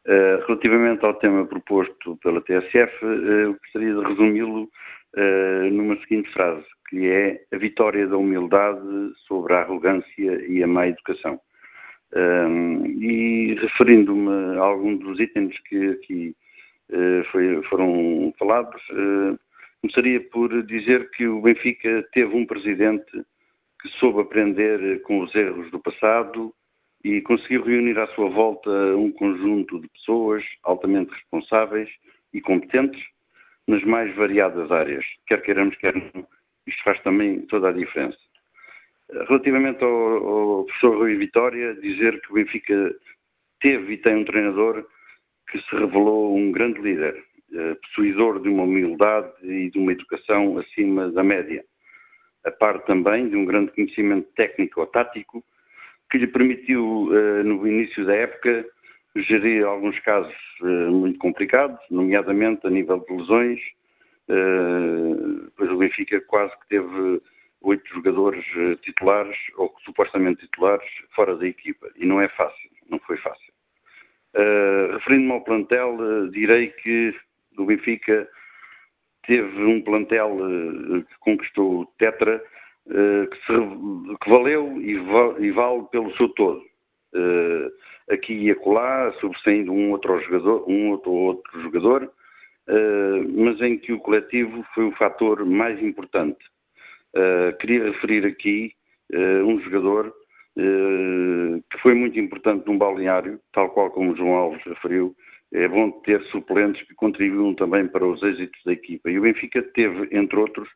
Uh, 0.06 0.46
relativamente 0.46 1.04
ao 1.04 1.14
tema 1.16 1.46
proposto 1.46 2.18
pela 2.18 2.42
TSF, 2.42 3.06
uh, 3.06 3.08
eu 3.08 3.54
gostaria 3.54 3.96
de 3.96 4.04
resumi-lo 4.04 4.64
uh, 4.64 5.72
numa 5.72 5.98
seguinte 6.02 6.32
frase, 6.32 6.64
que 6.94 7.10
é 7.10 7.42
a 7.52 7.58
vitória 7.58 8.08
da 8.08 8.16
humildade 8.16 8.80
sobre 9.26 9.54
a 9.54 9.62
arrogância 9.62 10.46
e 10.48 10.62
a 10.62 10.68
má 10.68 10.88
educação. 10.88 11.42
Um, 12.16 12.86
e 12.86 13.56
referindo-me 13.56 14.60
a 14.60 14.62
alguns 14.62 15.00
dos 15.00 15.20
itens 15.20 15.60
que 15.62 15.90
aqui 15.90 16.36
uh, 16.92 17.24
foi, 17.32 17.64
foram 17.64 18.32
falados, 18.38 18.80
uh, 18.92 19.40
começaria 19.82 20.22
por 20.30 20.62
dizer 20.68 21.10
que 21.10 21.26
o 21.26 21.42
Benfica 21.42 22.08
teve 22.14 22.36
um 22.36 22.46
presidente 22.46 23.12
que 23.82 23.90
soube 23.98 24.22
aprender 24.22 25.02
com 25.02 25.22
os 25.22 25.34
erros 25.34 25.72
do 25.72 25.80
passado 25.80 26.54
e 27.04 27.22
conseguiu 27.22 27.64
reunir 27.64 27.98
à 27.98 28.06
sua 28.10 28.30
volta 28.30 28.70
um 28.96 29.12
conjunto 29.12 29.82
de 29.82 29.88
pessoas 29.90 30.44
altamente 30.62 31.12
responsáveis 31.12 31.90
e 32.32 32.40
competentes 32.40 33.02
nas 33.68 33.84
mais 33.84 34.16
variadas 34.16 34.72
áreas, 34.72 35.04
quer 35.26 35.42
queiramos, 35.42 35.76
quer 35.78 35.96
não. 35.96 36.28
Isto 36.68 36.84
faz 36.84 37.02
também 37.02 37.42
toda 37.48 37.70
a 37.70 37.74
diferença. 37.74 38.18
Relativamente 39.28 39.84
ao, 39.84 39.90
ao 39.90 40.66
professor 40.66 40.98
Rui 40.98 41.16
Vitória, 41.16 41.76
dizer 41.76 42.20
que 42.22 42.32
o 42.32 42.36
Benfica 42.36 42.96
teve 43.62 43.94
e 43.94 43.98
tem 43.98 44.16
um 44.16 44.26
treinador 44.26 44.86
que 45.50 45.60
se 45.62 45.76
revelou 45.76 46.36
um 46.36 46.52
grande 46.52 46.82
líder, 46.82 47.24
eh, 47.54 47.76
possuidor 47.76 48.42
de 48.42 48.50
uma 48.50 48.64
humildade 48.64 49.32
e 49.44 49.70
de 49.70 49.78
uma 49.78 49.92
educação 49.92 50.58
acima 50.58 51.12
da 51.12 51.24
média, 51.24 51.64
a 52.46 52.52
par 52.52 52.82
também 52.86 53.30
de 53.30 53.36
um 53.36 53.46
grande 53.46 53.72
conhecimento 53.72 54.28
técnico 54.36 54.82
ou 54.82 54.88
tático 54.88 55.44
que 56.10 56.18
lhe 56.18 56.28
permitiu, 56.28 57.10
eh, 57.14 57.44
no 57.44 57.68
início 57.68 58.06
da 58.06 58.16
época, 58.16 58.66
gerir 59.16 59.66
alguns 59.66 60.00
casos 60.00 60.34
uh, 60.62 60.92
muito 60.92 61.20
complicados, 61.20 61.80
nomeadamente 61.90 62.66
a 62.66 62.70
nível 62.70 63.00
de 63.08 63.16
lesões. 63.16 63.60
Uh, 65.84 65.90
Benfica 65.90 66.22
quase 66.22 66.52
que 66.60 66.68
teve 66.70 67.22
oito 67.62 67.88
jogadores 67.94 68.46
uh, 68.56 68.76
titulares, 68.78 69.38
ou 69.56 69.74
supostamente 69.86 70.42
titulares, 70.42 70.88
fora 71.16 71.36
da 71.36 71.48
equipa. 71.48 71.88
E 71.96 72.06
não 72.06 72.22
é 72.22 72.28
fácil, 72.30 72.70
não 72.90 73.00
foi 73.00 73.18
fácil. 73.18 73.54
Uh, 74.36 74.94
Referindo-me 74.94 75.32
ao 75.34 75.44
plantel, 75.44 76.30
direi 76.32 76.70
que 76.70 77.16
o 77.58 77.66
Benfica 77.66 78.28
teve 79.28 79.64
um 79.64 79.82
plantel 79.82 80.38
que 81.08 81.18
conquistou 81.20 81.82
o 81.82 81.86
Tetra 81.98 82.44
que, 82.86 83.38
se, 83.46 84.18
que, 84.22 84.30
valeu 84.30 84.82
e, 84.82 84.98
e, 85.40 85.52
vale 85.52 85.84
pelo 85.92 86.14
seu 86.18 86.28
todo. 86.30 86.62
aqui 88.10 88.34
e 88.34 88.52
acolá, 88.52 89.14
sobressaindo 89.22 89.72
um 89.72 89.92
outro 89.92 90.20
jogador, 90.24 90.70
um 90.70 90.90
outro, 90.90 91.12
outro 91.12 91.62
jogador 91.62 92.12
mas 93.36 93.60
em 93.62 93.78
que 93.78 93.92
o 93.92 94.00
coletivo 94.00 94.66
foi 94.74 94.86
o 94.86 94.96
fator 94.96 95.46
mais 95.46 95.82
importante. 95.82 96.40
queria 97.60 97.92
referir 97.92 98.26
aqui 98.26 98.72
um 99.46 99.60
jogador 99.62 100.14
que 100.56 101.78
foi 101.82 101.94
muito 101.94 102.20
importante 102.20 102.66
num 102.66 102.78
balneário, 102.78 103.40
tal 103.52 103.70
qual 103.70 103.92
como 103.92 104.14
o 104.14 104.16
João 104.16 104.36
Alves 104.36 104.64
referiu, 104.64 105.16
é 105.54 105.68
bom 105.68 105.92
ter 106.02 106.22
suplentes 106.26 106.82
que 106.88 106.96
contribuam 106.96 107.54
também 107.54 107.88
para 107.88 108.06
os 108.06 108.22
êxitos 108.24 108.60
da 108.66 108.74
equipa. 108.74 109.10
E 109.10 109.20
o 109.20 109.22
Benfica 109.22 109.62
teve, 109.62 110.10
entre 110.12 110.38
outros, 110.38 110.68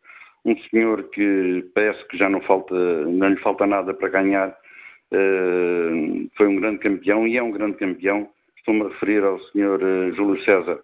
um 0.45 0.55
senhor 0.69 1.03
que 1.09 1.65
parece 1.73 2.07
que 2.07 2.17
já 2.17 2.29
não, 2.29 2.41
falta, 2.41 2.75
não 3.05 3.29
lhe 3.29 3.37
falta 3.37 3.65
nada 3.65 3.93
para 3.93 4.09
ganhar, 4.09 4.49
uh, 4.49 6.29
foi 6.37 6.47
um 6.47 6.57
grande 6.57 6.79
campeão 6.79 7.27
e 7.27 7.37
é 7.37 7.43
um 7.43 7.51
grande 7.51 7.77
campeão. 7.77 8.29
Estou-me 8.57 8.83
a 8.83 8.89
referir 8.89 9.23
ao 9.23 9.39
senhor 9.45 9.81
uh, 9.81 10.15
Júlio 10.15 10.41
César. 10.43 10.79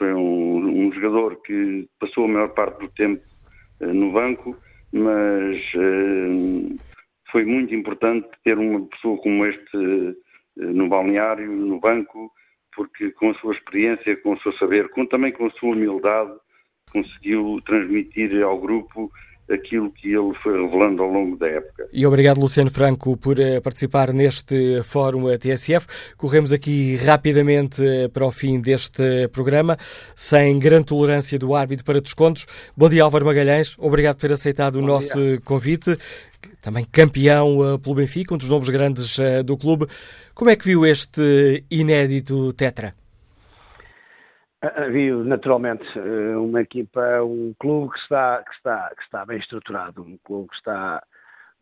Foi 0.00 0.14
um, 0.14 0.86
um, 0.86 0.92
jogador 0.94 1.42
que 1.42 1.86
passou 1.98 2.24
a 2.24 2.28
maior 2.28 2.48
parte 2.54 2.78
do 2.78 2.88
tempo 2.88 3.22
uh, 3.82 3.92
no 3.92 4.10
banco, 4.10 4.56
mas 4.94 5.60
foi 7.30 7.44
muito 7.44 7.74
importante 7.74 8.26
ter 8.42 8.56
uma 8.56 8.80
pessoa 8.86 9.18
como 9.18 9.44
este 9.44 10.16
no 10.56 10.88
balneário, 10.88 11.52
no 11.52 11.78
banco, 11.78 12.32
porque 12.74 13.10
com 13.10 13.28
a 13.28 13.34
sua 13.34 13.52
experiência, 13.52 14.16
com 14.22 14.32
o 14.32 14.40
seu 14.40 14.54
saber, 14.54 14.88
com, 14.88 15.04
também 15.04 15.32
com 15.32 15.46
a 15.46 15.50
sua 15.50 15.74
humildade, 15.74 16.32
conseguiu 16.90 17.60
transmitir 17.66 18.42
ao 18.42 18.58
grupo 18.58 19.12
aquilo 19.52 19.90
que 19.90 20.08
ele 20.08 20.32
foi 20.42 20.52
revelando 20.52 21.02
ao 21.02 21.10
longo 21.10 21.36
da 21.36 21.46
época. 21.48 21.88
E 21.92 22.06
obrigado, 22.06 22.40
Luciano 22.40 22.70
Franco, 22.70 23.16
por 23.16 23.38
uh, 23.38 23.60
participar 23.62 24.12
neste 24.12 24.82
fórum 24.82 25.26
TSF. 25.36 25.86
Corremos 26.16 26.52
aqui 26.52 26.96
rapidamente 26.96 27.82
uh, 27.82 28.08
para 28.10 28.26
o 28.26 28.30
fim 28.30 28.60
deste 28.60 29.28
programa, 29.28 29.76
sem 30.14 30.58
grande 30.58 30.86
tolerância 30.86 31.38
do 31.38 31.54
árbitro 31.54 31.84
para 31.84 32.00
descontos. 32.00 32.46
Bom 32.76 32.88
dia, 32.88 33.02
Álvaro 33.02 33.26
Magalhães. 33.26 33.76
Obrigado 33.78 34.16
por 34.16 34.22
ter 34.22 34.32
aceitado 34.32 34.78
Bom 34.78 34.84
o 34.84 34.86
nosso 34.86 35.20
dia. 35.20 35.40
convite. 35.40 35.96
Também 36.62 36.84
campeão 36.84 37.74
uh, 37.74 37.78
pelo 37.78 37.96
Benfica, 37.96 38.34
um 38.34 38.38
dos 38.38 38.48
nomes 38.48 38.68
grandes 38.68 39.18
do 39.44 39.56
clube. 39.56 39.86
Como 40.34 40.50
é 40.50 40.56
que 40.56 40.64
viu 40.64 40.86
este 40.86 41.64
inédito 41.70 42.52
Tetra? 42.52 42.99
Viu 44.92 45.24
naturalmente 45.24 45.86
eh, 45.98 46.36
uma 46.36 46.60
equipa, 46.60 47.22
um 47.22 47.54
clube 47.58 47.94
que 47.94 47.98
está, 48.00 48.42
que 48.44 48.54
está, 48.54 48.92
que 48.94 49.02
está 49.02 49.24
bem 49.24 49.38
estruturado, 49.38 50.02
um 50.02 50.18
clube 50.18 50.50
que 50.50 50.56
está 50.56 51.02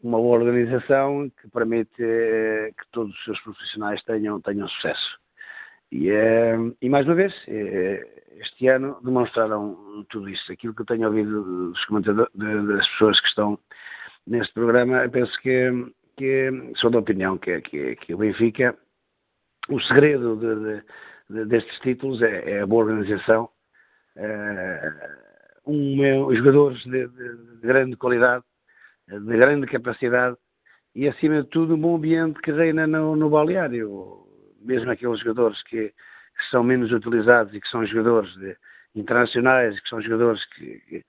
uma 0.03 0.19
boa 0.19 0.39
organização 0.39 1.31
que 1.41 1.49
permite 1.49 2.03
eh, 2.03 2.73
que 2.77 2.85
todos 2.91 3.15
os 3.15 3.25
seus 3.25 3.41
profissionais 3.43 4.03
tenham, 4.03 4.41
tenham 4.41 4.66
sucesso. 4.69 5.19
E, 5.93 6.11
eh, 6.11 6.57
e 6.83 6.89
mais 6.89 7.07
uma 7.07 7.15
vez, 7.15 7.33
este 8.41 8.66
ano 8.66 8.99
demonstraram 9.05 10.05
tudo 10.11 10.29
isso. 10.29 10.51
Aquilo 10.53 10.75
que 10.75 10.83
eu 10.83 10.87
tenho 10.87 11.07
ouvido 11.07 11.70
dos 11.70 11.85
comentadores, 11.85 12.33
das 12.35 12.89
pessoas 12.89 13.20
que 13.20 13.29
estão 13.29 13.59
neste 14.27 14.53
programa, 14.55 15.09
penso 15.09 15.33
que 15.41 15.70
que 16.19 16.51
sou 16.77 16.91
da 16.91 16.99
opinião 16.99 17.39
que, 17.39 17.61
que, 17.61 17.95
que 17.97 18.12
o 18.12 18.19
Benfica, 18.19 18.77
o 19.69 19.81
segredo 19.81 20.37
de, 20.37 20.81
de, 20.81 20.85
destes 21.29 21.79
títulos 21.81 22.23
é, 22.23 22.51
é, 22.51 22.61
a 22.63 22.67
boa 22.67 22.85
organização, 22.85 23.49
uh, 24.17 25.71
um, 25.71 26.35
jogadores 26.35 26.83
de, 26.85 27.07
de, 27.07 27.61
grande 27.63 27.97
qualidade, 27.97 28.45
de 29.09 29.37
grande 29.37 29.67
capacidade 29.67 30.37
e, 30.95 31.09
acima 31.09 31.43
de 31.43 31.49
tudo, 31.49 31.75
um 31.75 31.81
bom 31.81 31.97
ambiente 31.97 32.41
que 32.41 32.53
reina 32.53 32.87
no, 32.87 33.15
no 33.15 33.31
balneário. 33.31 34.27
Mesmo 34.61 34.91
aqueles 34.91 35.21
jogadores 35.21 35.63
que, 35.65 35.89
que, 35.89 36.51
são 36.51 36.65
menos 36.65 36.91
utilizados 36.91 37.55
e 37.55 37.61
que 37.61 37.69
são 37.69 37.87
jogadores 37.87 38.31
internacionais, 38.95 39.79
que 39.81 39.89
são 39.89 40.03
jogadores 40.03 40.45
que, 40.55 40.81
que 40.81 41.05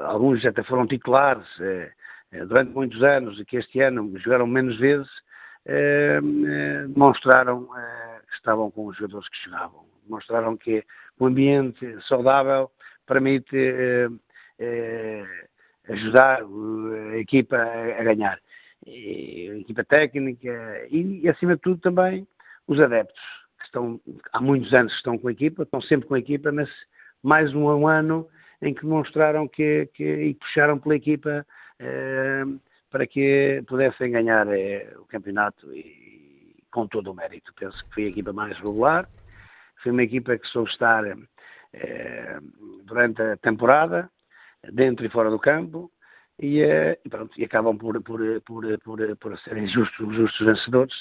alguns 0.00 0.44
até 0.44 0.62
foram 0.62 0.86
titulares. 0.86 1.46
É, 1.60 1.92
eh, 2.34 2.44
durante 2.44 2.72
muitos 2.72 3.02
anos 3.02 3.38
e 3.38 3.44
que 3.44 3.56
este 3.56 3.80
ano 3.80 4.12
jogaram 4.18 4.46
menos 4.46 4.76
vezes, 4.78 5.08
eh, 5.08 5.22
eh, 5.22 5.33
demonstraram 5.66 7.66
que 7.66 8.36
estavam 8.36 8.70
com 8.70 8.86
os 8.86 8.96
jogadores 8.96 9.28
que 9.28 9.44
jogavam. 9.44 9.84
Demonstraram 10.04 10.56
que 10.56 10.84
o 11.18 11.26
ambiente 11.26 11.96
saudável 12.06 12.70
permite 13.06 13.56
ajudar 15.88 16.42
a 16.42 17.18
equipa 17.18 17.56
a 17.56 18.02
ganhar. 18.02 18.38
a 18.86 19.58
equipa 19.58 19.84
técnica 19.84 20.86
e, 20.90 21.28
acima 21.28 21.56
de 21.56 21.62
tudo, 21.62 21.80
também 21.80 22.26
os 22.66 22.80
adeptos, 22.80 23.20
que 23.58 23.66
estão 23.66 24.00
há 24.32 24.40
muitos 24.40 24.72
anos 24.72 24.92
que 24.92 24.98
estão 24.98 25.18
com 25.18 25.28
a 25.28 25.32
equipa, 25.32 25.62
estão 25.62 25.80
sempre 25.82 26.08
com 26.08 26.14
a 26.14 26.18
equipa, 26.18 26.52
mas 26.52 26.68
mais 27.22 27.54
um 27.54 27.86
ano 27.86 28.28
em 28.62 28.72
que 28.72 28.82
demonstraram 28.82 29.48
que, 29.48 29.86
que 29.94 30.04
e 30.04 30.34
puxaram 30.34 30.78
pela 30.78 30.96
equipa 30.96 31.46
para 32.94 33.08
que 33.08 33.60
pudessem 33.66 34.12
ganhar 34.12 34.46
eh, 34.46 34.94
o 34.96 35.04
campeonato 35.04 35.74
e 35.74 36.62
com 36.70 36.86
todo 36.86 37.10
o 37.10 37.14
mérito. 37.14 37.52
Penso 37.58 37.76
que 37.86 37.92
foi 37.92 38.04
a 38.04 38.08
equipa 38.10 38.32
mais 38.32 38.56
regular, 38.58 39.08
foi 39.82 39.90
uma 39.90 40.04
equipa 40.04 40.38
que 40.38 40.46
soube 40.46 40.70
estar 40.70 41.04
eh, 41.72 42.38
durante 42.84 43.20
a 43.20 43.36
temporada, 43.38 44.08
dentro 44.72 45.04
e 45.04 45.08
fora 45.08 45.28
do 45.28 45.40
campo, 45.40 45.90
e, 46.38 46.60
eh, 46.62 46.96
e, 47.04 47.08
pronto, 47.08 47.32
e 47.36 47.42
acabam 47.42 47.76
por, 47.76 48.00
por, 48.00 48.20
por, 48.42 48.78
por, 48.78 49.16
por 49.16 49.38
serem 49.40 49.66
justos, 49.66 50.14
justos 50.14 50.46
vencedores 50.46 50.94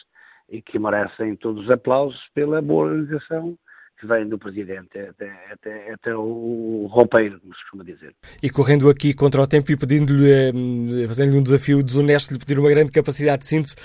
e 0.49 0.64
que 0.64 0.80
merecem 0.80 1.36
todos 1.36 1.65
os 1.65 1.70
aplausos 1.70 2.20
pela 2.34 2.60
boa 2.60 2.88
organização 2.88 3.56
que 4.03 4.07
vem 4.07 4.27
do 4.27 4.38
Presidente, 4.38 4.99
até, 4.99 5.31
até, 5.49 5.93
até 5.93 6.15
o 6.15 6.88
roupeiro, 6.91 7.39
como 7.39 7.55
se 7.55 7.61
costuma 7.61 7.84
dizer. 7.85 8.13
E 8.41 8.49
correndo 8.49 8.89
aqui 8.89 9.13
contra 9.13 9.41
o 9.41 9.47
tempo 9.47 9.71
e 9.71 9.77
pedindo-lhe, 9.77 10.30
eh, 10.30 11.07
fazendo-lhe 11.07 11.38
um 11.38 11.43
desafio 11.43 11.81
desonesto, 11.81 12.34
lhe 12.34 12.39
pedir 12.39 12.59
uma 12.59 12.69
grande 12.69 12.91
capacidade 12.91 13.39
de 13.39 13.47
síntese, 13.47 13.75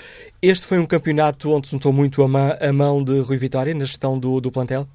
este 0.41 0.67
foi 0.67 0.77
um 0.77 0.85
campeonato 0.85 1.49
onde 1.51 1.69
se 1.69 1.73
notou 1.73 1.93
muito 1.93 2.21
a 2.21 2.73
mão 2.73 3.01
de 3.01 3.21
Rui 3.21 3.37
Vitória 3.37 3.73
na 3.73 3.85
gestão 3.85 4.19
do, 4.19 4.41
do 4.41 4.51
plantel? 4.51 4.85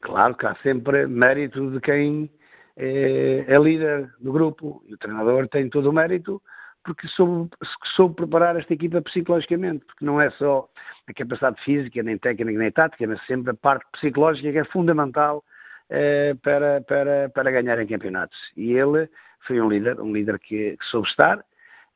Claro 0.00 0.34
que 0.34 0.46
há 0.46 0.56
sempre 0.62 1.06
mérito 1.06 1.70
de 1.70 1.80
quem 1.80 2.30
é, 2.76 3.44
é 3.46 3.58
líder 3.58 4.10
do 4.18 4.32
grupo 4.32 4.82
e 4.88 4.94
o 4.94 4.98
treinador 4.98 5.46
tem 5.48 5.68
todo 5.68 5.90
o 5.90 5.92
mérito 5.92 6.40
porque 6.84 7.06
soube, 7.08 7.50
soube 7.96 8.16
preparar 8.16 8.56
esta 8.56 8.74
equipa 8.74 9.00
psicologicamente, 9.02 9.84
porque 9.84 10.04
não 10.04 10.20
é 10.20 10.30
só 10.32 10.68
a 11.06 11.12
capacidade 11.14 11.62
física, 11.62 12.02
nem 12.02 12.18
técnica, 12.18 12.58
nem 12.58 12.70
tática, 12.72 13.06
mas 13.06 13.24
sempre 13.26 13.50
a 13.50 13.54
parte 13.54 13.84
psicológica 13.92 14.52
que 14.52 14.58
é 14.58 14.64
fundamental 14.64 15.44
eh, 15.90 16.34
para, 16.42 16.80
para, 16.82 17.28
para 17.30 17.50
ganhar 17.50 17.80
em 17.80 17.86
campeonatos. 17.86 18.38
E 18.56 18.72
ele 18.72 19.08
foi 19.46 19.60
um 19.60 19.68
líder, 19.68 20.00
um 20.00 20.12
líder 20.12 20.38
que, 20.38 20.76
que 20.76 20.84
soube 20.86 21.08
estar 21.08 21.44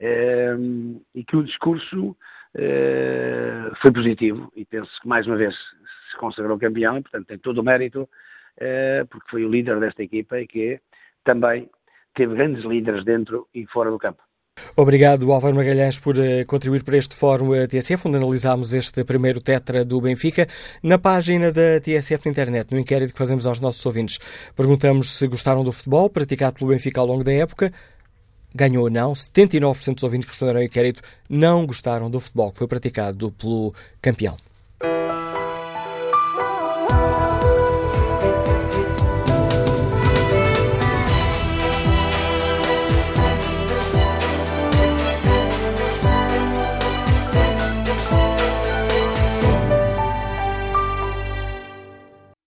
eh, 0.01 0.57
e 1.15 1.25
que 1.25 1.37
o 1.37 1.45
discurso 1.45 2.17
eh, 2.55 3.71
foi 3.81 3.93
positivo 3.93 4.53
e 4.55 4.65
penso 4.65 4.91
que 5.01 5.09
mais 5.09 5.27
uma 5.27 5.37
vez 5.37 5.55
se 6.11 6.17
consagrou 6.19 6.59
campeão 6.59 6.99
e 6.99 7.03
portanto 7.03 7.27
tem 7.27 7.39
todo 7.39 7.59
o 7.59 7.63
mérito 7.63 8.09
eh, 8.59 9.05
porque 9.11 9.31
foi 9.31 9.45
o 9.45 9.51
líder 9.51 9.79
desta 9.81 10.03
equipa 10.03 10.41
e 10.41 10.47
que 10.47 10.81
também 11.25 11.71
teve 12.15 12.35
grandes 12.35 12.65
líderes 12.65 13.05
dentro 13.05 13.49
e 13.55 13.67
fora 13.67 13.91
do 13.91 13.99
campo. 13.99 14.23
Obrigado, 14.79 15.33
Álvaro 15.33 15.57
Magalhães, 15.57 15.99
por 15.99 16.19
uh, 16.19 16.45
contribuir 16.47 16.85
para 16.85 16.99
este 16.99 17.15
fórum 17.15 17.49
TSF, 17.67 18.09
onde 18.09 18.19
analisámos 18.19 18.75
este 18.75 19.05
primeiro 19.05 19.41
tetra 19.41 19.87
do 19.87 19.99
Benfica. 20.03 20.47
Na 20.83 20.99
página 20.99 21.51
da 21.51 21.81
TSF 21.81 22.27
na 22.27 22.31
internet, 22.31 22.71
no 22.71 22.79
inquérito 22.79 23.15
que 23.15 23.19
fazemos 23.19 23.47
aos 23.47 23.59
nossos 23.59 23.85
ouvintes, 23.87 24.19
perguntamos 24.55 25.17
se 25.17 25.27
gostaram 25.29 25.65
do 25.65 25.73
futebol 25.73 26.11
praticado 26.11 26.59
pelo 26.59 26.71
Benfica 26.73 27.01
ao 27.01 27.07
longo 27.07 27.25
da 27.25 27.33
época. 27.33 27.73
Ganhou 28.55 28.85
ou 28.85 28.91
não? 28.91 29.15
79% 29.15 29.95
dos 29.95 30.03
ouvintes 30.03 30.27
que 30.27 30.33
responderam 30.33 30.61
ao 30.61 30.67
inquérito 30.67 31.01
não 31.27 31.65
gostaram 31.65 32.11
do 32.11 32.21
futebol 32.21 32.53
que 32.53 32.59
foi 32.59 32.69
praticado 32.69 33.33
pelo 33.33 33.75
campeão. 34.03 34.37